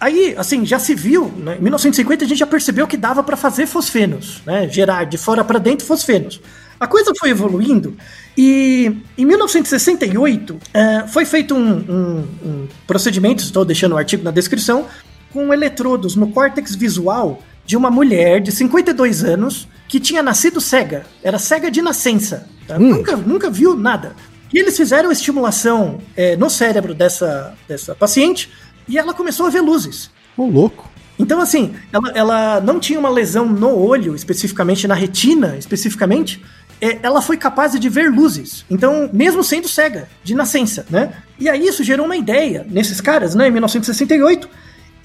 Aí, 0.00 0.34
assim, 0.36 0.66
já 0.66 0.80
se 0.80 0.94
viu, 0.96 1.32
né? 1.38 1.56
em 1.58 1.62
1950 1.62 2.24
a 2.24 2.28
gente 2.28 2.38
já 2.38 2.46
percebeu 2.46 2.86
que 2.88 2.96
dava 2.96 3.22
para 3.22 3.36
fazer 3.36 3.66
fosfenos, 3.66 4.42
né? 4.44 4.68
Gerar 4.68 5.04
de 5.04 5.16
fora 5.16 5.44
para 5.44 5.58
dentro 5.60 5.86
fosfenos. 5.86 6.40
A 6.80 6.86
coisa 6.88 7.12
foi 7.20 7.30
evoluindo 7.30 7.96
e 8.36 8.92
em 9.16 9.24
1968 9.24 10.58
eh, 10.74 11.04
foi 11.06 11.24
feito 11.24 11.54
um, 11.54 11.70
um- 11.78 12.28
um 12.44 12.68
procedimento, 12.88 13.44
estou 13.44 13.64
deixando 13.64 13.92
o 13.92 13.96
artigo 13.98 14.24
na 14.24 14.32
descrição, 14.32 14.86
com 15.32 15.52
eletrodos 15.54 16.16
no 16.16 16.28
córtex 16.32 16.74
visual 16.74 17.40
de 17.64 17.76
uma 17.76 17.90
mulher 17.90 18.40
de 18.40 18.50
52 18.50 19.22
anos 19.22 19.68
que 19.88 20.00
tinha 20.00 20.22
nascido 20.22 20.60
cega, 20.60 21.04
era 21.22 21.38
cega 21.38 21.70
de 21.70 21.80
nascença, 21.80 22.48
tá? 22.66 22.76
nunca, 22.78 23.16
nunca 23.16 23.48
viu 23.50 23.76
nada. 23.76 24.16
E 24.52 24.58
eles 24.58 24.76
fizeram 24.76 25.10
estimulação 25.10 25.98
eh, 26.16 26.36
no 26.36 26.50
cérebro 26.50 26.94
dessa, 26.94 27.54
dessa 27.66 27.94
paciente 27.94 28.50
e 28.86 28.98
ela 28.98 29.14
começou 29.14 29.46
a 29.46 29.50
ver 29.50 29.60
luzes. 29.60 30.10
Ô, 30.36 30.46
louco. 30.46 30.90
Então, 31.18 31.40
assim, 31.40 31.74
ela, 31.92 32.10
ela 32.14 32.60
não 32.60 32.80
tinha 32.80 32.98
uma 32.98 33.08
lesão 33.08 33.46
no 33.46 33.74
olho, 33.76 34.14
especificamente, 34.14 34.86
na 34.88 34.94
retina, 34.94 35.56
especificamente. 35.56 36.42
é, 36.82 36.98
ela 37.00 37.22
foi 37.22 37.36
capaz 37.36 37.78
de 37.78 37.88
ver 37.88 38.10
luzes. 38.10 38.64
Então, 38.68 39.08
mesmo 39.12 39.44
sendo 39.44 39.68
cega, 39.68 40.08
de 40.24 40.34
nascença, 40.34 40.84
né? 40.90 41.12
E 41.38 41.48
aí 41.48 41.64
isso 41.64 41.84
gerou 41.84 42.04
uma 42.04 42.16
ideia 42.16 42.66
nesses 42.68 43.00
caras, 43.00 43.36
né? 43.36 43.46
Em 43.46 43.52
1968. 43.52 44.48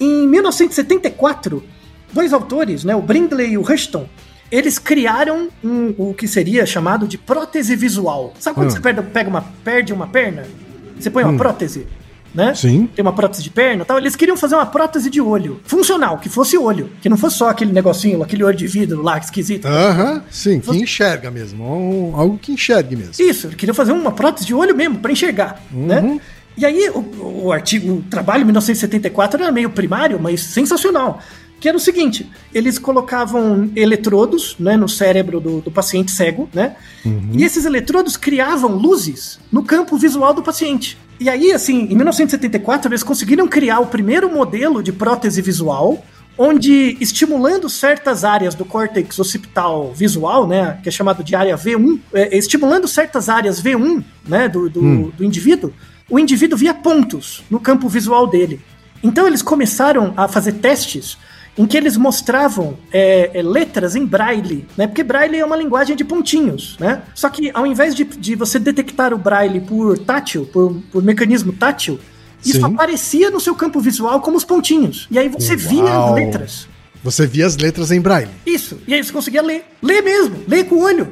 Em 0.00 0.26
1974, 0.26 1.62
dois 2.12 2.32
autores, 2.32 2.82
né? 2.82 2.96
O 2.96 3.02
Brindley 3.02 3.52
e 3.52 3.58
o 3.58 3.62
Rushton, 3.62 4.08
eles 4.50 4.78
criaram 4.78 5.48
um- 5.62 5.94
o 5.98 6.14
que 6.14 6.26
seria 6.28 6.64
chamado 6.66 7.06
de 7.06 7.18
prótese 7.18 7.74
visual. 7.76 8.32
Sabe 8.38 8.54
quando 8.54 8.68
Hum. 8.68 8.70
você 8.70 8.80
perde, 8.80 9.02
pega 9.02 9.28
uma, 9.28 9.42
perde 9.64 9.92
uma 9.92 10.06
perna? 10.06 10.44
Você 10.98 11.10
põe 11.10 11.22
uma 11.24 11.36
prótese, 11.36 11.86
né? 12.34 12.54
Sim. 12.54 12.88
tem 12.94 13.02
uma 13.02 13.12
prótese 13.12 13.42
de 13.42 13.50
perna 13.50 13.82
e 13.82 13.86
tal, 13.86 13.98
eles 13.98 14.14
queriam 14.16 14.36
fazer 14.36 14.54
uma 14.54 14.66
prótese 14.66 15.08
de 15.10 15.20
olho. 15.20 15.60
Funcional, 15.64 16.18
que 16.18 16.28
fosse 16.28 16.58
olho. 16.58 16.90
Que 17.00 17.08
não 17.08 17.16
fosse 17.16 17.36
só 17.38 17.48
aquele 17.50 17.72
negocinho, 17.72 18.22
aquele 18.22 18.42
olho 18.44 18.56
de 18.56 18.66
vidro 18.66 19.02
lá, 19.02 19.16
esquisito. 19.18 19.66
Aham, 19.66 20.22
sim, 20.30 20.60
que 20.60 20.76
enxerga 20.76 21.30
mesmo. 21.30 21.64
um- 21.64 22.16
Algo 22.16 22.36
que 22.38 22.52
enxergue 22.52 22.96
mesmo. 22.96 23.12
Isso, 23.18 23.46
eles 23.46 23.56
queriam 23.56 23.74
fazer 23.74 23.92
uma 23.92 24.12
prótese 24.12 24.46
de 24.46 24.54
olho 24.54 24.74
mesmo, 24.74 24.98
para 24.98 25.12
enxergar, 25.12 25.62
né? 25.70 26.18
E 26.56 26.66
aí, 26.66 26.90
o, 26.90 27.44
o 27.44 27.52
artigo, 27.52 27.92
o 27.98 28.02
trabalho 28.02 28.44
1974 28.44 29.40
era 29.40 29.52
meio 29.52 29.70
primário, 29.70 30.18
mas 30.20 30.40
sensacional. 30.40 31.20
Que 31.60 31.68
era 31.68 31.76
o 31.76 31.80
seguinte: 31.80 32.30
eles 32.54 32.78
colocavam 32.78 33.70
eletrodos 33.74 34.56
né, 34.58 34.76
no 34.76 34.88
cérebro 34.88 35.40
do, 35.40 35.60
do 35.60 35.70
paciente 35.70 36.10
cego, 36.10 36.48
né? 36.52 36.76
E 37.32 37.44
esses 37.44 37.64
eletrodos 37.64 38.16
criavam 38.16 38.72
luzes 38.72 39.38
no 39.50 39.62
campo 39.62 39.96
visual 39.96 40.32
do 40.34 40.42
paciente. 40.42 40.96
E 41.20 41.28
aí, 41.28 41.52
assim, 41.52 41.88
em 41.90 41.96
1974, 41.96 42.90
eles 42.90 43.02
conseguiram 43.02 43.48
criar 43.48 43.80
o 43.80 43.86
primeiro 43.86 44.32
modelo 44.32 44.82
de 44.82 44.92
prótese 44.92 45.42
visual, 45.42 46.04
onde 46.36 46.96
estimulando 47.00 47.68
certas 47.68 48.24
áreas 48.24 48.54
do 48.54 48.64
córtex 48.64 49.18
occipital 49.18 49.92
visual, 49.92 50.46
né, 50.46 50.78
que 50.80 50.88
é 50.88 50.92
chamado 50.92 51.24
de 51.24 51.34
área 51.34 51.58
V1, 51.58 51.98
é, 52.14 52.38
estimulando 52.38 52.86
certas 52.86 53.28
áreas 53.28 53.60
V1, 53.60 54.04
né, 54.28 54.48
do, 54.48 54.70
do, 54.70 54.80
hum. 54.80 55.12
do 55.16 55.24
indivíduo, 55.24 55.72
o 56.08 56.18
indivíduo 56.18 56.56
via 56.56 56.72
pontos 56.72 57.42
no 57.50 57.58
campo 57.58 57.88
visual 57.88 58.28
dele. 58.28 58.60
Então 59.02 59.26
eles 59.26 59.42
começaram 59.42 60.14
a 60.16 60.28
fazer 60.28 60.52
testes 60.52 61.18
em 61.58 61.66
que 61.66 61.76
eles 61.76 61.96
mostravam 61.96 62.78
é, 62.92 63.32
é, 63.34 63.42
letras 63.42 63.96
em 63.96 64.06
braille, 64.06 64.64
né? 64.76 64.86
Porque 64.86 65.02
braille 65.02 65.36
é 65.36 65.44
uma 65.44 65.56
linguagem 65.56 65.96
de 65.96 66.04
pontinhos, 66.04 66.76
né? 66.78 67.02
Só 67.14 67.28
que 67.28 67.50
ao 67.52 67.66
invés 67.66 67.94
de, 67.94 68.04
de 68.04 68.36
você 68.36 68.60
detectar 68.60 69.12
o 69.12 69.18
braille 69.18 69.60
por 69.60 69.98
tátil, 69.98 70.46
por, 70.46 70.80
por 70.92 71.02
mecanismo 71.02 71.52
tátil, 71.52 71.98
isso 72.44 72.60
Sim. 72.60 72.64
aparecia 72.64 73.30
no 73.30 73.40
seu 73.40 73.56
campo 73.56 73.80
visual 73.80 74.20
como 74.20 74.36
os 74.36 74.44
pontinhos. 74.44 75.08
E 75.10 75.18
aí 75.18 75.28
você 75.28 75.56
Uau. 75.56 75.58
via 75.58 75.98
as 75.98 76.14
letras. 76.14 76.68
Você 77.02 77.26
via 77.26 77.46
as 77.46 77.56
letras 77.56 77.90
em 77.90 78.00
braille. 78.00 78.30
Isso. 78.46 78.78
E 78.86 78.94
aí 78.94 79.02
você 79.02 79.12
conseguia 79.12 79.42
ler. 79.42 79.64
Ler 79.82 80.02
mesmo. 80.02 80.36
Ler 80.46 80.64
com 80.64 80.76
o 80.76 80.82
olho. 80.82 81.08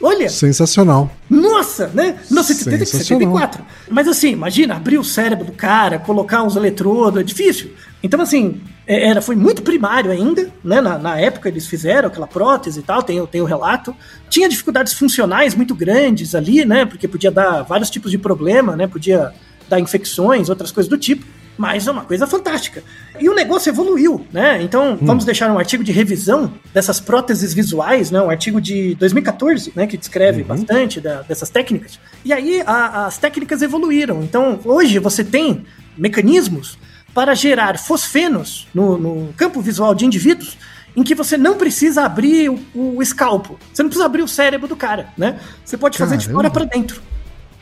Olha! 0.00 0.28
Sensacional. 0.28 1.10
Nossa, 1.28 1.88
né? 1.88 2.18
Não, 2.30 2.42
74. 2.44 3.64
Mas 3.90 4.06
assim, 4.06 4.30
imagina, 4.30 4.76
abrir 4.76 4.96
o 4.96 5.02
cérebro 5.02 5.44
do 5.44 5.52
cara, 5.52 5.98
colocar 5.98 6.42
uns 6.44 6.54
eletrodos, 6.54 7.20
é 7.20 7.24
difícil. 7.24 7.72
Então, 8.00 8.20
assim, 8.20 8.60
era, 8.88 9.20
foi 9.20 9.36
muito 9.36 9.62
primário 9.62 10.10
ainda, 10.10 10.50
né? 10.64 10.80
Na, 10.80 10.96
na, 10.96 11.20
época 11.20 11.48
eles 11.48 11.66
fizeram 11.66 12.08
aquela 12.08 12.26
prótese 12.26 12.80
e 12.80 12.82
tal, 12.82 13.02
tem, 13.02 13.24
tem 13.26 13.42
o 13.42 13.44
relato. 13.44 13.94
Tinha 14.30 14.48
dificuldades 14.48 14.94
funcionais 14.94 15.54
muito 15.54 15.74
grandes 15.74 16.34
ali, 16.34 16.64
né? 16.64 16.86
Porque 16.86 17.06
podia 17.06 17.30
dar 17.30 17.62
vários 17.62 17.90
tipos 17.90 18.10
de 18.10 18.16
problema, 18.16 18.74
né? 18.74 18.86
Podia 18.86 19.32
dar 19.68 19.78
infecções, 19.78 20.48
outras 20.48 20.72
coisas 20.72 20.88
do 20.88 20.96
tipo 20.96 21.24
mas 21.58 21.88
é 21.88 21.90
uma 21.90 22.04
coisa 22.04 22.24
fantástica. 22.24 22.84
E 23.18 23.28
o 23.28 23.34
negócio 23.34 23.68
evoluiu, 23.68 24.24
né? 24.32 24.62
Então, 24.62 24.92
hum. 24.92 24.98
vamos 25.02 25.24
deixar 25.24 25.52
um 25.52 25.58
artigo 25.58 25.82
de 25.82 25.90
revisão 25.90 26.54
dessas 26.72 27.00
próteses 27.00 27.52
visuais, 27.52 28.12
né? 28.12 28.22
Um 28.22 28.30
artigo 28.30 28.60
de 28.60 28.94
2014, 28.94 29.72
né? 29.74 29.88
Que 29.88 29.96
descreve 29.96 30.42
uhum. 30.42 30.46
bastante 30.46 31.00
da, 31.00 31.22
dessas 31.22 31.50
técnicas. 31.50 31.98
E 32.24 32.32
aí, 32.32 32.62
a, 32.64 33.06
as 33.06 33.18
técnicas 33.18 33.60
evoluíram. 33.60 34.22
Então, 34.22 34.60
hoje 34.64 35.00
você 35.00 35.24
tem 35.24 35.66
mecanismos 35.96 36.78
para 37.18 37.34
gerar 37.34 37.76
fosfenos 37.80 38.68
no, 38.72 38.96
no 38.96 39.32
campo 39.36 39.60
visual 39.60 39.92
de 39.92 40.06
indivíduos 40.06 40.56
em 40.96 41.02
que 41.02 41.16
você 41.16 41.36
não 41.36 41.56
precisa 41.56 42.02
abrir 42.02 42.48
o, 42.48 42.60
o, 42.72 43.02
escalpo. 43.02 43.58
Você 43.74 43.82
não 43.82 43.90
precisa 43.90 44.06
abrir 44.06 44.22
o 44.22 44.28
cérebro 44.28 44.68
do 44.68 44.76
cara, 44.76 45.08
né? 45.18 45.40
Você 45.64 45.76
pode 45.76 45.98
fazer 45.98 46.16
Caramba. 46.16 46.28
de 46.28 46.32
fora 46.32 46.48
para 46.48 46.64
dentro 46.64 47.02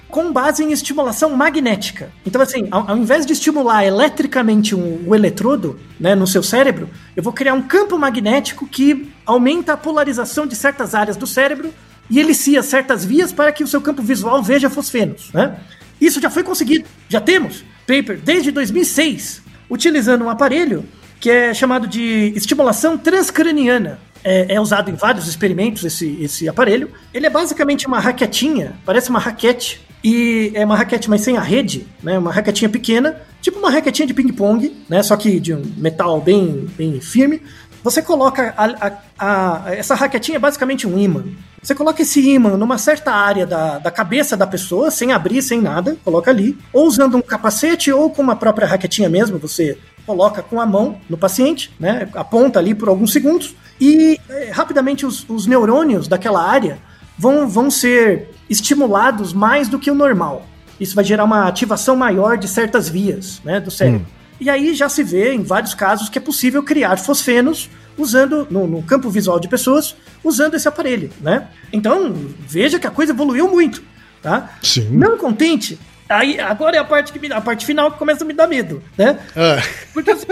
com 0.09 0.30
base 0.30 0.62
em 0.62 0.72
estimulação 0.72 1.30
magnética. 1.30 2.12
Então, 2.26 2.42
assim, 2.42 2.68
ao, 2.70 2.90
ao 2.90 2.98
invés 2.98 3.24
de 3.24 3.32
estimular 3.32 3.82
eletricamente 3.82 4.74
um, 4.74 5.02
o 5.07 5.14
eletrodo 5.14 5.80
né, 5.98 6.14
no 6.14 6.26
seu 6.26 6.42
cérebro, 6.42 6.90
eu 7.16 7.22
vou 7.22 7.32
criar 7.32 7.54
um 7.54 7.62
campo 7.62 7.98
magnético 7.98 8.66
que 8.66 9.11
aumenta 9.24 9.72
a 9.72 9.76
polarização 9.78 10.46
de 10.46 10.54
certas 10.54 10.94
áreas 10.94 11.16
do 11.16 11.26
cérebro 11.26 11.72
e 12.11 12.20
elicia 12.20 12.62
certas 12.62 13.07
vias 13.07 13.32
para 13.32 13.50
que 13.52 13.64
o 13.64 13.66
seu 13.66 13.80
campo 13.80 14.02
visual 14.02 14.42
veja 14.42 14.68
fosfenos. 14.68 15.32
Né? 15.32 15.59
Isso 15.98 16.20
já 16.20 16.28
foi 16.28 16.42
conseguido, 16.42 16.84
já 17.09 17.22
temos 17.22 17.64
paper 17.86 18.18
desde 18.18 18.50
2006, 18.50 19.45
utilizando 19.68 20.24
um 20.24 20.30
aparelho 20.30 20.84
que 21.20 21.30
é 21.30 21.54
chamado 21.54 21.86
de 21.86 22.32
estimulação 22.36 22.96
transcraniana. 22.98 23.98
É, 24.24 24.54
é, 24.54 24.60
usado 24.60 24.90
em 24.90 24.94
vários 24.94 25.28
experimentos 25.28 25.84
esse, 25.84 26.18
esse 26.20 26.48
aparelho. 26.48 26.90
Ele 27.14 27.26
é 27.26 27.30
basicamente 27.30 27.86
uma 27.86 28.00
raquetinha, 28.00 28.74
parece 28.84 29.08
uma 29.08 29.20
raquete 29.20 29.80
e 30.02 30.50
é 30.54 30.64
uma 30.64 30.76
raquete, 30.76 31.08
mas 31.08 31.20
sem 31.20 31.36
a 31.36 31.40
rede, 31.40 31.86
né? 32.02 32.18
Uma 32.18 32.32
raquetinha 32.32 32.68
pequena, 32.68 33.20
tipo 33.40 33.58
uma 33.58 33.70
raquetinha 33.70 34.06
de 34.06 34.14
ping-pong, 34.14 34.72
né? 34.88 35.02
Só 35.02 35.16
que 35.16 35.38
de 35.40 35.54
um 35.54 35.62
metal 35.76 36.20
bem, 36.20 36.66
bem 36.76 37.00
firme. 37.00 37.40
Você 37.83 38.03
coloca 38.03 38.55
a, 38.57 38.64
a, 38.64 38.93
a, 39.18 39.74
essa 39.74 39.95
raquetinha 39.95 40.37
é 40.37 40.39
basicamente 40.39 40.87
um 40.87 40.99
imã. 40.99 41.24
Você 41.62 41.74
coloca 41.74 42.03
esse 42.03 42.20
imã 42.20 42.57
numa 42.57 42.79
certa 42.79 43.12
área 43.12 43.47
da, 43.47 43.79
da 43.79 43.91
cabeça 43.91 44.37
da 44.37 44.47
pessoa, 44.47 44.91
sem 44.91 45.12
abrir, 45.12 45.43
sem 45.43 45.61
nada, 45.61 45.97
coloca 46.05 46.31
ali, 46.31 46.57
ou 46.72 46.87
usando 46.87 47.16
um 47.16 47.22
capacete 47.22 47.93
ou 47.93 48.11
com 48.11 48.22
uma 48.22 48.37
própria 48.37 48.66
raquetinha 48.66 49.09
mesmo, 49.09 49.39
você 49.39 49.79
coloca 50.07 50.43
com 50.43 50.61
a 50.61 50.66
mão 50.66 50.99
no 51.11 51.18
paciente, 51.18 51.72
né? 51.79 52.09
Aponta 52.14 52.59
ali 52.61 52.74
por 52.74 52.89
alguns 52.89 53.12
segundos 53.12 53.55
e 53.81 54.20
é, 54.29 54.51
rapidamente 54.51 55.05
os, 55.05 55.29
os 55.29 55.47
neurônios 55.47 56.07
daquela 56.07 56.43
área 56.43 56.79
vão, 57.18 57.49
vão 57.49 57.70
ser 57.70 58.31
estimulados 58.49 59.33
mais 59.33 59.68
do 59.68 59.79
que 59.79 59.91
o 59.91 59.95
normal. 59.95 60.47
Isso 60.79 60.95
vai 60.95 61.05
gerar 61.05 61.24
uma 61.24 61.49
ativação 61.49 61.97
maior 61.97 62.37
de 62.37 62.47
certas 62.47 62.89
vias 62.89 63.41
né, 63.45 63.59
do 63.59 63.70
cérebro. 63.70 64.01
Hum. 64.01 64.15
E 64.41 64.51
aí 64.51 64.74
já 64.74 64.89
se 64.89 65.03
vê 65.03 65.32
em 65.32 65.43
vários 65.43 65.74
casos 65.74 66.09
que 66.09 66.18
é 66.18 66.20
possível 66.20 66.62
criar 66.62 66.97
fosfenos 66.99 67.70
usando 67.97 68.47
no, 68.51 68.66
no, 68.66 68.82
campo 68.82 69.09
visual 69.09 69.41
de 69.41 69.49
pessoas 69.49 69.97
usando 70.22 70.55
esse 70.55 70.68
aparelho, 70.68 71.11
né? 71.20 71.49
Então 71.72 72.14
veja 72.47 72.78
que 72.78 72.87
a 72.87 72.91
coisa 72.91 73.12
evoluiu 73.12 73.49
muito, 73.49 73.82
tá? 74.22 74.51
Sim. 74.62 74.89
Não 74.91 75.16
contente. 75.16 75.78
Aí 76.09 76.39
agora 76.39 76.76
é 76.76 76.78
a 76.78 76.84
parte 76.84 77.12
que 77.12 77.18
me, 77.18 77.32
a 77.32 77.41
parte 77.41 77.64
final 77.64 77.91
que 77.91 77.99
começa 77.99 78.22
a 78.22 78.26
me 78.26 78.34
dar 78.34 78.47
medo, 78.47 78.82
né? 78.97 79.18
Ah. 79.34 79.62
Porque 79.93 80.11
assim, 80.11 80.26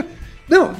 não, 0.48 0.74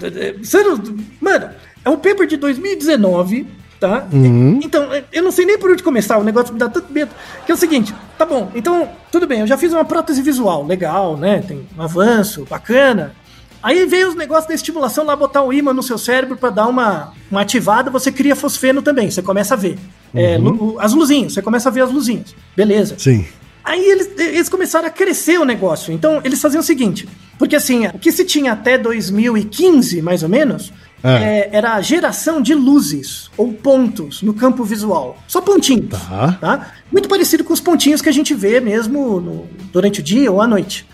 mano, 1.20 1.50
é 1.84 1.90
um 1.90 1.96
paper 1.96 2.26
de 2.26 2.36
2019 2.36 3.46
tá? 3.78 4.06
Uhum. 4.12 4.60
Então, 4.62 4.88
eu 5.12 5.22
não 5.22 5.30
sei 5.30 5.44
nem 5.44 5.58
por 5.58 5.70
onde 5.70 5.82
começar, 5.82 6.18
o 6.18 6.24
negócio 6.24 6.52
me 6.52 6.58
dá 6.58 6.68
tanto 6.68 6.92
medo. 6.92 7.10
Que 7.44 7.52
é 7.52 7.54
o 7.54 7.58
seguinte, 7.58 7.94
tá 8.18 8.24
bom, 8.24 8.50
então, 8.54 8.88
tudo 9.10 9.26
bem, 9.26 9.40
eu 9.40 9.46
já 9.46 9.56
fiz 9.56 9.72
uma 9.72 9.84
prótese 9.84 10.22
visual, 10.22 10.64
legal, 10.64 11.16
né? 11.16 11.42
Tem 11.46 11.66
um 11.76 11.82
avanço, 11.82 12.46
bacana. 12.48 13.14
Aí 13.62 13.84
veio 13.86 14.08
os 14.08 14.14
negócios 14.14 14.46
da 14.46 14.54
estimulação 14.54 15.04
lá, 15.04 15.16
botar 15.16 15.42
um 15.42 15.52
imã 15.52 15.72
no 15.72 15.82
seu 15.82 15.98
cérebro 15.98 16.36
para 16.36 16.50
dar 16.50 16.66
uma, 16.66 17.12
uma 17.30 17.40
ativada, 17.40 17.90
você 17.90 18.12
cria 18.12 18.36
fosfeno 18.36 18.80
também, 18.80 19.10
você 19.10 19.22
começa 19.22 19.54
a 19.54 19.56
ver. 19.56 19.78
É, 20.14 20.38
uhum. 20.38 20.76
É, 20.78 20.84
as 20.84 20.92
luzinhas, 20.92 21.32
você 21.32 21.42
começa 21.42 21.68
a 21.68 21.72
ver 21.72 21.82
as 21.82 21.90
luzinhas. 21.90 22.34
Beleza. 22.56 22.94
Sim. 22.98 23.26
Aí 23.64 23.84
eles, 23.84 24.10
eles 24.16 24.48
começaram 24.48 24.86
a 24.86 24.90
crescer 24.90 25.40
o 25.40 25.44
negócio. 25.44 25.92
Então, 25.92 26.20
eles 26.22 26.40
faziam 26.40 26.60
o 26.60 26.64
seguinte: 26.64 27.08
porque 27.36 27.56
assim, 27.56 27.86
o 27.88 27.98
que 27.98 28.12
se 28.12 28.24
tinha 28.24 28.52
até 28.52 28.78
2015, 28.78 30.00
mais 30.00 30.22
ou 30.22 30.28
menos, 30.28 30.72
é. 31.02 31.10
É, 31.10 31.50
era 31.52 31.74
a 31.74 31.80
geração 31.80 32.40
de 32.40 32.54
luzes 32.54 33.30
ou 33.36 33.52
pontos 33.52 34.22
no 34.22 34.34
campo 34.34 34.64
visual. 34.64 35.18
Só 35.28 35.40
pontinhos. 35.40 35.90
Tá. 35.90 36.38
tá? 36.40 36.72
Muito 36.90 37.08
parecido 37.08 37.44
com 37.44 37.52
os 37.52 37.60
pontinhos 37.60 38.00
que 38.00 38.08
a 38.08 38.12
gente 38.12 38.34
vê 38.34 38.60
mesmo 38.60 39.20
no, 39.20 39.46
durante 39.72 40.00
o 40.00 40.02
dia 40.02 40.30
ou 40.32 40.40
à 40.40 40.46
noite. 40.46 40.86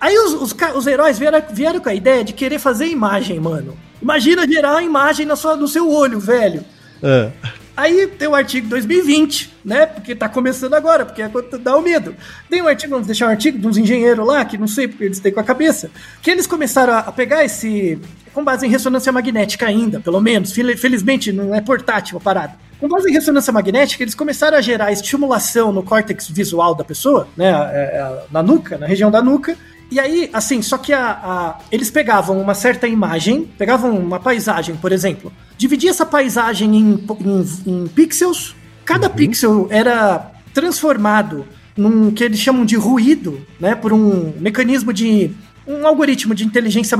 Aí 0.00 0.16
os, 0.16 0.32
os, 0.34 0.56
os 0.76 0.86
heróis 0.86 1.18
vieram, 1.18 1.42
vieram, 1.50 1.80
com 1.80 1.88
a 1.88 1.94
ideia 1.94 2.22
de 2.22 2.32
querer 2.32 2.58
fazer 2.58 2.86
imagem, 2.86 3.40
mano. 3.40 3.76
Imagina 4.00 4.46
gerar 4.46 4.76
a 4.76 4.82
imagem 4.82 5.26
na 5.26 5.34
sua, 5.34 5.56
no 5.56 5.66
seu 5.66 5.90
olho, 5.90 6.20
velho. 6.20 6.64
É. 7.02 7.30
Aí 7.78 8.08
tem 8.08 8.26
o 8.26 8.34
artigo 8.34 8.68
2020, 8.70 9.54
né? 9.64 9.86
Porque 9.86 10.12
tá 10.12 10.28
começando 10.28 10.74
agora, 10.74 11.06
porque 11.06 11.22
é 11.22 11.28
quando 11.28 11.56
dá 11.58 11.76
o 11.76 11.80
medo. 11.80 12.12
Tem 12.50 12.60
um 12.60 12.66
artigo, 12.66 12.90
vamos 12.90 13.06
deixar 13.06 13.26
um 13.26 13.30
artigo 13.30 13.56
de 13.56 13.64
uns 13.68 13.78
engenheiros 13.78 14.26
lá, 14.26 14.44
que 14.44 14.58
não 14.58 14.66
sei 14.66 14.88
porque 14.88 15.04
eles 15.04 15.20
têm 15.20 15.30
com 15.30 15.38
a 15.38 15.44
cabeça, 15.44 15.88
que 16.20 16.28
eles 16.28 16.44
começaram 16.44 16.94
a 16.94 17.12
pegar 17.12 17.44
esse. 17.44 17.96
com 18.34 18.42
base 18.42 18.66
em 18.66 18.68
ressonância 18.68 19.12
magnética 19.12 19.64
ainda, 19.66 20.00
pelo 20.00 20.20
menos. 20.20 20.52
Felizmente 20.52 21.30
não 21.30 21.54
é 21.54 21.60
portátil 21.60 22.18
a 22.18 22.20
parada. 22.20 22.56
Com 22.80 22.88
base 22.88 23.08
em 23.08 23.12
ressonância 23.12 23.52
magnética, 23.52 24.02
eles 24.02 24.14
começaram 24.14 24.58
a 24.58 24.60
gerar 24.60 24.90
estimulação 24.90 25.72
no 25.72 25.84
córtex 25.84 26.26
visual 26.28 26.74
da 26.74 26.82
pessoa, 26.82 27.28
né? 27.36 27.46
É, 27.46 27.96
é, 27.96 28.22
na 28.32 28.42
nuca, 28.42 28.76
na 28.76 28.88
região 28.88 29.08
da 29.08 29.22
nuca, 29.22 29.56
e 29.90 29.98
aí, 29.98 30.28
assim, 30.32 30.60
só 30.60 30.76
que 30.76 30.92
a, 30.92 31.10
a, 31.10 31.58
eles 31.72 31.90
pegavam 31.90 32.40
uma 32.40 32.54
certa 32.54 32.86
imagem, 32.86 33.48
pegavam 33.56 33.96
uma 33.98 34.20
paisagem, 34.20 34.76
por 34.76 34.92
exemplo, 34.92 35.32
dividia 35.56 35.90
essa 35.90 36.04
paisagem 36.04 36.76
em, 36.76 37.06
em, 37.20 37.46
em 37.66 37.86
pixels, 37.88 38.54
cada 38.84 39.08
uhum. 39.08 39.14
pixel 39.14 39.66
era 39.70 40.30
transformado 40.52 41.46
num 41.76 42.10
que 42.10 42.24
eles 42.24 42.38
chamam 42.38 42.64
de 42.64 42.76
ruído, 42.76 43.40
né, 43.58 43.74
por 43.74 43.92
um 43.92 44.32
mecanismo 44.38 44.92
de 44.92 45.30
um 45.66 45.86
algoritmo 45.86 46.34
de 46.34 46.44
inteligência, 46.44 46.96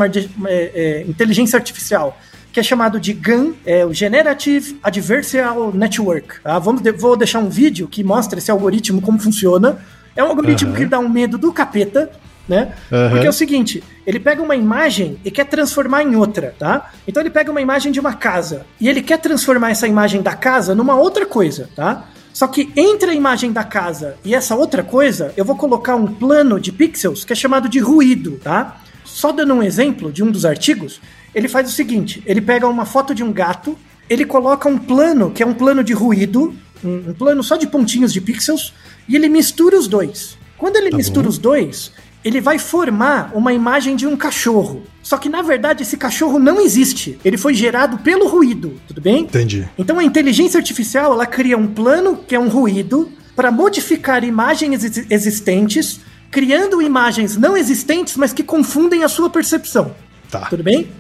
é, 0.47 0.73
é, 0.75 1.05
inteligência 1.09 1.57
artificial 1.57 2.17
que 2.53 2.61
é 2.61 2.63
chamado 2.63 2.99
de 2.99 3.13
GAN, 3.13 3.53
é 3.65 3.85
o 3.85 3.93
Generative 3.93 4.79
Adversarial 4.83 5.73
Network. 5.73 6.41
Tá? 6.43 6.59
Vamos 6.59 6.81
de, 6.81 6.91
vou 6.93 7.17
deixar 7.17 7.41
um 7.41 7.49
vídeo 7.49 7.87
que 7.87 8.03
mostra 8.03 8.39
esse 8.39 8.51
algoritmo 8.51 9.01
como 9.01 9.19
funciona. 9.19 9.79
É 10.17 10.25
um 10.25 10.29
algoritmo 10.29 10.71
uhum. 10.71 10.77
que 10.77 10.87
dá 10.87 10.99
um 10.99 11.09
medo 11.09 11.37
do 11.37 11.53
capeta, 11.53 12.11
né? 12.49 12.73
Uhum. 12.91 13.11
Porque 13.11 13.27
é 13.27 13.31
o 13.31 13.33
seguinte, 13.33 13.83
ele 14.07 14.19
pega 14.19 14.43
uma 14.43 14.57
imagem 14.57 15.19
e 15.25 15.31
quer 15.31 15.45
transformar 15.45 16.03
em 16.03 16.17
outra, 16.17 16.55
tá? 16.59 16.91
Então 17.07 17.23
ele 17.23 17.31
pega 17.31 17.51
uma 17.51 17.61
imagem 17.61 17.93
de 17.93 18.01
uma 18.01 18.15
casa 18.15 18.65
e 18.81 18.89
ele 18.89 19.03
quer 19.03 19.19
transformar 19.19 19.71
essa 19.71 19.87
imagem 19.87 20.23
da 20.23 20.35
casa 20.35 20.75
numa 20.75 20.97
outra 20.97 21.27
coisa, 21.27 21.69
tá? 21.77 22.07
Só 22.33 22.47
que 22.47 22.73
entre 22.77 23.11
a 23.11 23.15
imagem 23.15 23.53
da 23.53 23.65
casa 23.65 24.17
e 24.25 24.35
essa 24.35 24.55
outra 24.55 24.83
coisa, 24.83 25.33
eu 25.37 25.45
vou 25.45 25.57
colocar 25.57 25.97
um 25.97 26.07
plano 26.07 26.59
de 26.61 26.71
pixels 26.73 27.25
que 27.25 27.33
é 27.33 27.37
chamado 27.37 27.69
de 27.69 27.81
ruído, 27.81 28.41
tá? 28.43 28.81
Só 29.05 29.33
dando 29.33 29.55
um 29.55 29.63
exemplo 29.63 30.13
de 30.13 30.23
um 30.23 30.31
dos 30.31 30.45
artigos, 30.45 31.01
ele 31.35 31.49
faz 31.49 31.69
o 31.69 31.73
seguinte: 31.73 32.23
ele 32.25 32.41
pega 32.41 32.67
uma 32.69 32.85
foto 32.87 33.15
de 33.15 33.23
um 33.25 33.33
gato, 33.33 33.77
ele 34.09 34.25
coloca 34.25 34.69
um 34.69 34.79
plano, 34.79 35.31
que 35.31 35.43
é 35.43 35.47
um 35.47 35.55
plano 35.55 35.83
de 35.83 35.93
ruído, 35.93 36.55
um, 36.85 37.11
um 37.11 37.15
plano 37.15 37.43
só 37.43 37.57
de 37.57 37.67
pontinhos 37.67 38.13
de 38.13 38.21
pixels, 38.21 38.73
e 39.09 39.17
ele 39.17 39.29
mistura 39.29 39.77
os 39.77 39.89
dois. 39.89 40.39
Quando 40.57 40.77
ele 40.77 40.91
Tá 40.91 40.97
mistura 40.97 41.25
bom. 41.25 41.31
os 41.31 41.39
dois, 41.39 41.93
ele 42.25 42.41
vai 42.41 42.59
formar 42.59 43.31
uma 43.35 43.53
imagem 43.53 43.95
de 43.97 44.07
um 44.07 44.17
cachorro. 44.17 44.83
Só 45.03 45.17
que 45.17 45.29
na 45.29 45.41
verdade 45.43 45.83
esse 45.83 45.97
cachorro 45.97 46.39
não 46.39 46.61
existe. 46.61 47.19
Ele 47.25 47.37
foi 47.39 47.55
gerado 47.55 47.99
pelo 47.99 48.29
ruído, 48.29 48.81
tudo 48.87 49.01
bem? 49.01 49.23
Entendi. 49.23 49.69
Então 49.79 49.99
a 49.99 50.05
inteligência 50.05 50.59
artificial 50.59 51.13
ela 51.13 51.27
cria 51.27 51.57
um 51.57 51.67
plano 51.67 52.17
que 52.17 52.35
é 52.35 52.39
um 52.41 52.49
ruído 52.49 53.11
para 53.35 53.51
modificar 53.51 54.25
imagens 54.25 54.85
exi- 54.85 55.07
existentes, 55.09 56.01
criando 56.31 56.83
imagens 56.83 57.37
não 57.37 57.57
existentes, 57.57 58.17
mas 58.17 58.33
que 58.33 58.43
confundem 58.43 59.05
a 59.05 59.09
sua 59.09 59.31
percepção. 59.31 59.95
Tá. 60.31 60.41
Tudo 60.41 60.63
bem? 60.63 60.91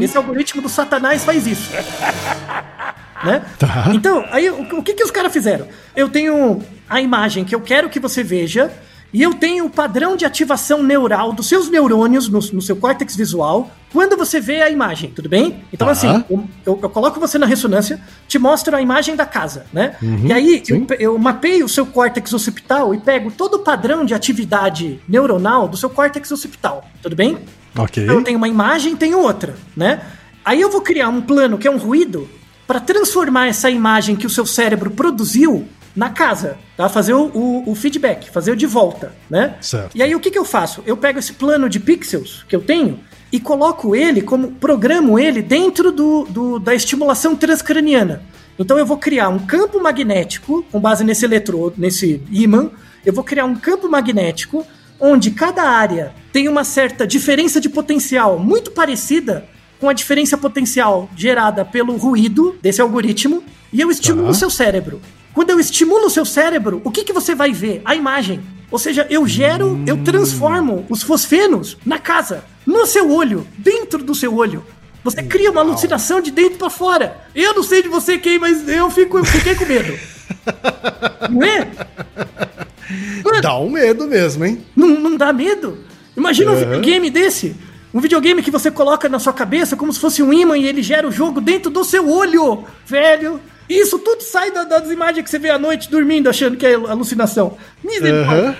Esse 0.00 0.16
algoritmo 0.16 0.60
do 0.60 0.68
Satanás 0.68 1.22
faz 1.22 1.46
isso. 1.46 1.70
né? 3.24 3.44
Tá. 3.58 3.90
Então, 3.94 4.24
aí 4.30 4.48
o, 4.50 4.78
o 4.78 4.82
que, 4.82 4.94
que 4.94 5.04
os 5.04 5.10
caras 5.10 5.32
fizeram? 5.32 5.68
Eu 5.94 6.08
tenho 6.08 6.60
a 6.88 7.00
imagem 7.00 7.44
que 7.44 7.54
eu 7.54 7.60
quero 7.60 7.88
que 7.88 8.00
você 8.00 8.22
veja, 8.24 8.72
e 9.12 9.22
eu 9.22 9.34
tenho 9.34 9.66
o 9.66 9.70
padrão 9.70 10.16
de 10.16 10.24
ativação 10.24 10.82
neural 10.82 11.32
dos 11.32 11.46
seus 11.48 11.68
neurônios 11.68 12.28
no, 12.28 12.38
no 12.38 12.62
seu 12.62 12.76
córtex 12.76 13.14
visual 13.14 13.70
quando 13.92 14.16
você 14.16 14.40
vê 14.40 14.62
a 14.62 14.70
imagem, 14.70 15.10
tudo 15.10 15.28
bem? 15.28 15.62
Então, 15.70 15.86
Tá. 15.86 15.92
assim, 15.92 16.24
eu, 16.30 16.48
eu 16.82 16.88
coloco 16.88 17.20
você 17.20 17.36
na 17.36 17.44
ressonância, 17.44 18.00
te 18.26 18.38
mostro 18.38 18.74
a 18.74 18.80
imagem 18.80 19.14
da 19.14 19.26
casa, 19.26 19.66
né? 19.70 19.96
e 20.24 20.32
aí 20.32 20.62
eu, 20.66 20.86
eu 20.98 21.18
mapeio 21.18 21.66
o 21.66 21.68
seu 21.68 21.84
córtex 21.84 22.32
occipital 22.32 22.94
e 22.94 22.98
pego 23.00 23.30
todo 23.30 23.54
o 23.54 23.58
padrão 23.58 24.02
de 24.04 24.14
atividade 24.14 24.98
neuronal 25.06 25.68
do 25.68 25.76
seu 25.76 25.90
córtex 25.90 26.30
occipital, 26.32 26.88
tudo 27.02 27.14
bem? 27.14 27.38
Ok. 27.76 28.02
Então 28.02 28.16
eu 28.16 28.24
tenho 28.24 28.38
uma 28.38 28.48
imagem, 28.48 28.96
tenho 28.96 29.18
outra, 29.20 29.54
né? 29.76 30.00
Aí 30.42 30.60
eu 30.60 30.70
vou 30.70 30.80
criar 30.80 31.08
um 31.10 31.20
plano 31.20 31.58
que 31.58 31.68
é 31.68 31.70
um 31.70 31.76
ruído 31.78 32.28
para 32.66 32.80
transformar 32.80 33.48
essa 33.48 33.68
imagem 33.68 34.16
que 34.16 34.26
o 34.26 34.30
seu 34.30 34.46
cérebro 34.46 34.90
produziu 34.90 35.68
na 35.94 36.10
casa, 36.10 36.56
tá? 36.76 36.88
Fazer 36.88 37.12
o, 37.14 37.24
o- 37.26 37.70
o 37.70 37.74
feedback, 37.74 38.30
fazer 38.30 38.52
o 38.52 38.56
de 38.56 38.66
volta, 38.66 39.12
né? 39.28 39.56
Certo. 39.60 39.96
E 39.96 40.02
aí 40.02 40.14
o 40.14 40.20
que, 40.20 40.30
que 40.30 40.38
eu 40.38 40.44
faço? 40.44 40.82
Eu 40.86 40.96
pego 40.96 41.18
esse 41.18 41.34
plano 41.34 41.68
de 41.68 41.78
pixels 41.80 42.44
que 42.48 42.56
eu 42.56 42.60
tenho 42.60 42.98
e 43.30 43.38
coloco 43.40 43.94
ele 43.96 44.22
como 44.22 44.52
programo 44.52 45.18
ele 45.18 45.42
dentro 45.42 45.92
do, 45.92 46.24
do- 46.24 46.58
da 46.58 46.74
estimulação 46.74 47.34
transcraniana. 47.36 48.22
Então 48.58 48.78
eu 48.78 48.84
vou 48.86 48.96
criar 48.96 49.28
um 49.28 49.38
campo 49.38 49.80
magnético 49.82 50.64
com 50.70 50.78
base 50.80 51.02
nesse 51.04 51.24
eletrodo, 51.24 51.74
nesse 51.78 52.22
ímã. 52.30 52.70
Eu 53.04 53.12
vou 53.12 53.24
criar 53.24 53.44
um 53.44 53.54
campo 53.54 53.88
magnético 53.88 54.66
onde 55.00 55.30
cada 55.32 55.62
área 55.64 56.12
tem 56.32 56.48
uma 56.48 56.62
certa 56.64 57.06
diferença 57.06 57.60
de 57.60 57.68
potencial 57.68 58.38
muito 58.38 58.70
parecida 58.70 59.44
com 59.80 59.88
a 59.88 59.92
diferença 59.92 60.38
potencial 60.38 61.10
gerada 61.16 61.64
pelo 61.64 61.96
ruído 61.96 62.56
desse 62.62 62.80
algoritmo 62.80 63.42
e 63.72 63.80
eu 63.80 63.90
estimulo 63.90 64.26
Tá. 64.26 64.30
o 64.30 64.34
seu 64.34 64.48
cérebro. 64.50 65.00
Quando 65.34 65.50
eu 65.50 65.58
estimulo 65.60 66.06
o 66.06 66.10
seu 66.10 66.24
cérebro, 66.24 66.80
o 66.84 66.90
que, 66.90 67.04
que 67.04 67.12
você 67.12 67.34
vai 67.34 67.52
ver? 67.52 67.80
A 67.84 67.94
imagem. 67.94 68.40
Ou 68.70 68.78
seja, 68.78 69.06
eu 69.10 69.26
gero, 69.26 69.80
eu 69.86 69.98
transformo 70.02 70.86
os 70.88 71.02
fosfenos 71.02 71.76
na 71.84 71.98
casa, 71.98 72.44
no 72.66 72.86
seu 72.86 73.10
olho, 73.10 73.46
dentro 73.58 74.02
do 74.02 74.14
seu 74.14 74.34
olho. 74.34 74.64
Você 75.04 75.22
cria 75.22 75.50
uma 75.50 75.60
alucinação 75.62 76.20
de 76.20 76.30
dentro 76.30 76.58
pra 76.58 76.70
fora. 76.70 77.16
Eu 77.34 77.54
não 77.54 77.62
sei 77.62 77.82
de 77.82 77.88
você 77.88 78.18
quem, 78.18 78.38
mas 78.38 78.66
eu 78.68 78.90
fico, 78.90 79.18
eu 79.18 79.24
fiquei 79.24 79.54
com 79.54 79.64
medo. 79.66 79.98
Não 81.30 81.42
é? 81.46 83.40
Dá 83.40 83.58
um 83.58 83.70
medo 83.70 84.06
mesmo, 84.06 84.44
hein? 84.44 84.64
não, 84.76 84.88
não 84.88 85.16
dá 85.16 85.32
medo? 85.32 85.78
Imagina 86.16 86.50
um 86.50 86.54
Uhum. 86.54 86.60
videogame 86.60 87.10
desse. 87.10 87.56
Um 87.94 88.00
videogame 88.00 88.42
que 88.42 88.50
você 88.50 88.70
coloca 88.70 89.08
na 89.08 89.18
sua 89.18 89.32
cabeça 89.32 89.76
como 89.76 89.92
se 89.92 89.98
fosse 90.00 90.22
um 90.22 90.32
imã 90.32 90.56
e 90.56 90.66
ele 90.66 90.82
gera 90.82 91.06
o 91.06 91.12
jogo 91.12 91.40
dentro 91.40 91.70
do 91.70 91.84
seu 91.84 92.08
olho, 92.08 92.64
velho. 92.86 93.40
Isso 93.68 93.98
tudo 93.98 94.22
sai 94.22 94.50
da- 94.50 94.64
das 94.64 94.90
imagens 94.90 95.24
que 95.24 95.30
você 95.30 95.38
vê 95.38 95.50
à 95.50 95.58
noite 95.58 95.90
dormindo 95.90 96.28
achando 96.28 96.56
que 96.56 96.66
é 96.66 96.74
alucinação. 96.74 97.56
Misericórdia. 97.82 98.56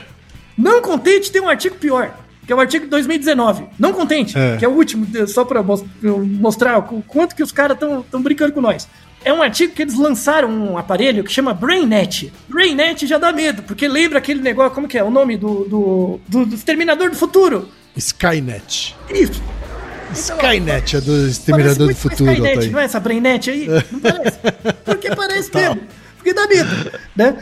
Não 0.56 0.80
contente, 0.82 1.30
tem 1.32 1.40
um 1.42 1.48
artigo 1.48 1.76
pior, 1.76 2.14
que 2.46 2.52
é 2.52 2.56
o 2.56 2.60
artigo 2.60 2.84
de 2.84 2.90
2019. 2.90 3.64
Não 3.78 3.92
contente, 3.92 4.36
É. 4.38 4.56
que 4.58 4.64
é 4.64 4.68
o 4.68 4.72
último, 4.72 5.06
só 5.26 5.46
eu 6.02 6.18
mostrar 6.24 6.78
o 6.78 7.02
quanto 7.02 7.34
que 7.34 7.42
os 7.42 7.50
caras 7.52 7.76
estão 7.80 8.22
brincando 8.22 8.52
com 8.52 8.60
nós. 8.60 8.88
É 9.24 9.32
um 9.32 9.40
artigo 9.40 9.72
que 9.72 9.82
eles 9.82 9.94
lançaram 9.94 10.50
um 10.50 10.76
aparelho 10.76 11.22
que 11.22 11.32
chama 11.32 11.54
BrainNet. 11.54 12.32
BrainNet 12.48 13.06
já 13.06 13.18
dá 13.18 13.32
medo, 13.32 13.62
porque 13.62 13.86
lembra 13.86 14.18
aquele 14.18 14.40
negócio, 14.40 14.72
como 14.74 14.88
que 14.88 14.98
é? 14.98 15.04
O 15.04 15.10
nome 15.10 15.36
do, 15.36 15.64
do, 15.64 16.20
do, 16.28 16.46
do 16.46 16.54
Exterminador 16.56 17.08
do 17.10 17.16
Futuro. 17.16 17.68
Skynet. 17.96 18.96
Isso. 19.08 19.40
Skynet 20.12 20.96
é 20.96 21.00
do 21.00 21.26
Exterminador 21.28 21.88
do 21.88 21.94
Futuro, 21.94 22.30
Skynet, 22.32 22.66
tá 22.66 22.72
não 22.72 22.78
é 22.80 22.84
essa 22.84 23.00
BrainNet 23.00 23.50
aí? 23.50 23.66
Não 23.90 24.00
parece? 24.00 24.38
Porque 24.84 25.14
parece 25.14 25.50
mesmo. 25.54 25.80
Porque 26.16 26.32
dá 26.34 26.46
medo, 26.46 26.92
né? 27.16 27.36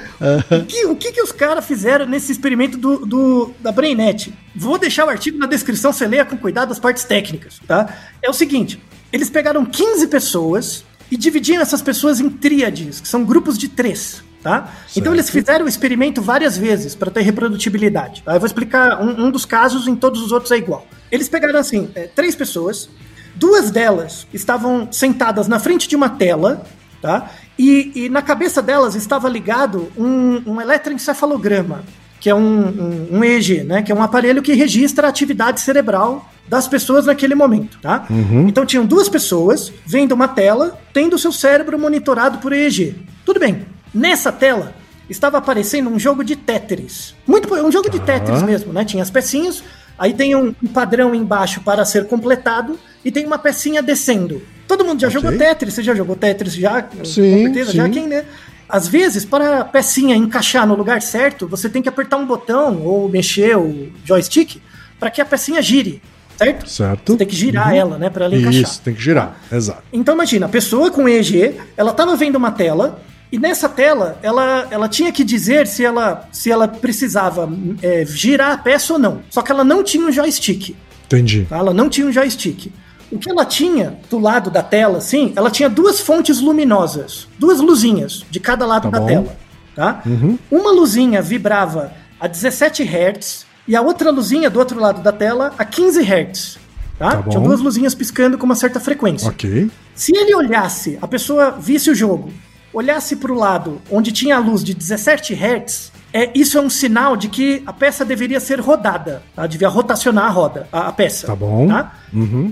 O 0.58 0.64
que, 0.64 0.86
o 0.86 0.96
que, 0.96 1.12
que 1.12 1.20
os 1.20 1.32
caras 1.32 1.66
fizeram 1.66 2.06
nesse 2.06 2.32
experimento 2.32 2.78
do, 2.78 3.04
do- 3.04 3.54
da 3.60 3.70
BrainNet? 3.70 4.32
Vou 4.56 4.78
deixar 4.78 5.04
o 5.06 5.10
artigo 5.10 5.36
na 5.36 5.46
descrição, 5.46 5.92
você 5.92 6.06
leia 6.06 6.24
com 6.24 6.34
cuidado 6.36 6.72
as 6.72 6.78
partes 6.78 7.04
técnicas, 7.04 7.60
tá? 7.66 7.94
É 8.22 8.30
o 8.30 8.32
seguinte, 8.32 8.82
eles 9.12 9.28
pegaram 9.28 9.66
15 9.66 10.06
pessoas 10.06 10.82
e 11.10 11.16
dividiram 11.18 11.60
essas 11.60 11.82
pessoas 11.82 12.20
em 12.20 12.30
tríades, 12.30 13.00
que 13.00 13.08
são 13.08 13.22
grupos 13.22 13.58
de 13.58 13.68
três, 13.68 14.22
tá? 14.42 14.72
Então 14.96 15.12
eles 15.12 15.28
fizeram 15.30 15.64
o 15.64 15.68
experimento 15.68 16.22
várias 16.22 16.56
vezes 16.56 16.94
para 16.94 17.10
ter 17.10 17.22
reprodutibilidade, 17.22 18.22
tá? 18.22 18.34
Eu 18.34 18.40
vou 18.40 18.46
explicar 18.46 19.00
um, 19.02 19.26
um 19.26 19.30
dos 19.30 19.44
casos, 19.44 19.86
em 19.86 19.94
todos 19.96 20.22
os 20.22 20.32
outros 20.32 20.50
é 20.52 20.56
igual. 20.56 20.86
Eles 21.10 21.28
pegaram, 21.28 21.58
assim, 21.58 21.90
é, 21.94 22.06
três 22.06 22.34
pessoas, 22.34 22.88
Duas 23.34 23.70
delas 23.70 24.26
estavam 24.32 24.88
sentadas 24.90 25.46
na 25.46 25.58
frente 25.58 25.88
de 25.88 25.96
uma 25.96 26.08
tela, 26.08 26.64
tá? 27.00 27.30
E, 27.58 27.92
e 27.94 28.08
na 28.08 28.22
cabeça 28.22 28.60
delas 28.60 28.94
estava 28.94 29.28
ligado 29.28 29.90
um, 29.96 30.42
um 30.46 30.60
eletroencefalograma, 30.60 31.82
que 32.18 32.28
é 32.28 32.34
um, 32.34 32.38
um, 32.40 33.08
um 33.12 33.24
EEG, 33.24 33.64
né? 33.64 33.82
Que 33.82 33.92
é 33.92 33.94
um 33.94 34.02
aparelho 34.02 34.42
que 34.42 34.52
registra 34.52 35.06
a 35.06 35.10
atividade 35.10 35.60
cerebral 35.60 36.28
das 36.48 36.66
pessoas 36.66 37.06
naquele 37.06 37.34
momento, 37.34 37.78
tá? 37.80 38.06
Então 38.48 38.66
tinham 38.66 38.84
duas 38.84 39.08
pessoas 39.08 39.72
vendo 39.86 40.12
uma 40.12 40.26
tela, 40.26 40.78
tendo 40.92 41.16
seu 41.16 41.32
cérebro 41.32 41.78
monitorado 41.78 42.38
por 42.38 42.52
EEG. 42.52 42.96
Tudo 43.24 43.38
bem. 43.38 43.64
Nessa 43.92 44.30
tela 44.30 44.74
estava 45.08 45.38
aparecendo 45.38 45.90
um 45.90 45.98
jogo 45.98 46.22
de 46.22 46.36
Tetris. 46.36 47.14
Muito 47.26 47.52
um 47.54 47.72
jogo 47.72 47.90
de 47.90 47.98
Tetris 48.00 48.42
mesmo, 48.42 48.72
né? 48.72 48.84
Tinha 48.84 49.02
as 49.02 49.10
pecinhas, 49.10 49.62
aí 49.98 50.14
tem 50.14 50.34
um, 50.36 50.52
padrão 50.72 51.14
embaixo 51.14 51.60
para 51.62 51.84
ser 51.84 52.06
completado 52.06 52.78
e 53.04 53.10
tem 53.10 53.26
uma 53.26 53.38
pecinha 53.38 53.82
descendo. 53.82 54.40
Todo 54.68 54.84
mundo 54.84 55.00
já 55.00 55.08
Ok. 55.08 55.20
jogou 55.20 55.36
Tetris? 55.36 55.74
Você 55.74 55.82
já 55.82 55.94
jogou 55.94 56.14
Tetris 56.14 56.54
já? 56.54 56.86
Sim, 57.04 57.32
Com 57.32 57.42
certeza, 57.44 57.72
já 57.72 57.84
sim. 57.86 57.90
quem, 57.90 58.06
né? 58.06 58.24
Às 58.68 58.86
vezes, 58.86 59.24
para 59.24 59.62
a 59.62 59.64
pecinha 59.64 60.14
encaixar 60.14 60.64
no 60.64 60.76
lugar 60.76 61.02
certo, 61.02 61.48
você 61.48 61.68
tem 61.68 61.82
que 61.82 61.88
apertar 61.88 62.16
um 62.18 62.24
botão 62.24 62.82
ou 62.84 63.08
mexer 63.08 63.56
o 63.56 63.90
joystick 64.04 64.62
para 64.96 65.10
que 65.10 65.20
a 65.20 65.24
pecinha 65.24 65.60
gire, 65.60 66.00
certo? 66.38 66.70
Certo. 66.70 67.12
Você 67.12 67.18
tem 67.18 67.26
que 67.26 67.34
girar 67.34 67.74
ela, 67.74 67.98
né, 67.98 68.08
para 68.08 68.26
ela 68.26 68.36
encaixar. 68.36 68.62
Isso, 68.62 68.80
tem 68.82 68.94
que 68.94 69.02
girar. 69.02 69.36
Exato. 69.50 69.82
Então 69.92 70.14
imagina, 70.14 70.46
a 70.46 70.48
pessoa 70.48 70.88
com 70.88 71.08
EEG, 71.08 71.56
ela 71.76 71.90
estava 71.90 72.14
vendo 72.14 72.36
uma 72.36 72.52
tela 72.52 73.02
e 73.32 73.38
nessa 73.38 73.68
tela 73.68 74.18
ela, 74.22 74.66
ela 74.70 74.88
tinha 74.88 75.12
que 75.12 75.22
dizer 75.24 75.66
se 75.66 75.84
ela, 75.84 76.28
se 76.32 76.50
ela 76.50 76.66
precisava 76.66 77.48
é, 77.82 78.04
girar 78.06 78.52
a 78.52 78.58
peça 78.58 78.92
ou 78.94 78.98
não. 78.98 79.20
Só 79.30 79.42
que 79.42 79.52
ela 79.52 79.62
não 79.64 79.82
tinha 79.84 80.04
um 80.06 80.10
joystick. 80.12 80.74
Entendi. 81.06 81.46
tá? 81.48 81.58
Ela 81.58 81.72
não 81.74 81.88
tinha 81.88 82.06
um 82.06 82.12
joystick. 82.12 82.72
O 83.10 83.18
que 83.18 83.28
ela 83.30 83.44
tinha 83.44 83.98
do 84.08 84.18
lado 84.18 84.50
da 84.50 84.62
tela, 84.62 84.98
assim, 84.98 85.32
ela 85.34 85.50
tinha 85.50 85.68
duas 85.68 86.00
fontes 86.00 86.40
luminosas, 86.40 87.26
duas 87.38 87.60
luzinhas 87.60 88.24
de 88.30 88.38
cada 88.38 88.64
lado 88.64 88.84
Tá 88.84 88.90
da 88.90 89.00
bom. 89.00 89.06
tela, 89.06 89.36
tá? 89.74 90.02
Uma 90.50 90.70
luzinha 90.70 91.20
vibrava 91.20 91.92
a 92.20 92.28
17 92.28 92.84
Hz 92.84 93.46
e 93.66 93.74
a 93.74 93.80
outra 93.82 94.10
luzinha 94.12 94.48
do 94.48 94.58
outro 94.60 94.78
lado 94.80 95.02
da 95.02 95.10
tela 95.10 95.52
a 95.58 95.64
15 95.64 96.00
Hz, 96.02 96.58
tá? 96.98 97.16
Tá. 97.16 97.22
Tinha 97.28 97.40
duas 97.42 97.60
luzinhas 97.60 97.94
piscando 97.96 98.38
com 98.38 98.46
uma 98.46 98.54
certa 98.54 98.78
frequência. 98.78 99.28
Ok. 99.28 99.68
Se 99.94 100.16
ele 100.16 100.32
olhasse, 100.34 100.96
a 101.02 101.08
pessoa 101.08 101.50
visse 101.50 101.90
o 101.90 101.94
jogo, 101.94 102.32
olhasse 102.72 103.16
para 103.16 103.32
o 103.32 103.34
lado 103.34 103.80
onde 103.90 104.12
tinha 104.12 104.36
a 104.36 104.38
luz 104.38 104.62
de 104.62 104.74
17 104.74 105.34
Hz, 105.34 105.92
é, 106.12 106.30
isso 106.34 106.58
é 106.58 106.60
um 106.60 106.70
sinal 106.70 107.16
de 107.16 107.28
que 107.28 107.62
a 107.66 107.72
peça 107.72 108.04
deveria 108.04 108.40
ser 108.40 108.60
rodada, 108.60 109.22
tá? 109.34 109.46
devia 109.46 109.68
rotacionar 109.68 110.24
a 110.24 110.30
roda, 110.30 110.68
a, 110.72 110.88
a 110.88 110.92
peça. 110.92 111.26
Tá 111.26 111.36
bom. 111.36 111.68
tá? 111.68 111.94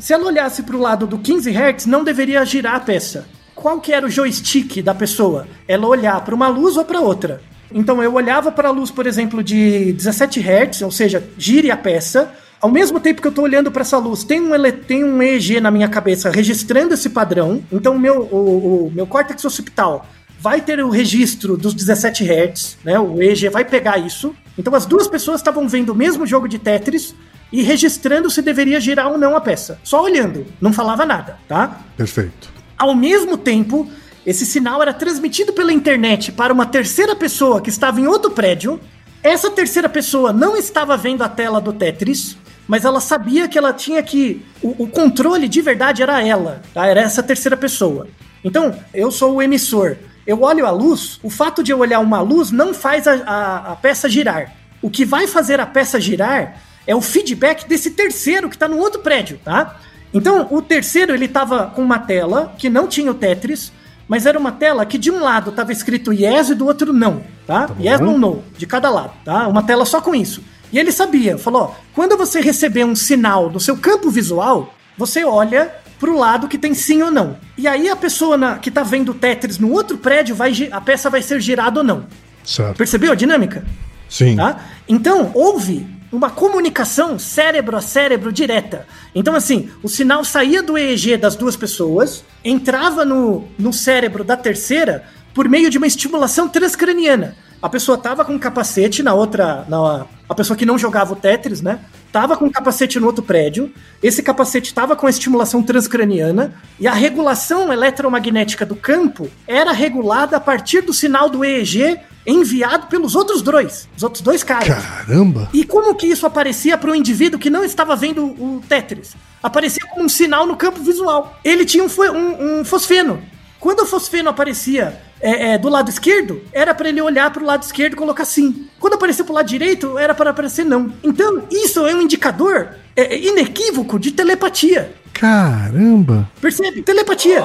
Se 0.00 0.12
ela 0.12 0.26
olhasse 0.26 0.62
para 0.62 0.76
o 0.76 0.80
lado 0.80 1.06
do 1.06 1.18
15 1.18 1.50
Hz, 1.50 1.86
não 1.86 2.04
deveria 2.04 2.44
girar 2.44 2.76
a 2.76 2.80
peça. 2.80 3.26
Qual 3.54 3.80
que 3.80 3.92
era 3.92 4.06
o 4.06 4.10
joystick 4.10 4.82
da 4.82 4.94
pessoa? 4.94 5.48
Ela 5.66 5.86
olhar 5.86 6.20
para 6.24 6.34
uma 6.34 6.46
luz 6.46 6.76
ou 6.76 6.84
para 6.84 7.00
outra. 7.00 7.40
Então 7.72 8.00
eu 8.02 8.14
olhava 8.14 8.52
para 8.52 8.68
a 8.68 8.70
luz, 8.70 8.90
por 8.90 9.06
exemplo, 9.06 9.42
de 9.42 9.92
17 9.92 10.40
Hz, 10.40 10.82
ou 10.82 10.90
seja, 10.92 11.22
gire 11.36 11.70
a 11.70 11.76
peça. 11.76 12.32
Ao 12.60 12.70
mesmo 12.70 12.98
tempo 12.98 13.20
que 13.20 13.26
eu 13.26 13.30
estou 13.30 13.44
olhando 13.44 13.70
para 13.70 13.82
essa 13.82 13.98
luz, 13.98 14.24
tem 14.24 14.40
um, 14.40 14.54
ele- 14.54 14.72
tem 14.72 15.04
um 15.04 15.22
EEG 15.22 15.60
na 15.60 15.70
minha 15.70 15.88
cabeça 15.88 16.30
registrando 16.30 16.92
esse 16.94 17.08
padrão. 17.10 17.62
Então 17.70 17.94
o 17.94 17.98
meu, 17.98 18.22
o, 18.22 18.86
o 18.86 18.90
meu 18.92 19.06
córtex 19.06 19.44
occipital 19.44 20.06
vai 20.40 20.60
ter 20.60 20.80
o 20.82 20.88
registro 20.90 21.56
dos 21.56 21.72
17 21.74 22.24
Hz, 22.24 22.78
né? 22.84 22.98
O 22.98 23.22
EEG 23.22 23.48
vai 23.48 23.64
pegar 23.64 23.98
isso. 23.98 24.34
Então 24.58 24.74
as 24.74 24.86
duas 24.86 25.06
pessoas 25.06 25.40
estavam 25.40 25.68
vendo 25.68 25.90
o 25.90 25.94
mesmo 25.94 26.26
jogo 26.26 26.48
de 26.48 26.58
Tetris 26.58 27.14
e 27.52 27.62
registrando 27.62 28.28
se 28.30 28.42
deveria 28.42 28.80
girar 28.80 29.08
ou 29.10 29.16
não 29.18 29.36
a 29.36 29.40
peça. 29.40 29.78
Só 29.84 30.02
olhando, 30.02 30.44
não 30.60 30.72
falava 30.72 31.06
nada, 31.06 31.38
tá? 31.48 31.80
Perfeito. 31.96 32.50
Ao 32.76 32.94
mesmo 32.94 33.36
tempo, 33.38 33.88
esse 34.26 34.44
sinal 34.44 34.82
era 34.82 34.92
transmitido 34.92 35.52
pela 35.52 35.72
internet 35.72 36.30
para 36.32 36.52
uma 36.52 36.66
terceira 36.66 37.14
pessoa 37.16 37.60
que 37.60 37.70
estava 37.70 38.00
em 38.00 38.06
outro 38.06 38.30
prédio 38.32 38.80
Essa 39.22 39.50
terceira 39.50 39.88
pessoa 39.88 40.32
não 40.32 40.56
estava 40.56 40.96
vendo 40.96 41.22
a 41.22 41.28
tela 41.28 41.60
do 41.60 41.72
Tetris, 41.72 42.36
mas 42.68 42.84
ela 42.84 43.00
sabia 43.00 43.48
que 43.48 43.56
ela 43.56 43.72
tinha 43.72 44.02
que. 44.02 44.44
O, 44.62 44.84
o 44.84 44.86
controle 44.86 45.48
de 45.48 45.62
verdade 45.62 46.02
era 46.02 46.22
ela, 46.22 46.60
tá? 46.74 46.86
Era 46.86 47.00
essa 47.00 47.22
terceira 47.22 47.56
pessoa. 47.56 48.06
Então, 48.44 48.78
eu 48.92 49.10
sou 49.10 49.36
o 49.36 49.42
emissor. 49.42 49.96
Eu 50.26 50.42
olho 50.42 50.66
a 50.66 50.70
luz, 50.70 51.18
o 51.22 51.30
fato 51.30 51.62
de 51.62 51.72
eu 51.72 51.78
olhar 51.78 52.00
uma 52.00 52.20
luz 52.20 52.50
não 52.50 52.74
faz 52.74 53.08
a, 53.08 53.14
a, 53.14 53.72
a 53.72 53.76
peça 53.76 54.10
girar. 54.10 54.52
O 54.82 54.90
que 54.90 55.02
vai 55.02 55.26
fazer 55.26 55.58
a 55.58 55.66
peça 55.66 55.98
girar 55.98 56.60
é 56.86 56.94
o 56.94 57.00
feedback 57.00 57.66
desse 57.66 57.92
terceiro 57.92 58.48
que 58.50 58.54
está 58.54 58.68
no 58.68 58.76
outro 58.76 59.00
prédio, 59.00 59.40
tá? 59.42 59.76
Então, 60.12 60.46
o 60.50 60.60
terceiro 60.60 61.14
ele 61.14 61.26
tava 61.26 61.68
com 61.68 61.82
uma 61.82 61.98
tela 61.98 62.54
que 62.58 62.68
não 62.68 62.86
tinha 62.86 63.10
o 63.10 63.14
Tetris, 63.14 63.72
mas 64.06 64.26
era 64.26 64.38
uma 64.38 64.52
tela 64.52 64.84
que 64.84 64.98
de 64.98 65.10
um 65.10 65.22
lado 65.22 65.50
estava 65.50 65.72
escrito 65.72 66.12
yes 66.12 66.50
e 66.50 66.54
do 66.54 66.66
outro 66.66 66.92
não, 66.92 67.22
tá? 67.46 67.68
Tá 67.68 67.74
yes 67.80 68.00
ou 68.00 68.18
no, 68.18 68.44
de 68.56 68.66
cada 68.66 68.90
lado, 68.90 69.12
tá? 69.24 69.48
Uma 69.48 69.62
tela 69.62 69.84
só 69.84 70.00
com 70.00 70.14
isso. 70.14 70.42
E 70.72 70.78
ele 70.78 70.92
sabia, 70.92 71.38
falou, 71.38 71.62
ó, 71.62 71.70
quando 71.94 72.16
você 72.16 72.40
receber 72.40 72.84
um 72.84 72.94
sinal 72.94 73.48
do 73.48 73.58
seu 73.60 73.76
campo 73.76 74.10
visual, 74.10 74.74
você 74.96 75.24
olha 75.24 75.72
pro 75.98 76.16
lado 76.16 76.46
que 76.48 76.58
tem 76.58 76.74
sim 76.74 77.02
ou 77.02 77.10
não. 77.10 77.36
E 77.56 77.66
aí 77.66 77.88
a 77.88 77.96
pessoa 77.96 78.36
na- 78.36 78.58
que 78.58 78.70
tá 78.70 78.82
vendo 78.82 79.10
o 79.10 79.14
Tetris 79.14 79.58
no 79.58 79.72
outro 79.72 79.98
prédio, 79.98 80.34
vai, 80.34 80.52
a 80.70 80.80
peça 80.80 81.08
vai 81.10 81.22
ser 81.22 81.40
girada 81.40 81.80
ou 81.80 81.84
não. 81.84 82.06
Certo. 82.44 82.76
Percebeu 82.76 83.12
a 83.12 83.14
dinâmica? 83.14 83.64
Sim. 84.08 84.36
Tá? 84.36 84.60
Então, 84.88 85.30
houve 85.34 85.86
uma 86.10 86.30
comunicação 86.30 87.18
cérebro 87.18 87.76
a 87.76 87.80
cérebro 87.82 88.32
direta. 88.32 88.86
Então, 89.14 89.34
assim, 89.34 89.68
o 89.82 89.88
sinal 89.88 90.24
saía 90.24 90.62
do 90.62 90.78
EEG 90.78 91.16
das 91.16 91.36
duas 91.36 91.56
pessoas, 91.56 92.24
entrava 92.44 93.04
no, 93.04 93.46
no 93.58 93.72
cérebro 93.72 94.24
da 94.24 94.36
terceira 94.36 95.04
por 95.34 95.48
meio 95.48 95.68
de 95.68 95.76
uma 95.78 95.86
estimulação 95.86 96.48
transcraniana. 96.48 97.36
A 97.60 97.68
pessoa 97.68 97.98
tava 97.98 98.24
com 98.24 98.32
um 98.34 98.38
capacete 98.38 99.02
na 99.02 99.12
outra. 99.12 99.66
Na, 99.68 100.06
a 100.28 100.34
pessoa 100.34 100.56
que 100.56 100.66
não 100.66 100.76
jogava 100.78 101.12
o 101.12 101.16
Tetris, 101.16 101.62
né? 101.62 101.80
Tava 102.12 102.36
com 102.36 102.44
um 102.46 102.50
capacete 102.50 102.98
no 103.00 103.06
outro 103.06 103.22
prédio. 103.22 103.72
Esse 104.02 104.22
capacete 104.22 104.74
tava 104.74 104.94
com 104.96 105.06
a 105.06 105.10
estimulação 105.10 105.62
transcraniana. 105.62 106.54
E 106.78 106.86
a 106.86 106.92
regulação 106.92 107.72
eletromagnética 107.72 108.66
do 108.66 108.76
campo 108.76 109.30
era 109.46 109.72
regulada 109.72 110.36
a 110.36 110.40
partir 110.40 110.82
do 110.82 110.92
sinal 110.92 111.28
do 111.30 111.44
EEG 111.44 111.98
enviado 112.26 112.88
pelos 112.88 113.14
outros 113.14 113.40
dois. 113.40 113.88
Os 113.96 114.02
outros 114.02 114.22
dois 114.22 114.42
caras. 114.42 114.68
Caramba. 114.68 115.48
E 115.52 115.64
como 115.64 115.94
que 115.94 116.06
isso 116.06 116.26
aparecia 116.26 116.76
para 116.76 116.90
o 116.90 116.94
indivíduo 116.94 117.38
que 117.40 117.48
não 117.50 117.64
estava 117.64 117.96
vendo 117.96 118.24
o 118.24 118.62
Tetris? 118.68 119.14
Aparecia 119.42 119.86
como 119.88 120.04
um 120.04 120.08
sinal 120.08 120.46
no 120.46 120.56
campo 120.56 120.80
visual. 120.82 121.38
Ele 121.44 121.64
tinha 121.64 121.84
um, 121.84 121.88
um- 122.14 122.60
um 122.60 122.64
fosfeno. 122.64 123.22
Quando 123.58 123.80
o 123.80 123.86
fosfeno 123.86 124.28
aparecia 124.28 125.00
é, 125.20 125.52
é, 125.52 125.58
do 125.58 125.68
lado 125.68 125.88
esquerdo, 125.88 126.40
era 126.52 126.74
para 126.74 126.88
ele 126.88 127.00
olhar 127.00 127.30
para 127.32 127.42
o 127.42 127.46
lado 127.46 127.62
esquerdo 127.62 127.94
e 127.94 127.96
colocar 127.96 128.24
sim. 128.24 128.68
Quando 128.78 128.94
aparecia 128.94 129.24
para 129.24 129.32
o 129.32 129.34
lado 129.34 129.46
direito, 129.46 129.98
era 129.98 130.14
para 130.14 130.30
aparecer 130.30 130.64
não. 130.64 130.92
Então, 131.02 131.44
isso 131.50 131.86
é 131.86 131.94
um 131.94 132.02
indicador 132.02 132.68
é, 132.94 133.14
é, 133.14 133.18
inequívoco 133.18 133.98
de 133.98 134.12
telepatia. 134.12 134.92
Caramba. 135.12 136.30
Percebe? 136.40 136.82
Telepatia. 136.82 137.44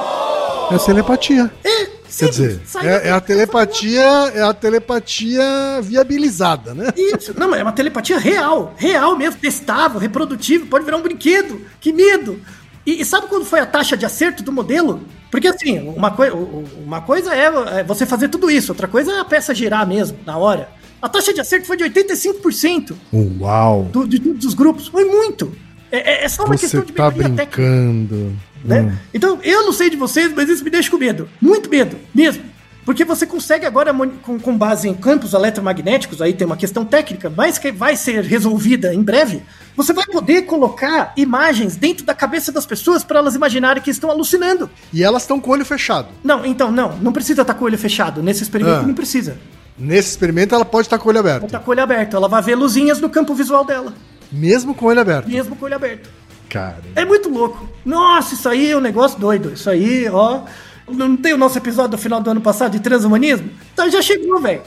É 0.72 0.78
telepatia. 0.78 1.52
É, 1.64 2.04
Quer 2.16 2.30
dizer, 2.30 2.62
é, 2.84 3.10
é 3.10 3.12
a 3.12 3.20
telepatia, 3.20 4.04
é 4.36 4.42
a 4.44 4.54
telepatia 4.54 5.44
viabilizada, 5.82 6.76
né? 6.76 6.94
Isso, 6.96 7.34
não, 7.38 7.56
é 7.56 7.64
uma 7.64 7.72
telepatia 7.72 8.20
real, 8.20 8.76
real 8.78 9.18
mesmo, 9.18 9.40
testável, 9.40 10.00
reprodutível, 10.00 10.68
pode 10.68 10.86
virar 10.86 10.98
um 10.98 11.02
brinquedo. 11.02 11.62
Que 11.82 11.92
medo! 11.92 12.40
E, 12.86 13.02
e 13.02 13.06
sabe 13.06 13.26
quando 13.28 13.46
foi 13.46 13.60
a 13.60 13.66
taxa 13.66 13.98
de 13.98 14.06
acerto 14.06 14.44
do 14.44 14.52
modelo? 14.52 15.02
Porque 15.34 15.48
assim, 15.48 15.80
uma, 15.80 16.12
coi 16.12 16.30
uma 16.30 17.02
coisa 17.02 17.34
é, 17.34 17.80
é 17.80 17.84
você 17.84 18.06
fazer 18.06 18.28
tudo 18.28 18.52
isso, 18.52 18.72
outra 18.72 18.88
coisa 18.88 19.12
é 19.14 19.20
a 19.20 19.26
peça 19.26 19.52
girar 19.56 19.88
mesmo, 19.88 20.16
na 20.28 20.38
hora. 20.38 20.70
A 21.02 21.10
taxa 21.10 21.34
de 21.34 21.42
acerto 21.42 21.66
foi 21.66 21.76
de 21.76 21.84
85% 21.86 22.94
Uau. 23.42 23.90
do, 23.92 24.08
de 24.08 24.20
todos 24.20 24.46
os 24.46 24.54
grupos, 24.54 24.86
foi 24.90 25.06
muito. 25.06 25.52
É, 25.92 26.22
é- 26.22 26.26
é 26.26 26.30
só 26.30 26.44
uma 26.46 26.56
Você 26.56 26.62
questão 26.62 26.82
de 26.84 26.94
tá 26.94 27.10
melhoria 27.10 27.36
técnica 27.36 27.62
brincando. 27.64 28.38
né? 28.64 28.82
Hum. 28.82 28.92
Então, 29.12 29.40
eu 29.42 29.66
não 29.66 29.74
sei 29.74 29.90
de 29.90 29.98
vocês, 29.98 30.32
mas 30.36 30.48
isso 30.48 30.64
me 30.64 30.70
deixa 30.70 30.92
com 30.92 30.98
medo. 30.98 31.28
Muito 31.42 31.68
medo, 31.68 31.98
mesmo. 32.14 32.44
Porque 32.86 33.06
você 33.06 33.26
consegue 33.26 33.66
agora, 33.66 33.94
com, 34.22 34.38
com 34.40 34.58
base 34.58 34.90
em 34.90 34.94
campos 34.94 35.34
eletromagnéticos, 35.34 36.22
aí 36.22 36.34
tem 36.34 36.46
uma 36.46 36.58
questão 36.58 36.84
técnica, 36.84 37.32
mas 37.36 37.58
que 37.58 37.72
vai 37.72 37.96
ser 37.96 38.24
resolvida 38.24 38.94
em 38.94 39.02
breve. 39.02 39.42
Você 39.76 39.94
vai 39.94 40.06
poder 40.06 40.44
colocar 40.44 41.14
imagens 41.16 41.76
dentro 41.78 42.06
da 42.06 42.14
cabeça 42.14 42.52
das 42.52 42.66
pessoas 42.66 43.04
para 43.04 43.20
elas 43.20 43.36
imaginarem 43.36 43.82
que 43.82 43.90
estão 43.90 44.12
alucinando. 44.12 44.70
E 44.92 45.02
elas 45.04 45.24
estão 45.24 45.40
com 45.40 45.50
o 45.50 45.54
olho 45.54 45.66
fechado. 45.66 46.08
Não, 46.24 46.46
então, 46.46 46.72
não, 46.72 46.98
não 46.98 47.14
precisa 47.14 47.42
estar 47.42 47.54
com 47.54 47.64
o 47.64 47.68
olho 47.68 47.78
fechado. 47.78 48.22
Nesse 48.22 48.44
experimento 48.44 48.80
Ah. 48.84 48.88
não 48.88 48.94
precisa. 48.94 49.38
Nesse 49.78 50.10
experimento, 50.10 50.54
ela 50.54 50.66
pode 50.66 50.86
estar 50.86 51.00
com 51.00 51.06
o 51.08 51.10
olho 51.10 51.20
Ela 51.20 51.36
aberto. 51.38 51.52
tá 51.52 51.60
com 51.60 51.70
o 51.70 51.72
olho 51.72 51.82
aberto. 51.84 52.16
Ela 52.16 52.28
vai 52.28 52.42
ver 52.42 52.56
luzinhas 52.56 53.00
no 53.00 53.10
campo 53.10 53.34
visual 53.34 53.66
dela, 53.66 53.94
Mesmo 54.32 54.76
com 54.76 54.86
o 54.86 54.90
olho 54.90 55.00
aberto. 55.00 55.28
mesmo 55.30 55.56
com 55.56 55.64
o 55.64 55.66
olho 55.66 55.76
aberto. 55.76 56.10
Cara. 56.50 56.78
É 56.96 57.04
muito 57.04 57.30
louco. 57.30 57.68
Nossa, 57.84 58.36
isso 58.36 58.48
aí 58.48 58.70
é 58.72 58.78
um 58.78 58.82
negócio 58.82 59.18
doido. 59.20 59.54
Isso 59.54 59.68
aí, 59.70 60.08
ó. 60.10 60.42
Não 60.88 61.16
tem 61.16 61.34
o 61.34 61.38
nosso 61.38 61.58
episódio 61.58 61.92
do 61.92 61.98
final 61.98 62.22
do 62.22 62.30
ano 62.30 62.42
passado 62.42 62.72
de 62.74 62.80
transhumanismo? 62.80 63.50
Então 63.74 63.90
já 63.90 64.02
chegou, 64.02 64.40
velho. 64.40 64.62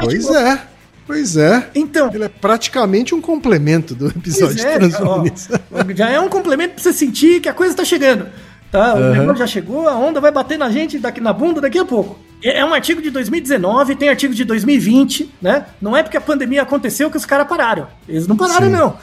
Pois 0.00 0.12
chegou. 0.24 0.36
é. 0.36 0.62
Pois 1.06 1.36
é. 1.38 1.70
Então, 1.74 2.10
Ele 2.12 2.24
é 2.24 2.28
praticamente 2.28 3.14
um 3.14 3.20
complemento 3.20 3.94
do 3.94 4.08
episódio 4.08 4.60
é, 4.62 4.78
de 4.78 4.78
transhumanismo. 4.90 5.56
ó, 5.72 5.84
já 5.94 6.10
é 6.10 6.20
um 6.20 6.28
complemento 6.28 6.74
pra 6.74 6.82
você 6.82 6.92
sentir 6.92 7.40
que 7.40 7.48
a 7.48 7.54
coisa 7.54 7.74
tá 7.74 7.84
chegando. 7.84 8.26
Tá? 8.70 8.94
O 8.94 8.98
Aham. 8.98 9.12
negócio 9.20 9.36
já 9.38 9.46
chegou, 9.46 9.88
a 9.88 9.96
onda 9.96 10.20
vai 10.20 10.30
bater 10.30 10.58
na 10.58 10.70
gente 10.70 10.98
daqui 10.98 11.22
na 11.22 11.32
bunda 11.32 11.62
daqui 11.62 11.78
a 11.78 11.84
pouco. 11.86 12.18
É 12.44 12.58
é 12.58 12.64
um 12.64 12.74
artigo 12.74 13.00
de 13.00 13.10
2019, 13.10 13.96
tem 13.96 14.10
artigo 14.10 14.34
de 14.34 14.44
2020, 14.44 15.34
né? 15.40 15.64
Não 15.80 15.96
é 15.96 16.02
porque 16.02 16.18
a 16.18 16.20
pandemia 16.20 16.62
aconteceu 16.62 17.10
que 17.10 17.16
os 17.16 17.24
caras 17.24 17.48
pararam. 17.48 17.88
Eles 18.06 18.26
não 18.28 18.36
pararam, 18.36 18.66
Sim. 18.66 18.72
não. 18.72 18.96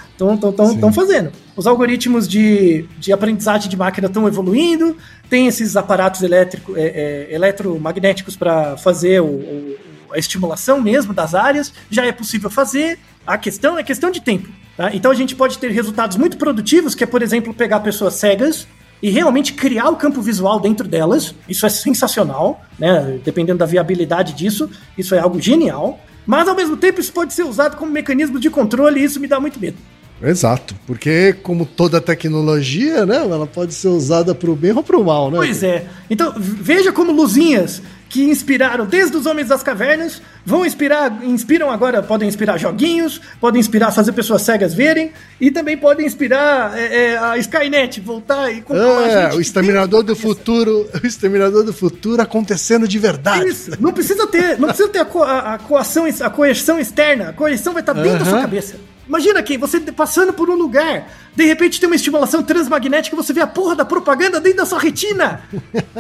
Estão 0.72 0.94
fazendo. 0.94 1.32
Os 1.56 1.66
algoritmos 1.66 2.28
de, 2.28 2.84
de 3.00 3.14
aprendizagem 3.14 3.70
de 3.70 3.78
máquina 3.78 4.08
estão 4.08 4.28
evoluindo, 4.28 4.98
tem 5.30 5.48
esses 5.48 5.78
aparatos 5.78 6.22
elétrico, 6.22 6.74
é, 6.76 7.28
é, 7.30 7.34
eletromagnéticos 7.34 8.36
para 8.36 8.76
fazer 8.78 9.22
o- 9.22 9.26
o- 9.26 9.76
a 10.12 10.18
estimulação 10.18 10.82
mesmo 10.82 11.14
das 11.14 11.34
áreas, 11.34 11.74
já 11.90 12.06
é 12.06 12.12
possível 12.12 12.50
fazer. 12.50 13.00
A 13.26 13.38
questão 13.38 13.78
é 13.78 13.84
questão 13.84 14.12
de 14.12 14.22
tempo. 14.22 14.48
tá? 14.78 14.94
Então 14.94 15.10
a 15.10 15.16
gente 15.16 15.34
pode 15.36 15.58
ter 15.58 15.72
resultados 15.72 16.18
muito 16.18 16.36
produtivos, 16.38 16.94
que 16.94 17.04
é, 17.06 17.08
por 17.08 17.22
exemplo, 17.22 17.54
pegar 17.54 17.80
pessoas 17.80 18.16
cegas 18.16 18.68
e 19.02 19.10
realmente 19.10 19.54
criar 19.54 19.88
o 19.90 19.96
campo 19.96 20.22
visual 20.22 20.60
dentro 20.60 20.86
delas. 20.88 21.34
Isso 21.48 21.66
é 21.66 21.70
sensacional, 21.70 22.62
né? 22.78 23.18
Dependendo 23.24 23.60
da 23.60 23.66
viabilidade 23.66 24.34
disso, 24.34 24.70
isso 24.98 25.16
é 25.16 25.20
algo 25.20 25.42
genial. 25.42 25.98
Mas 26.26 26.48
ao 26.50 26.56
mesmo 26.56 26.76
tempo 26.76 27.00
isso 27.00 27.14
pode 27.14 27.34
ser 27.34 27.44
usado 27.44 27.78
como 27.78 27.90
mecanismo 27.92 28.38
de 28.40 28.50
controle 28.50 29.00
e 29.00 29.04
isso 29.06 29.20
me 29.20 29.28
dá 29.28 29.40
muito 29.40 29.60
medo. 29.60 29.78
Exato. 30.22 30.76
Porque, 30.88 31.34
como 31.44 31.66
toda 31.66 32.00
tecnologia, 32.02 33.06
né? 33.06 33.18
Ela 33.18 33.46
pode 33.48 33.74
ser 33.74 33.90
usada 33.90 34.34
pro 34.34 34.56
bem 34.56 34.72
ou 34.72 34.84
pro 34.84 35.04
mal, 35.04 35.30
né? 35.30 35.38
Pois 35.38 35.62
é. 35.64 35.86
Então, 36.10 36.34
veja 36.38 36.92
como 36.92 37.12
luzinhas 37.12 37.82
que 38.08 38.24
inspiraram 38.24 38.86
desde 38.86 39.18
os 39.18 39.26
Homens 39.26 39.50
das 39.50 39.62
Cavernas 39.62 40.22
vão 40.46 40.66
inspirar, 40.66 41.22
inspiram 41.26 41.70
agora, 41.70 42.02
podem 42.02 42.30
inspirar 42.30 42.58
joguinhos, 42.58 43.20
podem 43.42 43.60
inspirar 43.60 43.92
fazer 43.92 44.14
pessoas 44.14 44.42
cegas 44.44 44.74
verem 44.74 45.12
e 45.42 45.52
também 45.52 45.76
podem 45.76 46.06
inspirar 46.06 46.78
é, 46.78 47.12
é, 47.14 47.18
a 47.18 47.38
Skynet 47.40 48.00
voltar 48.00 48.50
e 48.54 48.62
controlar 48.62 49.00
a 49.00 49.08
É, 49.12 49.24
gente. 49.26 49.38
o 49.38 49.42
exterminador 49.42 50.02
do 50.04 50.16
futuro, 50.16 50.88
o 51.04 51.06
exterminador 51.06 51.64
do 51.64 51.74
futuro 51.74 52.22
acontecendo 52.22 52.88
de 52.88 52.98
verdade. 53.00 53.50
Isso, 53.50 53.72
não 53.82 53.92
precisa 53.92 54.26
ter, 54.28 54.58
não 54.60 54.70
precisa 54.70 54.88
ter 54.88 55.00
a, 55.00 55.06
co- 55.06 55.24
a, 55.24 55.56
a 55.56 55.58
coação, 55.58 56.06
a 56.22 56.30
coerção 56.30 56.80
externa. 56.80 57.30
A 57.30 57.34
coerção 57.34 57.74
vai 57.74 57.82
estar 57.82 57.94
dentro 57.94 58.20
da 58.20 58.26
sua 58.26 58.42
cabeça. 58.42 58.76
Imagina 59.08 59.40
aqui, 59.40 59.58
você 59.58 59.80
passando 59.80 60.34
por 60.34 60.50
um 60.50 60.56
lugar, 60.56 61.08
de 61.36 61.46
repente 61.46 61.80
tem 61.80 61.88
uma 61.88 61.96
estimulação 61.96 62.42
transmagnética 62.42 63.16
e 63.16 63.18
você 63.18 63.32
vê 63.34 63.42
a 63.42 63.48
porra 63.48 63.76
da 63.76 63.86
propaganda 63.86 64.40
dentro 64.42 64.58
da 64.60 64.66
sua 64.66 64.80
retina. 64.80 65.42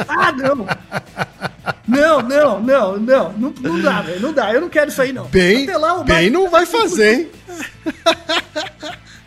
Ah, 0.07 0.31
não. 0.31 0.67
Não, 1.87 2.21
não, 2.21 2.59
não, 2.59 2.97
não. 2.97 3.33
Não, 3.33 3.53
não 3.61 3.81
dá, 3.81 4.01
velho. 4.01 4.19
Não 4.19 4.33
dá. 4.33 4.53
Eu 4.53 4.61
não 4.61 4.69
quero 4.69 4.89
isso 4.89 5.01
aí, 5.01 5.11
não. 5.13 5.25
Bem, 5.25 5.65
lá, 5.67 6.03
bem 6.03 6.29
não 6.29 6.49
vai 6.49 6.65
fazer, 6.65 7.13
hein? 7.13 7.31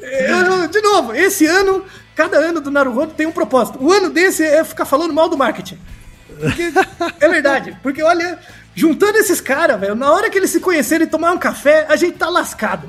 Eu- 0.01 0.69
de 0.69 0.81
novo, 0.81 1.15
esse 1.15 1.47
ano, 1.47 1.85
cada 2.15 2.37
ano 2.39 2.61
do 2.61 2.71
Naruhodo 2.71 3.13
tem 3.15 3.27
um 3.27 3.33
propósito. 3.33 3.79
O 3.83 3.93
ano 3.93 4.11
desse 4.11 4.43
é 4.45 4.63
ficar 4.65 4.85
falando 4.85 5.13
mal 5.13 5.29
do 5.29 5.37
marketing. 5.37 5.79
Porque, 6.41 6.73
é 7.21 7.29
verdade. 7.29 7.77
Porque, 7.83 8.03
olha, 8.03 8.39
juntando 8.75 9.19
esses 9.19 9.41
caras, 9.41 9.79
velho, 9.81 9.95
na 9.95 10.11
hora 10.13 10.31
que 10.31 10.39
eles 10.39 10.51
se 10.51 10.61
conhecerem 10.61 11.07
e 11.07 11.11
tomar 11.11 11.33
um 11.33 11.39
café, 11.39 11.87
a 11.89 11.97
gente 11.97 12.17
tá 12.17 12.29
lascado. 12.29 12.89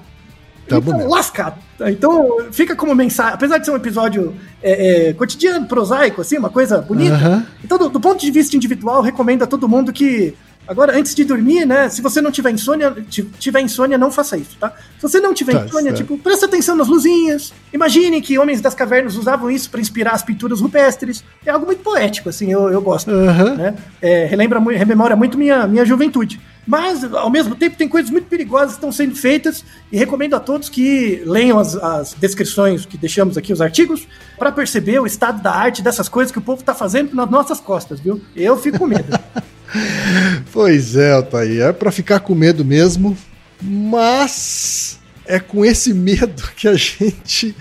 Tá 0.70 0.78
Então, 0.78 0.98
mesmo. 0.98 1.10
lascado. 1.10 1.58
Então, 1.88 2.38
fica 2.52 2.76
como 2.76 2.94
mensagem. 2.96 3.34
Apesar 3.34 3.58
de 3.58 3.66
ser 3.66 3.72
um 3.72 3.76
episódio 3.76 4.36
é, 4.62 5.10
é, 5.10 5.14
cotidiano, 5.14 5.66
prosaico, 5.66 6.22
assim, 6.22 6.38
uma 6.38 6.50
coisa 6.50 6.80
bonita. 6.82 7.46
Então, 7.64 7.78
do, 7.78 7.90
do 7.90 8.00
ponto 8.00 8.20
de 8.20 8.30
vista 8.32 8.56
individual, 8.56 9.02
recomendo 9.02 9.44
a 9.44 9.48
todo 9.48 9.68
mundo 9.68 9.92
que. 9.94 10.34
Agora, 10.68 10.96
antes 10.96 11.16
de 11.16 11.24
dormir, 11.24 11.66
né? 11.66 11.90
Se 11.90 12.00
você 12.00 12.22
não 12.22 12.30
tiver 12.32 12.52
insônia, 12.52 12.96
ti- 13.10 13.24
tiver 13.40 13.60
insônia, 13.60 13.98
não 13.98 14.12
faça 14.12 14.38
isso, 14.38 14.56
tá? 14.60 14.72
Se 14.98 15.02
você 15.02 15.20
não 15.20 15.34
tiver 15.34 15.54
Tá 15.54 15.66
insônia, 15.66 15.86
certo. 15.96 15.98
tipo, 15.98 16.16
presta 16.20 16.46
atenção 16.46 16.76
nas 16.76 16.88
luzinhas. 16.88 17.52
Imagine 17.74 18.22
que 18.22 18.38
homens 18.38 18.62
das 18.62 18.76
cavernas 18.76 19.16
usavam 19.16 19.50
isso 19.50 19.68
para 19.72 19.82
inspirar 19.82 20.12
as 20.12 20.22
pinturas 20.22 20.62
rupestres. 20.62 21.24
É 21.44 21.50
algo 21.50 21.66
muito 21.66 21.82
poético, 21.82 22.30
assim, 22.30 22.52
eu, 22.52 22.70
eu 22.70 22.82
gosto. 22.84 23.10
Aham. 23.10 23.56
Né? 23.56 23.74
É, 24.00 24.26
relembra, 24.26 24.60
rememora 24.60 25.16
muito 25.16 25.40
minha, 25.40 25.66
minha 25.66 25.84
juventude. 25.84 26.40
Mas, 26.70 27.04
ao 27.04 27.32
mesmo 27.32 27.56
tempo, 27.56 27.76
tem 27.76 27.90
coisas 27.90 28.12
muito 28.12 28.28
perigosas 28.28 28.74
que 28.74 28.78
estão 28.78 28.92
sendo 28.92 29.16
feitas 29.16 29.66
e 29.92 29.98
recomendo 29.98 30.36
a 30.36 30.40
todos 30.40 30.70
que 30.70 31.20
leiam 31.26 31.58
as, 31.58 31.76
as 31.76 32.14
descrições 32.14 32.86
que 32.86 32.96
deixamos 32.96 33.40
aqui, 33.40 33.52
os 33.52 33.60
artigos, 33.60 34.08
para 34.38 34.52
perceber 34.52 35.00
o 35.00 35.08
estado 35.08 35.42
da 35.42 35.52
arte 35.52 35.82
dessas 35.82 36.08
coisas 36.08 36.32
que 36.32 36.38
o 36.38 36.42
povo 36.44 36.60
está 36.60 36.76
fazendo 36.76 37.16
nas 37.16 37.28
nossas 37.28 37.60
costas, 37.60 38.00
viu? 38.00 38.22
Eu 38.36 38.56
fico 38.56 38.78
com 38.78 38.86
medo. 38.86 39.20
pois 40.54 40.96
é, 40.96 41.14
Altair, 41.14 41.64
é 41.64 41.74
para 41.74 41.92
ficar 41.92 42.20
com 42.20 42.36
medo 42.36 42.64
mesmo, 42.64 43.18
mas 43.60 45.00
é 45.30 45.40
com 45.40 45.64
esse 45.64 45.94
medo 45.94 46.42
que 46.56 46.68
a 46.68 46.74
gente 46.74 47.56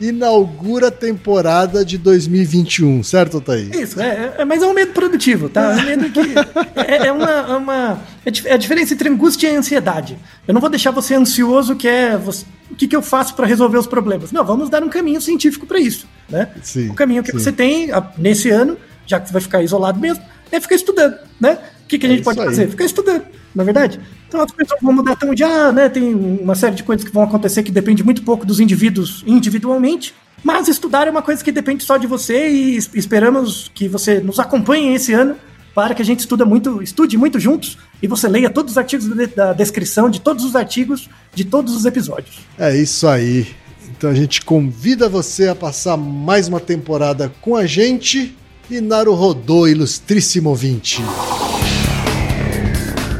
inaugura 0.00 0.88
a 0.88 0.90
temporada 0.90 1.84
de 1.84 1.98
2021, 1.98 3.02
certo, 3.02 3.38
Thaí? 3.38 3.70
Isso, 3.70 4.00
é, 4.00 4.36
é, 4.38 4.44
mas 4.46 4.62
é 4.62 4.66
um 4.66 4.72
medo 4.72 4.92
produtivo, 4.92 5.50
tá? 5.50 5.74
É 5.74 5.76
um 5.76 5.84
medo 5.84 6.10
que. 6.10 6.22
É, 6.74 7.08
é 7.08 7.12
uma. 7.12 7.30
É, 7.30 7.56
uma 7.56 8.02
é 8.24 8.54
a 8.54 8.56
diferença 8.56 8.94
entre 8.94 9.08
angústia 9.08 9.48
e 9.48 9.56
ansiedade. 9.56 10.18
Eu 10.48 10.54
não 10.54 10.60
vou 10.60 10.70
deixar 10.70 10.90
você 10.90 11.14
ansioso, 11.14 11.76
que 11.76 11.86
é. 11.86 12.16
Você, 12.16 12.46
o 12.70 12.74
que, 12.74 12.88
que 12.88 12.96
eu 12.96 13.02
faço 13.02 13.34
para 13.34 13.46
resolver 13.46 13.76
os 13.76 13.86
problemas? 13.86 14.32
Não, 14.32 14.42
vamos 14.42 14.70
dar 14.70 14.82
um 14.82 14.88
caminho 14.88 15.20
científico 15.20 15.66
para 15.66 15.78
isso. 15.78 16.08
Né? 16.30 16.48
Sim, 16.62 16.88
o 16.88 16.94
caminho 16.94 17.22
que 17.22 17.30
sim. 17.30 17.38
você 17.38 17.52
tem 17.52 17.90
nesse 18.16 18.48
ano, 18.48 18.78
já 19.06 19.20
que 19.20 19.28
você 19.28 19.32
vai 19.34 19.42
ficar 19.42 19.62
isolado 19.62 20.00
mesmo, 20.00 20.24
é 20.50 20.58
ficar 20.58 20.76
estudando. 20.76 21.18
Né? 21.38 21.58
O 21.84 21.88
que, 21.88 21.98
que 21.98 22.06
a 22.06 22.08
gente 22.08 22.20
é 22.20 22.24
pode 22.24 22.38
fazer? 22.38 22.68
Ficar 22.68 22.84
estudando, 22.84 23.24
na 23.54 23.62
é 23.62 23.66
verdade? 23.66 24.00
Então 24.28 24.40
as 24.40 24.50
pessoas 24.50 24.80
vão 24.80 24.92
mudar 24.92 25.16
tão 25.16 25.34
de, 25.34 25.44
ah, 25.44 25.70
né, 25.70 25.88
tem 25.88 26.14
uma 26.14 26.54
série 26.54 26.74
de 26.74 26.82
coisas 26.82 27.04
que 27.04 27.12
vão 27.12 27.22
acontecer 27.22 27.62
que 27.62 27.70
depende 27.70 28.02
muito 28.02 28.22
pouco 28.22 28.46
dos 28.46 28.60
indivíduos 28.60 29.22
individualmente, 29.26 30.14
mas 30.42 30.68
estudar 30.68 31.06
é 31.06 31.10
uma 31.10 31.22
coisa 31.22 31.44
que 31.44 31.52
depende 31.52 31.84
só 31.84 31.96
de 31.96 32.06
você 32.06 32.48
e 32.48 32.76
esperamos 32.94 33.70
que 33.74 33.88
você 33.88 34.20
nos 34.20 34.38
acompanhe 34.38 34.94
esse 34.94 35.12
ano 35.12 35.36
para 35.74 35.94
que 35.94 36.02
a 36.02 36.04
gente 36.04 36.20
estuda 36.20 36.44
muito, 36.44 36.82
estude 36.82 37.16
muito 37.16 37.38
juntos 37.38 37.78
e 38.02 38.06
você 38.06 38.28
leia 38.28 38.50
todos 38.50 38.72
os 38.72 38.78
artigos 38.78 39.06
da 39.34 39.52
descrição 39.52 40.10
de 40.10 40.20
todos 40.20 40.44
os 40.44 40.54
artigos 40.54 41.08
de 41.34 41.44
todos 41.44 41.74
os 41.74 41.84
episódios. 41.84 42.40
É 42.58 42.76
isso 42.76 43.06
aí. 43.06 43.46
Então 43.88 44.10
a 44.10 44.14
gente 44.14 44.42
convida 44.44 45.08
você 45.08 45.48
a 45.48 45.54
passar 45.54 45.96
mais 45.96 46.48
uma 46.48 46.60
temporada 46.60 47.32
com 47.40 47.56
a 47.56 47.66
gente 47.66 48.36
e 48.74 48.80
Naru 48.80 49.14
Rodô, 49.14 49.66
ilustríssimo 49.66 50.48
ouvinte. 50.48 51.02